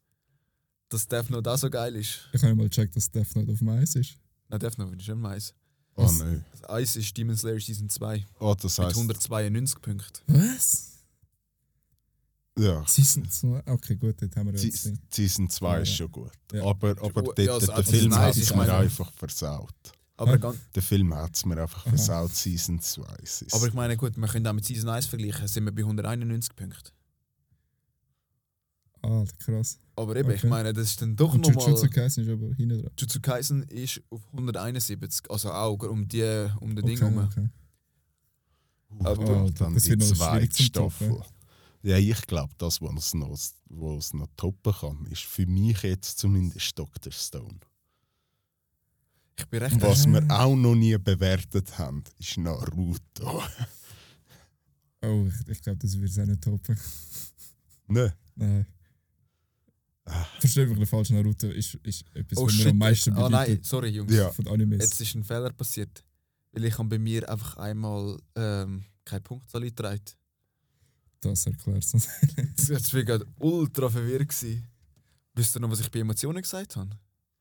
dass 0.89 1.07
Death 1.07 1.29
Note 1.29 1.51
auch 1.51 1.57
so 1.57 1.69
geil 1.69 1.95
ist. 1.95 2.27
Ich 2.33 2.41
habe 2.43 2.55
mal 2.55 2.67
gecheckt, 2.69 2.95
dass 2.95 3.11
Death 3.11 3.35
Note 3.35 3.51
auf 3.51 3.59
dem 3.59 3.69
Eis 3.69 3.95
ist. 3.95 4.15
Nein, 4.49 4.59
Death 4.59 4.77
Note 4.77 4.95
ist 4.97 5.07
nicht 5.07 5.15
meins. 5.17 5.53
Ah, 5.95 6.03
Was? 6.03 6.17
nein. 6.19 6.43
Das 6.51 6.69
Eis 6.69 6.95
ist 6.95 7.15
Demon 7.17 7.35
Slayer 7.37 7.59
Season 7.59 7.89
2 7.89 8.25
Ah, 8.39 8.55
das 8.55 8.77
mit 8.77 8.87
heisst. 8.87 8.97
192 8.97 9.81
Punkten. 9.81 10.21
Was? 10.27 10.93
Ja. 12.57 12.83
Season 12.87 13.29
2? 13.29 13.63
Okay, 13.67 13.95
gut, 13.95 14.15
dort 14.21 14.35
haben 14.35 14.51
wir 14.51 14.59
jetzt. 14.59 14.81
Se- 14.83 14.93
Season 15.11 15.49
2 15.49 15.73
Ja, 15.75 15.77
ist 15.81 15.95
schon 15.95 16.11
gut. 16.11 16.31
Ja. 16.51 16.63
Aber, 16.63 16.91
aber 16.91 17.05
Ja, 17.05 17.11
dort, 17.11 17.39
also- 17.49 17.65
der 17.67 17.75
also 17.75 17.91
Film 17.91 18.15
hat 18.15 18.35
es 18.35 18.49
mir 18.53 18.61
einfach- 18.61 18.79
einfach 18.79 19.13
versaut. 19.13 19.73
Aber, 20.19 20.31
Ja. 20.31 20.37
ganz, 20.37 20.57
Der 20.73 20.81
Film 20.81 21.13
hat 21.13 21.35
es 21.35 21.45
mir 21.45 21.61
einfach 21.61 21.83
versaut, 21.83 22.33
Season 22.35 22.79
2. 22.79 23.03
Es 23.21 23.43
ist- 23.43 23.53
aber 23.53 23.67
ich 23.67 23.73
meine, 23.73 23.95
gut, 23.97 24.17
wir 24.17 24.27
können 24.27 24.47
auch 24.47 24.53
mit 24.53 24.65
Season 24.65 24.89
1 24.89 25.05
vergleichen, 25.05 25.47
sind 25.47 25.63
wir 25.65 25.71
bei 25.71 25.83
191 25.83 26.55
Punkten. 26.55 26.89
Ah, 29.03 29.23
krass. 29.39 29.79
Aber 29.95 30.15
eben, 30.15 30.29
ich 30.31 30.39
Okay. 30.39 30.47
meine, 30.47 30.73
das 30.73 30.87
ist 30.89 31.01
dann 31.01 31.15
doch 31.15 31.35
nochmal. 31.35 31.65
Jujutsu 31.67 31.87
Kaisen 31.89 32.23
ist 32.23 32.29
aber 32.31 32.47
hinten 32.55 32.81
dran. 32.81 32.91
Jujutsu 32.99 33.19
Kaisen 33.21 33.63
ist 33.63 34.01
auf 34.09 34.21
171, 34.33 35.29
also 35.29 35.51
auch 35.51 35.77
um, 35.83 36.07
die, 36.07 36.47
um 36.59 36.75
den 36.75 36.85
Ding 36.85 36.97
Okay, 37.01 37.13
herum. 37.13 37.17
okay. 37.31 37.49
aber 38.99 39.43
oh, 39.45 39.49
dann 39.51 39.75
das 39.75 39.83
die 39.83 39.97
zweite 39.97 40.63
Staffel. 40.63 41.09
Toppen. 41.09 41.25
Ja, 41.83 41.97
ich 41.97 42.21
glaube, 42.25 42.53
das, 42.57 42.81
was 42.81 43.05
es 43.07 43.13
noch, 43.13 43.37
was 43.69 44.13
noch 44.13 44.27
toppen 44.35 44.73
kann, 44.73 45.05
ist 45.05 45.21
für 45.23 45.45
mich 45.45 45.81
jetzt 45.83 46.17
zumindest 46.17 46.77
Dr. 46.77 47.11
Stone. 47.13 47.59
Ich 49.39 49.45
bin 49.47 49.61
recht 49.61 49.81
Was 49.81 50.07
wir 50.07 50.25
auch 50.29 50.55
noch 50.55 50.75
nie 50.75 50.97
bewertet 50.97 51.77
haben, 51.77 52.03
ist 52.19 52.37
Naruto. 52.37 53.43
Oh, 55.03 55.27
ich, 55.27 55.47
ich 55.47 55.61
glaube, 55.61 55.77
das 55.77 55.97
wird 55.99 56.09
es 56.09 56.17
auch 56.17 56.25
nicht 56.25 56.41
toppen. 56.41 56.75
ne? 57.87 58.11
Nein. 58.35 58.65
Ah. 60.05 60.25
Verstehe 60.39 60.65
mich 60.65 60.79
nicht 60.79 60.89
falsch, 60.89 61.11
Naruto 61.11 61.47
ist, 61.47 61.75
ist 61.83 62.03
etwas, 62.15 62.39
Oh 62.39 62.47
was 62.47 62.57
mir 62.57 62.69
am 62.71 62.77
meisten 62.79 63.13
ah 63.13 63.29
nein, 63.29 63.45
bedeutet 63.45 63.65
sorry 63.65 63.89
Jungs. 63.89 64.11
Ja. 64.11 64.31
von 64.31 64.47
Animes. 64.47 64.79
Jetzt 64.81 64.99
ist 64.99 65.13
ein 65.13 65.23
Fehler 65.23 65.53
passiert. 65.53 66.03
Weil 66.51 66.65
ich 66.65 66.77
habe 66.79 66.89
bei 66.89 66.97
mir 66.97 67.29
einfach 67.29 67.57
einmal 67.57 68.17
ähm, 68.35 68.85
keine 69.05 69.21
Punktzahl 69.21 69.61
eingetragen. 69.61 70.01
Das 71.21 71.45
erklärt 71.45 71.83
es. 71.83 72.07
Jetzt 72.67 72.91
war 72.93 72.99
ich 72.99 73.05
gerade 73.05 73.25
ultra 73.37 73.89
verwirrt. 73.89 74.29
Gewesen. 74.29 74.65
Wisst 75.35 75.55
ihr 75.55 75.59
noch, 75.59 75.69
was 75.69 75.79
ich 75.79 75.91
bei 75.91 75.99
Emotionen 75.99 76.41
gesagt 76.41 76.75
habe? 76.75 76.89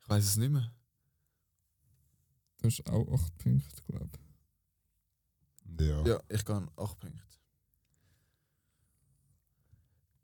Ich 0.03 0.09
weiß 0.11 0.25
es 0.25 0.37
nicht 0.37 0.53
mehr. 0.53 0.71
Du 2.59 2.69
hast 2.69 2.87
auch 2.89 3.13
8 3.13 3.39
Punkte, 3.39 3.83
glaube 3.87 4.09
ich. 5.79 5.87
Ja. 5.87 6.07
Ja, 6.07 6.21
ich 6.29 6.45
gehe 6.45 6.57
8 6.77 6.99
Punkte. 6.99 7.23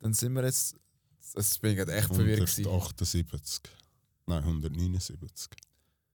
Dann 0.01 0.15
sind 0.15 0.33
wir 0.35 0.45
jetzt. 0.45 0.77
Das 1.35 1.59
bin 1.59 1.71
ich 1.73 1.77
gerade 1.79 1.95
echt 1.95 2.09
verwirrt. 2.09 2.41
gewesen. 2.41 2.67
178. 2.67 3.63
Nein, 4.27 4.43
179. 4.43 5.51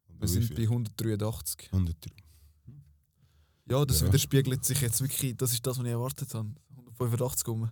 Oder 0.08 0.20
Wir 0.20 0.28
sind 0.28 0.54
bei 0.54 0.62
183. 0.62 1.72
103. 1.72 2.10
Ja, 3.70 3.84
das 3.84 4.00
Ja. 4.00 4.06
widerspiegelt 4.08 4.64
sich 4.64 4.80
jetzt 4.80 5.00
wirklich. 5.00 5.36
Das 5.36 5.52
ist 5.52 5.66
das, 5.66 5.78
was 5.78 5.84
ich 5.84 5.90
erwartet 5.90 6.32
habe. 6.34 6.50
185 6.98 7.48
rum. 7.48 7.70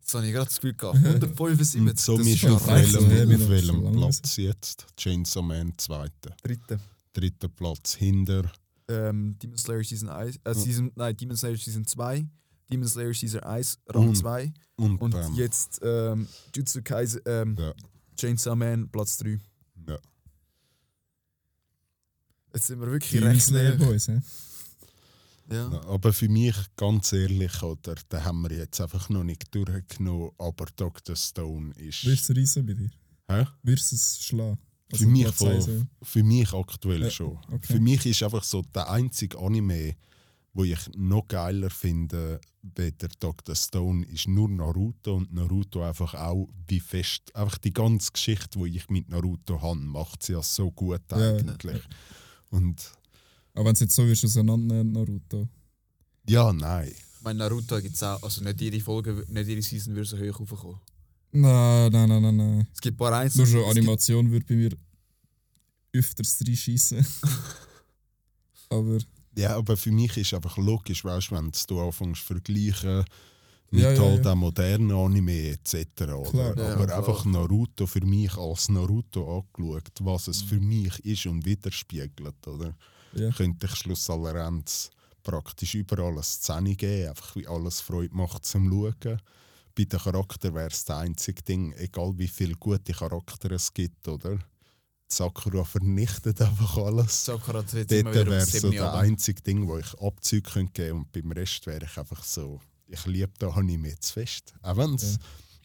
Jetzt 0.00 0.14
habe 0.14 0.26
ich 0.26 0.32
gerade 0.32 0.46
das 0.46 0.56
Gefühl 0.56 0.74
gehabt. 0.74 0.96
175. 1.04 1.80
Und 1.80 1.98
so 2.00 2.18
das 2.18 2.26
ist 2.26 2.42
ja 2.42 2.52
auf 2.54 2.66
welchem, 2.66 3.04
auf 3.42 3.48
welchem 3.48 3.92
Platz 3.92 4.36
jetzt? 4.36 4.86
Chainsaw 4.96 5.42
Man 5.42 5.76
zweiter. 5.78 6.34
dritte. 6.42 6.80
Dritter 7.12 7.48
Platz 7.48 7.94
hinter. 7.94 8.50
Ähm, 8.88 9.38
Demon 9.38 9.56
Slayer 9.58 9.84
Season 9.84 10.08
1. 10.08 10.36
Äh, 10.36 10.40
Ja. 10.46 10.54
Season, 10.54 10.90
nein, 10.96 11.16
Demon 11.16 11.36
Slayer 11.36 11.56
Season 11.56 11.86
2. 11.86 12.26
Demon 12.70 12.88
Slayer 12.88 13.12
Season 13.14 13.40
1, 13.42 13.78
Rang 13.88 14.08
Und- 14.08 14.16
2. 14.16 14.52
Und, 14.76 14.98
Und 15.00 15.10
Bam. 15.10 15.34
jetzt 15.34 15.80
ähm, 15.82 16.26
Jutsu 16.56 16.82
Kaisen, 16.82 17.20
ähm, 17.26 17.56
Ja. 17.58 17.72
Chainsaw 18.16 18.56
Man, 18.56 18.88
Platz 18.90 19.18
3. 19.18 19.38
Ja. 19.86 19.98
Jetzt 22.54 22.66
sind 22.66 22.80
wir 22.80 22.90
wirklich 22.90 23.10
Die 23.10 23.18
recht 23.18 23.42
Slayer. 23.46 23.76
Boys, 23.76 24.08
hä? 24.08 24.20
Ja. 25.50 25.70
Ja, 25.70 25.82
aber 25.86 26.12
für 26.12 26.28
mich, 26.28 26.54
ganz 26.76 27.12
ehrlich, 27.12 27.62
oder, 27.62 27.94
den 27.94 28.24
haben 28.24 28.42
wir 28.42 28.56
jetzt 28.56 28.80
einfach 28.80 29.08
noch 29.10 29.24
nicht 29.24 29.54
durchgenommen. 29.54 30.30
Aber 30.38 30.66
Dr. 30.76 31.16
Stone 31.16 31.74
ist. 31.74 32.04
Wirst 32.06 32.28
du 32.28 32.32
reisen 32.34 32.64
bei 32.66 32.74
dir? 32.74 32.90
Hä? 33.28 33.46
Wirst 33.62 33.92
du 33.92 33.96
es 33.96 34.22
schlagen? 34.24 34.58
Also 34.92 35.04
Für 35.04 35.10
mich, 35.10 35.40
ja. 35.40 35.86
für 36.02 36.22
mich 36.22 36.52
aktuell 36.52 37.02
Ja, 37.02 37.10
schon. 37.10 37.38
okay. 37.50 37.72
Für 37.74 37.80
mich 37.80 38.04
ist 38.06 38.22
einfach 38.22 38.44
so 38.44 38.62
der 38.74 38.90
einzige 38.90 39.38
Anime, 39.38 39.96
wo 40.52 40.64
ich 40.64 40.78
noch 40.94 41.26
geiler 41.28 41.70
finde, 41.70 42.40
wie 42.62 42.92
der 42.92 43.08
Dr. 43.18 43.54
Stone, 43.54 44.04
ist 44.06 44.28
nur 44.28 44.48
Naruto 44.50 45.16
und 45.16 45.32
Naruto 45.32 45.82
einfach 45.82 46.14
auch 46.14 46.48
wie 46.68 46.78
fest. 46.80 47.34
Einfach 47.34 47.56
die 47.58 47.72
ganze 47.72 48.12
Geschichte, 48.12 48.58
die 48.58 48.76
ich 48.76 48.88
mit 48.90 49.08
Naruto 49.08 49.60
habe, 49.62 49.80
macht 49.80 50.22
sie 50.22 50.32
ja 50.34 50.42
so 50.42 50.70
gut 50.70 51.00
Ja. 51.10 51.16
eigentlich. 51.36 51.82
Und 52.50 52.92
Aber 53.54 53.64
wenn 53.66 53.72
es 53.72 53.80
jetzt 53.80 53.94
so 53.94 54.06
wirst, 54.06 54.24
auseinandernehmen, 54.26 54.92
Naruto. 54.92 55.48
ja, 56.28 56.52
nein. 56.52 56.88
Ich 57.16 57.22
meine, 57.24 57.38
Naruto 57.38 57.80
gibt 57.80 57.94
es 57.94 58.02
auch, 58.02 58.22
also 58.22 58.42
nicht 58.44 58.60
jede 58.60 58.80
Folge, 58.80 59.24
nicht 59.28 59.48
jede 59.48 59.62
Season 59.62 59.94
würde 59.94 60.08
so 60.08 60.18
hoch 60.18 60.40
raufkommen. 60.40 60.80
Nein, 61.32 61.90
nein, 61.92 62.08
nein, 62.08 62.22
nein, 62.22 62.36
nein. 62.36 62.66
Es 62.74 62.80
gibt 62.80 62.94
ein 62.94 62.98
paar 62.98 63.12
Einzelne. 63.18 63.44
Nur 63.44 63.52
schon 63.52 63.64
gibt- 63.64 63.78
Animation 63.78 64.30
würde 64.30 64.46
bei 64.46 64.54
mir 64.54 64.70
öfters 65.94 66.38
reinschießen. 66.46 67.04
Aber 68.70 68.98
Ja, 69.36 69.56
aber 69.56 69.76
für 69.76 69.90
mich 69.92 70.16
ist 70.16 70.32
einfach 70.34 70.56
logisch, 70.58 71.04
weißt, 71.04 71.32
wenn 71.32 71.50
du 71.68 71.80
anfängst 71.80 72.20
zu 72.20 72.26
vergleichen 72.34 73.04
mit 73.70 73.82
Ja, 73.82 73.92
ja, 73.92 74.02
all 74.02 74.16
ja. 74.16 74.22
den 74.22 74.38
modernen 74.38 74.90
Anime 74.92 75.50
etc. 75.50 75.74
Oder? 76.02 76.30
Klar. 76.30 76.58
Ja, 76.58 76.74
aber 76.74 76.96
einfach 76.96 77.24
Naruto 77.24 77.86
für 77.86 78.04
mich 78.04 78.34
als 78.36 78.68
Naruto 78.68 79.38
angeschaut, 79.56 79.90
was 80.00 80.28
es 80.28 80.44
Mhm. 80.44 80.48
für 80.48 80.60
mich 80.60 80.98
ist 81.04 81.26
und 81.26 81.44
widerspiegelt. 81.46 82.46
Oder? 82.46 82.74
ja, 83.14 83.30
Könnte 83.32 83.66
ich 83.66 83.74
schlussallerends 83.74 84.90
praktisch 85.22 85.74
überall 85.74 86.12
eine 86.12 86.22
Szene 86.22 86.74
geben, 86.74 87.08
einfach 87.10 87.36
wie 87.36 87.46
alles 87.46 87.80
Freude 87.80 88.14
macht 88.14 88.44
zum 88.44 88.68
Schauen. 88.70 89.18
Bei 89.74 89.84
den 89.84 89.98
Charakter 89.98 90.52
wäre 90.54 90.68
es 90.68 90.84
das 90.84 90.96
einzige 90.98 91.42
Ding, 91.42 91.72
egal 91.74 92.12
wie 92.18 92.28
viele 92.28 92.54
gute 92.56 92.92
Charaktere 92.92 93.54
es 93.54 93.72
gibt, 93.72 94.06
oder? 94.08 94.38
Sakura 95.08 95.64
vernichtet 95.64 96.40
einfach 96.40 96.76
alles. 96.78 97.24
Sakura 97.26 97.62
tritt 97.62 97.90
Dort 97.90 98.14
wäre 98.14 98.40
so 98.44 98.50
7 98.58 98.70
der 98.70 98.80
Jahre. 98.80 98.98
einzige 99.00 99.42
Ding, 99.42 99.66
wo 99.66 99.78
ich 99.78 99.94
Abzüge 100.00 100.50
könnte 100.50 100.72
geben 100.72 100.98
und 101.00 101.12
beim 101.12 101.32
Rest 101.32 101.66
wäre 101.66 101.84
ich 101.84 101.98
einfach 101.98 102.22
so, 102.24 102.60
ich 102.86 103.04
liebe 103.06 103.32
da 103.38 103.48
Anime 103.48 103.98
zu 103.98 104.12
fest. 104.14 104.54
Auch 104.62 104.76
wenn 104.76 104.94
es 104.94 105.18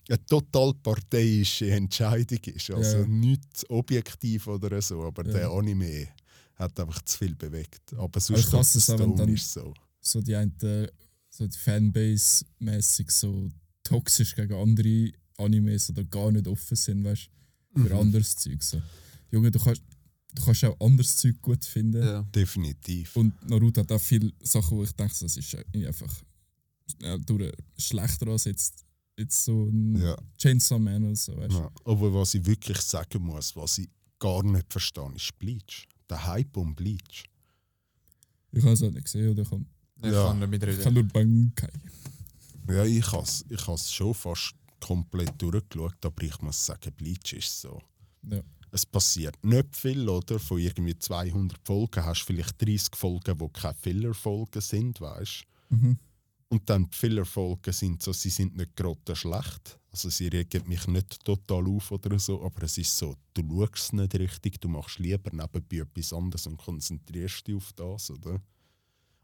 eine 0.10 0.26
total 0.26 0.74
parteiische 0.74 1.70
Entscheidung 1.72 2.40
ist, 2.44 2.72
also 2.72 2.98
Ja. 3.00 3.08
nicht 3.08 3.66
objektiv 3.70 4.48
oder 4.48 4.82
so, 4.82 5.04
aber 5.04 5.26
Ja. 5.26 5.32
der 5.34 5.50
Anime 5.50 6.08
hat 6.56 6.78
einfach 6.80 7.02
zu 7.04 7.18
viel 7.18 7.36
bewegt. 7.36 7.94
Aber 7.94 8.20
sonst 8.20 8.48
ich 8.48 8.54
hasse 8.54 8.78
es 8.80 8.90
auch, 8.90 9.00
wenn 9.00 9.06
Stone 9.14 9.16
dann- 9.18 9.34
ist 9.34 9.52
so. 9.54 9.74
so 10.02 10.22
die 10.22 10.36
einen, 10.36 10.56
so 11.30 11.46
die 11.48 11.58
Fanbase-mäßig 11.58 13.12
so 13.12 13.50
toxisch 13.88 14.36
gegen 14.36 14.54
andere 14.54 15.12
Animes 15.38 15.90
oder 15.90 16.04
gar 16.04 16.32
nicht 16.32 16.48
offen 16.48 16.76
sind, 16.76 17.04
weißt 17.04 17.30
du, 17.76 17.82
für 17.84 17.94
Mhm. 17.94 18.00
anderes 18.00 18.36
Zeug. 18.36 18.62
So. 18.64 18.82
Junge, 19.32 19.52
du 19.52 19.60
kannst, 19.60 19.82
du 20.34 20.44
kannst 20.44 20.64
auch 20.66 20.80
anderes 20.80 21.16
Zeug 21.18 21.42
gut 21.42 21.64
finden. 21.64 22.02
Ja. 22.02 22.24
Definitiv. 22.24 23.16
Und 23.16 23.34
Naruto 23.50 23.82
hat 23.82 23.92
auch 23.92 24.02
viele 24.02 24.32
Sachen, 24.42 24.78
wo 24.78 24.84
ich 24.84 24.92
denke, 24.94 25.14
das 25.20 25.38
ist 25.38 25.56
einfach 25.76 26.14
ja, 27.02 27.18
durch 27.18 27.52
schlechter 27.78 28.28
als 28.28 28.46
jetzt, 28.46 28.86
jetzt 29.18 29.44
so 29.44 29.66
ein 29.66 30.02
ja. 30.02 30.18
Chainsaw 30.38 30.80
Man 30.80 31.04
oder 31.04 31.16
so, 31.16 31.36
weißt 31.38 31.54
du. 31.54 31.58
Ja. 31.60 31.72
Aber 31.86 32.14
was 32.14 32.34
ich 32.34 32.46
wirklich 32.46 32.80
sagen 32.82 33.22
muss, 33.24 33.56
was 33.56 33.78
ich 33.80 33.90
gar 34.20 34.42
nicht 34.44 34.72
verstehe, 34.72 35.12
ist 35.16 35.38
Bleach. 35.38 35.88
Der 36.10 36.26
Hype 36.26 36.56
um 36.58 36.74
Bleach. 36.76 37.26
Ich 38.54 38.64
habe 38.64 38.74
es 38.74 38.82
halt 38.82 38.94
nicht 38.94 39.06
gesehen 39.06 39.30
oder 39.30 39.42
ich 39.44 39.52
Ich 39.52 40.12
Ja. 40.12 40.28
kann 40.28 40.40
nicht 40.40 40.46
ich 40.46 40.52
mitreden. 40.52 40.86
habe 40.86 40.94
nur 40.96 41.04
Bankai. 41.04 41.70
Ja, 42.70 42.84
ich 42.84 43.12
habe 43.12 43.24
es 43.24 43.46
ich 43.50 43.68
has 43.68 43.92
schon 43.92 44.14
fast 44.14 44.56
komplett 44.80 45.42
durchgeschaut, 45.42 46.06
aber 46.06 46.24
ich 46.24 46.42
muss 46.42 46.66
sagen, 46.66 46.94
Bleach 46.96 47.34
ist 47.34 47.62
so. 47.62 47.82
Ja. 48.30 48.42
Es 48.72 48.86
passiert 48.86 49.42
nicht 49.44 49.76
viel, 49.76 50.08
oder? 50.10 50.40
Von 50.40 50.60
irgendwie 50.60 50.98
200 50.98 51.58
Folgen 51.64 52.04
hast 52.04 52.22
du 52.22 52.26
vielleicht 52.26 52.62
30 52.62 52.96
Folgen, 52.96 53.38
die 53.38 53.50
keine 53.50 53.74
Filler-Folgen 53.74 54.62
sind, 54.62 55.02
weißt 55.02 55.46
Mhm. 55.70 55.98
Und 56.50 56.70
dann 56.70 56.90
die 56.90 56.96
Filler-Folgen 56.98 57.74
sind 57.74 58.02
so, 58.02 58.14
sie 58.14 58.30
sind 58.30 58.56
nicht 58.56 58.76
gerade 58.76 59.16
schlecht. 59.16 59.78
Also 59.92 60.10
sie 60.10 60.28
regen 60.28 60.68
mich 60.68 60.88
nicht 60.88 61.26
total 61.26 61.68
auf 61.68 61.92
oder 61.92 62.18
so, 62.20 62.42
aber 62.42 62.64
es 62.64 62.78
ist 62.78 62.98
so, 62.98 63.16
du 63.34 63.42
schaust 63.42 63.94
nicht 63.94 64.16
richtig, 64.16 64.62
du 64.62 64.70
machst 64.70 65.00
lieber 65.00 65.32
nebenbei 65.32 65.78
etwas 65.78 66.14
anderes 66.14 66.48
und 66.48 66.58
konzentrierst 66.58 67.48
dich 67.48 67.56
auf 67.56 67.74
das, 67.74 68.12
oder? 68.12 68.40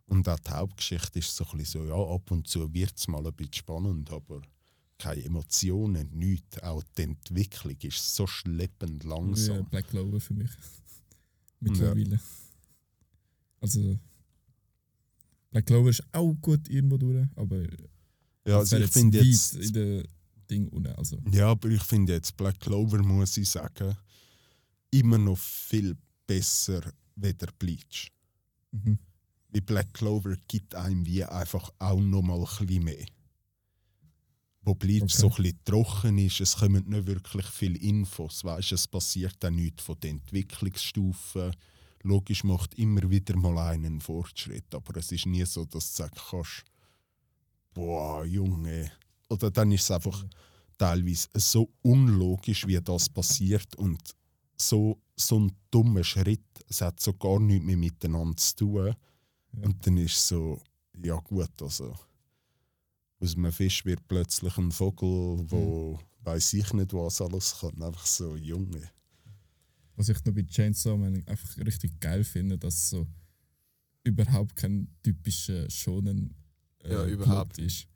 Und 0.06 0.28
auch 0.28 0.39
die 0.39 0.51
Hauptgeschichte 0.51 1.20
ist 1.20 1.36
so 1.36 1.45
ein 1.45 1.58
bisschen 1.58 1.82
so, 1.82 1.88
ja, 1.88 1.95
ab 2.16 2.30
und 2.32 2.47
zu 2.47 2.74
wird 2.74 2.97
es 2.97 3.08
mal 3.08 3.26
ein 3.26 3.34
bisschen 3.34 3.54
spannend, 3.54 4.12
aber 4.12 4.41
keine 4.97 5.24
Emotionen, 5.24 6.10
nichts. 6.14 6.62
Auch 6.62 6.84
die 6.97 7.04
Entwicklung 7.04 7.76
ist 7.82 8.16
so 8.16 8.28
schleppend 8.28 9.04
langsam. 9.04 9.66
Black 9.70 9.88
Clover 9.88 10.20
für 10.20 10.34
mich. 10.34 10.51
Mittlerweile. 11.60 12.20
Also 13.60 13.97
Black 15.51 15.66
Clover 15.66 15.89
ist 15.89 16.04
auch 16.12 16.34
gut 16.41 16.68
irgendwo 16.70 16.97
durch, 16.97 17.28
aber 17.36 17.64
Ja, 18.45 18.58
also 18.58 18.78
ich 18.78 18.91
finde 18.91 19.22
jetzt, 19.22 19.56
in 19.56 19.74
der 19.74 20.04
Ding 20.49 20.68
unten. 20.70 20.93
Also, 20.93 21.18
Ja, 21.32 21.49
aber 21.51 21.70
ich 21.70 21.84
finde 21.84 22.14
jetzt 22.14 22.36
Black 22.36 22.60
Clover, 22.60 23.01
muss 23.04 23.38
ich 23.38 23.49
sagen, 23.49 23.95
immer 24.91 25.18
noch 25.18 25.38
viel 25.38 25.95
besser 26.28 26.82
wie 27.16 27.34
der 27.34 27.49
Bleach. 27.58 28.12
mhm. 28.72 28.97
Wie 29.54 29.62
Black 29.62 29.93
Clover 29.93 30.36
gibt 30.47 30.74
einem 30.74 31.06
wie 31.06 31.24
einfach 31.24 31.72
auch 31.78 31.99
noch 31.99 32.24
mal 32.24 32.43
ein 32.43 32.84
mehr. 32.84 33.06
Wo 34.64 34.74
Bleach 34.74 35.04
Okay. 35.04 35.16
so 35.16 35.30
ein 35.30 35.36
bisschen 35.36 35.60
trocken 35.64 36.18
ist, 36.18 36.41
es 36.41 36.56
kommen 36.56 36.89
nicht 36.89 37.06
wirklich 37.06 37.45
viele 37.45 37.78
Infos, 37.78 38.43
weißt, 38.43 38.72
es 38.72 38.88
passiert 38.88 39.36
dann 39.41 39.56
nichts 39.56 39.84
von 39.84 39.99
den 39.99 40.18
Entwicklungsstufen. 40.18 41.51
Logisch 42.01 42.43
macht 42.43 42.74
immer 42.80 43.08
wieder 43.10 43.36
mal 43.38 43.58
einen 43.60 44.01
Fortschritt, 44.01 44.74
aber 44.74 44.97
es 44.97 45.12
ist 45.12 45.28
nie 45.28 45.45
so, 45.45 45.66
dass 45.66 45.91
du 45.91 45.97
sagen 45.97 46.18
kannst, 46.30 46.64
boah, 47.74 48.26
Junge. 48.26 48.91
Oder 49.30 49.51
dann 49.51 49.72
ist 49.72 49.84
es 49.84 49.91
einfach 49.91 50.26
teilweise 50.78 51.28
so 51.36 51.70
unlogisch, 51.84 52.66
wie 52.66 52.82
das 52.82 53.08
passiert 53.08 53.76
und 53.76 54.01
so, 54.58 54.99
so 55.16 55.39
ein 55.41 55.51
dummer 55.70 56.04
Schritt. 56.04 56.41
Es 56.68 56.82
hat 56.82 56.99
so 56.99 57.14
gar 57.14 57.39
nichts 57.39 57.66
mehr 57.66 57.78
miteinander 57.78 58.38
zu 58.38 58.56
tun. 58.56 58.95
Ja. 59.58 59.64
Und 59.66 59.86
dann 59.86 59.97
ist 59.97 60.28
so, 60.28 60.62
ja 61.04 61.16
gut, 61.20 61.62
also 61.62 61.95
aus 63.20 63.36
einem 63.36 63.51
Fisch 63.51 63.86
wird 63.86 64.08
plötzlich 64.08 64.58
ein 64.58 64.72
Vogel, 64.72 65.43
wo 65.49 65.99
weiß 66.24 66.54
ich 66.54 66.74
nicht 66.74 66.93
was 66.93 67.22
alles 67.22 67.58
kann. 67.60 67.82
Einfach 67.82 68.06
so, 68.06 68.36
Junge. 68.36 68.89
Was 69.95 70.10
ich 70.10 70.24
noch 70.26 70.34
bei 70.34 70.43
Chainsaw 70.43 70.97
Man 70.97 71.26
einfach 71.28 71.58
richtig 71.58 71.99
geil 71.99 72.24
finde, 72.24 72.58
dass 72.58 72.76
es 72.76 72.89
so 72.89 73.08
überhaupt 74.04 74.56
kein 74.56 74.88
typischer 75.04 75.70
Shonen 75.70 76.36
äh, 76.84 76.91
Ja, 76.93 77.06
überhaupt. 77.06 77.54
Plot 77.54 77.66
ist. 77.68 77.88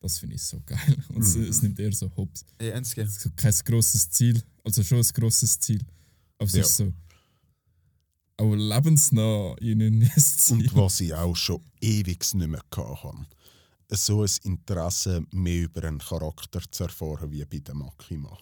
Das 0.00 0.18
finde 0.18 0.34
ich 0.36 0.42
so 0.42 0.60
geil. 0.66 1.04
Und 1.08 1.22
es, 1.22 1.34
Mhm. 1.36 1.44
es 1.44 1.62
nimmt 1.62 1.78
eher 1.78 1.92
so 1.92 2.14
Hops. 2.16 2.44
Es 2.58 2.96
ist 2.96 3.36
kein 3.36 3.52
grosses 3.64 4.10
Ziel, 4.10 4.42
also 4.64 4.82
schon 4.82 4.98
ein 4.98 5.04
grosses 5.14 5.58
Ziel. 5.58 5.82
Aber 6.38 6.46
es 6.48 6.52
Ja. 6.54 6.62
ist 6.62 6.76
so. 6.76 6.92
Aber 8.38 8.56
lebensnah 8.56 9.56
ihnen 9.60 10.02
ist. 10.16 10.50
Und 10.50 10.74
was 10.76 11.00
ich 11.00 11.14
auch 11.14 11.34
schon 11.36 11.62
ewig 11.80 12.34
nicht 12.34 12.48
mehr 12.48 12.62
hatte. 12.76 13.26
So 13.90 14.22
ein 14.22 14.30
Interesse 14.42 15.24
mehr 15.30 15.62
über 15.62 15.84
einen 15.84 15.98
Charakter 15.98 16.60
zu 16.70 16.84
erfahren 16.84 17.30
wie 17.30 17.44
bei 17.44 17.58
der 17.58 17.74
Makima. 17.74 18.36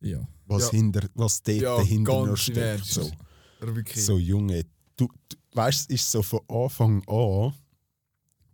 Ja. 0.00 0.26
Was, 0.46 0.64
Ja. 0.64 0.70
hinter, 0.72 1.08
was 1.14 1.42
dort 1.42 1.58
Ja, 1.58 1.76
dahinter 1.76 2.26
noch 2.26 2.36
steckt. 2.36 2.84
So. 2.84 3.10
So 3.94 4.18
Junge, 4.18 4.64
du, 4.96 5.08
du 5.28 5.36
weißt, 5.52 5.90
ist 5.90 6.10
so 6.10 6.22
von 6.22 6.40
Anfang 6.48 7.02
an, 7.08 7.54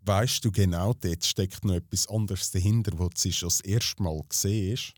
weißt 0.03 0.45
du 0.45 0.53
genau, 0.53 0.95
dort 0.95 1.25
steckt 1.25 1.65
noch 1.65 1.75
etwas 1.75 2.09
anderes 2.09 2.51
dahinter, 2.53 2.93
wo 2.97 3.11
sie 3.15 3.33
schon 3.33 3.49
das 3.49 3.61
erste 3.61 4.03
Mal 4.03 4.23
gesehen 4.29 4.75
ist. 4.75 4.95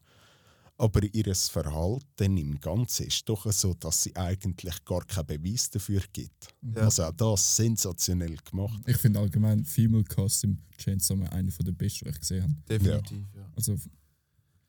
Aber 0.83 1.01
ihr 1.05 1.33
Verhalten 1.33 2.37
im 2.37 2.59
Ganzen 2.59 3.07
ist 3.07 3.29
doch 3.29 3.49
so, 3.53 3.73
dass 3.73 4.03
sie 4.03 4.17
eigentlich 4.17 4.85
gar 4.85 5.05
keinen 5.05 5.29
Beweis 5.29 5.71
dafür 5.71 6.03
gibt. 6.13 6.49
Ja. 6.61 6.83
Also 6.83 7.05
auch 7.05 7.13
das 7.13 7.55
sensationell 7.55 8.37
gemacht. 8.39 8.83
Ich 8.89 8.97
finde 8.97 9.21
allgemein 9.21 9.65
Female 9.65 10.03
Cast 10.03 10.43
im 10.43 10.59
Chainsaw 10.77 11.15
Man 11.15 11.29
einer 11.29 11.53
der 11.53 11.71
besten, 11.71 12.07
die 12.07 12.11
ich 12.11 12.19
gesehen 12.19 12.43
habe. 12.43 12.55
Definitiv, 12.69 13.29
ja. 13.33 13.53
Also 13.55 13.77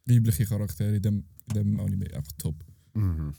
weibliche 0.06 0.46
Charaktere 0.46 0.98
in 0.98 1.02
dem, 1.02 1.26
in 1.48 1.54
dem 1.56 1.80
Anime 1.80 2.06
einfach 2.14 2.34
top. 2.38 2.64
Mhm. 2.94 3.34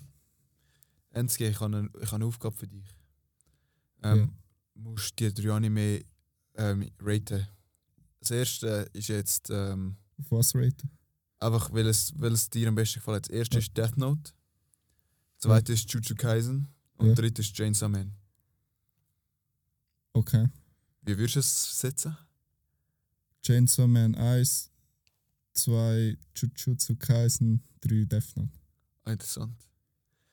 Enzke, 1.10 1.48
ich 1.48 1.60
habe 1.60 1.76
eine, 1.76 1.90
ich 2.02 2.06
habe 2.06 2.16
eine 2.16 2.24
Aufgabe 2.24 2.56
für 2.56 2.66
dich. 2.66 2.86
Ähm, 4.02 4.32
musst 4.74 5.16
die 5.20 5.32
drei 5.32 5.52
Anime 5.52 6.04
ähm, 6.56 6.90
raten. 7.00 7.46
Das 8.18 8.32
erste 8.32 8.90
ist 8.92 9.06
jetzt 9.06 9.48
ähm, 9.50 9.96
Auf 10.18 10.32
was 10.32 10.56
raten? 10.56 10.90
Einfach, 11.44 11.72
weil 11.72 11.86
es, 11.86 12.12
weil 12.18 12.32
es 12.32 12.48
dir 12.50 12.68
am 12.68 12.74
besten 12.74 13.00
gefallen 13.00 13.16
hat. 13.16 13.28
Das 13.28 13.34
erste 13.36 13.58
ist 13.58 13.76
Death 13.76 13.96
Note. 13.96 14.32
Das 15.36 15.42
zweite 15.42 15.72
ist 15.72 15.90
Jujutsu 15.92 16.14
Kaisen. 16.14 16.68
Und 16.96 17.08
Ja. 17.08 17.14
dritte 17.14 17.42
ist 17.42 17.54
Chainsaw 17.54 17.88
Man. 17.88 18.12
Okay. 20.12 20.46
Wie 21.02 21.16
würdest 21.18 21.34
du 21.36 21.40
es 21.40 21.78
setzen? 21.80 22.16
Chainsaw 23.44 23.86
Man 23.86 24.14
1, 24.14 24.70
2 25.52 26.16
Jujutsu 26.34 26.96
Kaisen, 26.96 27.62
3 27.80 28.04
Death 28.04 28.36
Note. 28.36 28.50
Ah, 29.04 29.12
interessant. 29.12 29.54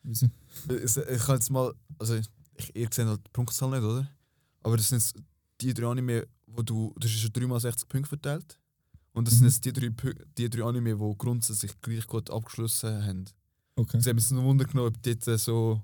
Wieso? 0.04 0.30
Es- 0.70 0.98
Ich 0.98 1.22
kann 1.24 1.36
jetzt 1.36 1.50
mal, 1.50 1.74
also 2.00 2.16
ich, 2.16 2.28
ihr 2.74 2.88
seht 2.92 3.06
halt 3.08 3.26
die 3.26 3.32
Punktzahl 3.32 3.70
nicht, 3.72 3.84
oder? 3.84 4.08
Aber 4.64 4.78
das 4.78 4.90
sind 4.90 5.14
die 5.60 5.74
drei 5.74 5.88
Anime, 5.88 6.28
wo 6.48 6.62
du, 6.62 6.94
das 6.98 7.12
ist 7.12 7.20
schon 7.20 7.34
3 7.34 7.48
mal 7.48 7.60
60 7.60 7.88
Punkte 7.90 8.10
verteilt. 8.10 8.58
Und 9.14 9.28
das 9.28 9.34
sind 9.36 9.44
Mhm. 9.44 9.48
jetzt 9.50 9.66
die 9.66 9.74
drei, 9.74 9.90
die 10.38 10.50
drei 10.50 10.64
Anime, 10.64 10.96
die 10.96 11.18
grundsätzlich 11.18 11.80
gleich 11.82 12.08
gut 12.08 12.30
abgeschlossen 12.30 13.04
haben. 13.06 13.26
Okay. 13.76 14.00
Sie 14.00 14.10
haben 14.10 14.18
es 14.18 14.32
nur 14.32 14.44
Wunder 14.44 14.66
genommen, 14.66 14.88
ob 14.96 15.02
du 15.04 15.10
jetzt 15.10 15.28
äh, 15.28 15.38
so, 15.38 15.82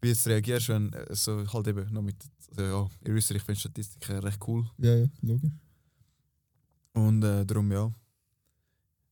wie 0.00 0.08
jetzt 0.08 0.26
reagierst, 0.26 0.68
wenn 0.70 0.92
äh, 0.92 1.14
so 1.14 1.44
halt 1.52 1.66
eben 1.68 1.92
noch 1.92 2.02
mit, 2.02 2.16
also 2.50 2.62
ja, 2.62 2.90
ihr 3.06 3.14
wisst, 3.14 3.30
ja, 3.30 3.36
ich 3.36 3.42
finde 3.42 3.60
Statistiken 3.60 4.18
recht 4.18 4.38
cool. 4.46 4.68
Ja, 4.78 4.94
ja, 4.94 5.06
logisch. 5.22 5.50
Und 6.92 7.22
äh, 7.22 7.44
darum 7.44 7.70
ja. 7.72 7.92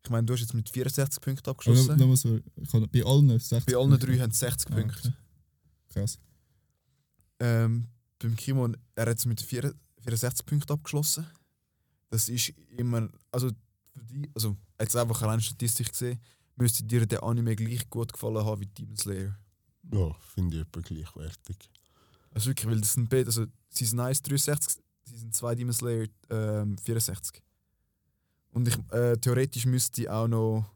Ich 0.05 0.11
meine, 0.11 0.24
du 0.26 0.32
hast 0.32 0.40
jetzt 0.40 0.55
mit 0.55 0.68
64 0.68 1.20
Punkten 1.20 1.48
abgeschlossen. 1.50 1.96
nochmal 1.98 2.16
so, 2.16 2.38
ich 2.57 2.72
habe 2.72 2.88
bei 2.88 3.05
allen 3.05 3.28
60 3.38 3.66
Bei 3.66 3.76
allen 3.76 3.90
Punkte. 3.90 4.07
drei 4.07 4.18
haben 4.18 4.32
sie 4.32 4.38
60 4.38 4.70
Ah, 4.70 4.74
Punkte. 4.74 4.98
okay. 5.09 5.12
Krass. 5.92 6.18
Ähm, 7.40 7.86
beim 8.18 8.36
Kimon, 8.36 8.76
er 8.94 9.07
hat 9.11 9.18
es 9.18 9.26
mit 9.26 9.40
4 9.40 9.74
64 10.05 10.44
Punkten 10.46 10.72
abgeschlossen. 10.72 11.26
Das 12.12 12.28
ist 12.28 12.52
immer, 12.76 13.08
also 13.30 13.48
für 13.96 14.04
die, 14.04 14.30
also 14.34 14.54
jetzt 14.78 14.94
einfach 14.94 15.22
rein 15.22 15.40
Statistik 15.40 15.90
gesehen, 15.90 16.20
müsste 16.56 16.84
dir 16.84 17.06
der 17.06 17.22
Anime 17.22 17.56
gleich 17.56 17.88
gut 17.88 18.12
gefallen 18.12 18.44
haben 18.44 18.60
wie 18.60 18.66
Demon 18.66 18.96
Slayer. 18.98 19.34
Ja, 19.90 20.12
finde 20.34 20.56
ich 20.56 20.62
etwa 20.62 20.80
gleichwertig. 20.82 21.70
Also 22.32 22.50
wirklich, 22.50 22.66
weil 22.70 22.80
das 22.82 22.92
sind 22.92 23.08
beide, 23.08 23.26
also 23.28 23.46
Season 23.70 23.98
1 24.00 24.20
63, 24.20 24.82
Season 25.06 25.32
2 25.32 25.54
Demon 25.54 25.72
Slayer 25.72 26.06
ähm, 26.28 26.76
64. 26.76 27.42
Und 28.50 28.68
ich, 28.68 28.76
äh, 28.90 29.16
theoretisch 29.16 29.64
müsste 29.64 30.12
auch 30.12 30.28
noch 30.28 30.70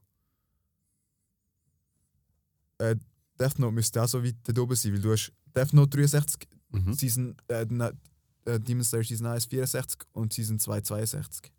äh, 2.78 2.96
Death 3.38 3.58
Note 3.58 3.74
müsste 3.74 4.02
auch 4.02 4.08
so 4.08 4.24
weit 4.24 4.36
da 4.44 4.58
oben 4.62 4.74
sein, 4.74 4.94
weil 4.94 5.02
du 5.02 5.12
hast 5.12 5.32
Death 5.54 5.74
Note 5.74 5.98
63, 5.98 6.48
Mhm. 6.70 6.94
Season, 6.94 7.36
äh, 7.48 7.66
äh, 8.46 8.58
Demon 8.60 8.84
Slayer 8.84 9.04
Season 9.04 9.26
1 9.26 9.46
64 9.46 10.00
und 10.12 10.32
Season 10.32 10.58
2 10.58 10.80
62. 10.80 11.52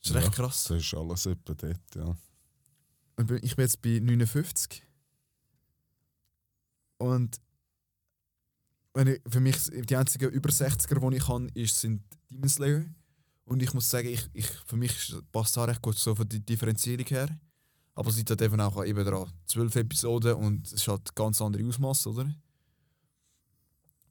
Das 0.00 0.10
ist 0.10 0.14
Ja. 0.14 0.20
recht 0.20 0.32
krass. 0.32 0.64
Das 0.64 0.78
ist 0.78 0.94
alles 0.94 1.26
etwa 1.26 1.54
dort, 1.54 1.94
ja. 1.94 2.16
Und 3.16 3.30
ich 3.42 3.56
bin 3.56 3.64
jetzt 3.64 3.82
bei 3.82 3.98
59. 3.98 4.82
Und 6.98 7.40
wenn 8.94 9.08
ich, 9.08 9.20
für 9.28 9.40
mich 9.40 9.56
die 9.70 9.96
einzigen 9.96 10.30
über 10.30 10.50
60er, 10.50 11.10
die 11.10 11.16
ich 11.16 11.24
kann, 11.24 11.48
ist, 11.50 11.80
sind 11.80 12.02
Demon 12.30 12.48
Slayer. 12.48 12.84
Und 13.44 13.62
ich 13.62 13.72
muss 13.72 13.88
sagen, 13.88 14.08
ich, 14.08 14.28
ich, 14.32 14.46
für 14.66 14.76
mich 14.76 15.14
passt 15.32 15.56
auch 15.58 15.66
recht 15.66 15.80
gut 15.82 15.96
so 15.96 16.14
von 16.14 16.28
der 16.28 16.40
Differenzierung 16.40 17.06
her. 17.06 17.28
Aber 17.94 18.10
es 18.10 18.16
liegt 18.16 18.30
halt 18.30 18.42
eben 18.42 18.60
auch 18.60 18.84
eben 18.84 19.04
daran. 19.04 19.32
Zwölf 19.46 19.74
Episoden 19.74 20.34
und 20.34 20.70
es 20.72 20.86
halt 20.86 21.14
ganz 21.14 21.40
andere 21.40 21.66
Ausmaß, 21.66 22.06
oder? 22.08 22.32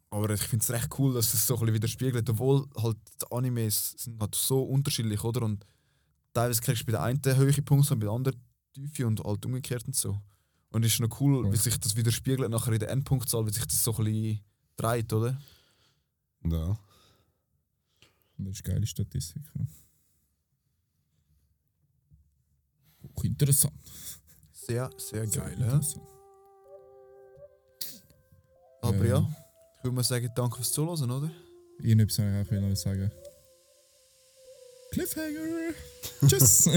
Aber 0.09 0.29
ich 0.29 0.41
finde 0.41 0.63
es 0.63 0.71
recht 0.71 0.87
cool, 0.97 1.13
dass 1.13 1.33
es 1.33 1.45
so 1.45 1.55
ein 1.55 1.59
bisschen 1.61 1.75
widerspiegelt, 1.75 2.29
obwohl 2.29 2.65
halt 2.81 2.97
die 3.21 3.31
Animes 3.35 3.91
sind 3.97 4.19
halt 4.21 4.35
so 4.35 4.63
unterschiedlich, 4.63 5.21
oder? 5.23 5.41
Und 5.43 5.65
teilweise 6.33 6.61
kriegst 6.61 6.83
du 6.83 6.85
bei 6.85 6.91
der 6.93 7.03
einen 7.03 7.21
höhere 7.23 7.61
Punkte 7.61 7.93
und 7.93 7.99
bei 7.99 8.05
der 8.05 8.13
anderen 8.13 8.41
tiefe 8.73 9.05
und 9.05 9.21
halt 9.23 9.45
umgekehrt 9.45 9.85
und 9.85 9.95
so. 9.95 10.17
Und 10.69 10.85
es 10.85 10.93
ist 10.93 10.99
noch 11.01 11.19
cool, 11.19 11.45
Ja. 11.45 11.51
wie 11.51 11.57
sich 11.57 11.77
das 11.79 11.95
widerspiegelt 11.95 12.49
nachher 12.49 12.71
in 12.73 12.79
der 12.79 12.89
Endpunktzahl, 12.89 13.45
wie 13.45 13.51
sich 13.53 13.65
das 13.65 13.83
so 13.83 13.91
ein 13.97 14.03
bisschen 14.05 14.39
dreht, 14.77 15.11
oder? 15.13 15.37
ja. 16.45 16.77
Das 18.39 18.53
ist 18.53 18.63
geile 18.63 18.85
Statistik. 18.85 19.41
Ja. 19.57 19.65
Auch 23.15 23.23
interessant. 23.23 23.73
Sehr, 24.51 24.89
sehr 24.97 25.27
Sehr 25.27 25.43
geil, 25.43 25.57
ja. 25.59 25.65
interessant. 25.73 26.07
Aber 28.81 29.05
Ja. 29.05 29.46
Würde 29.88 29.95
mal 29.95 30.03
sagen, 30.03 30.29
danke 30.35 30.57
fürs 30.57 30.71
Zuhören, 30.71 31.09
oder? 31.09 31.31
Ich 31.81 31.95
auch 32.65 32.69
noch 32.69 32.75
sagen. 32.75 33.09
Cliffhanger! 34.91 35.73
Tschüss! 36.27 36.69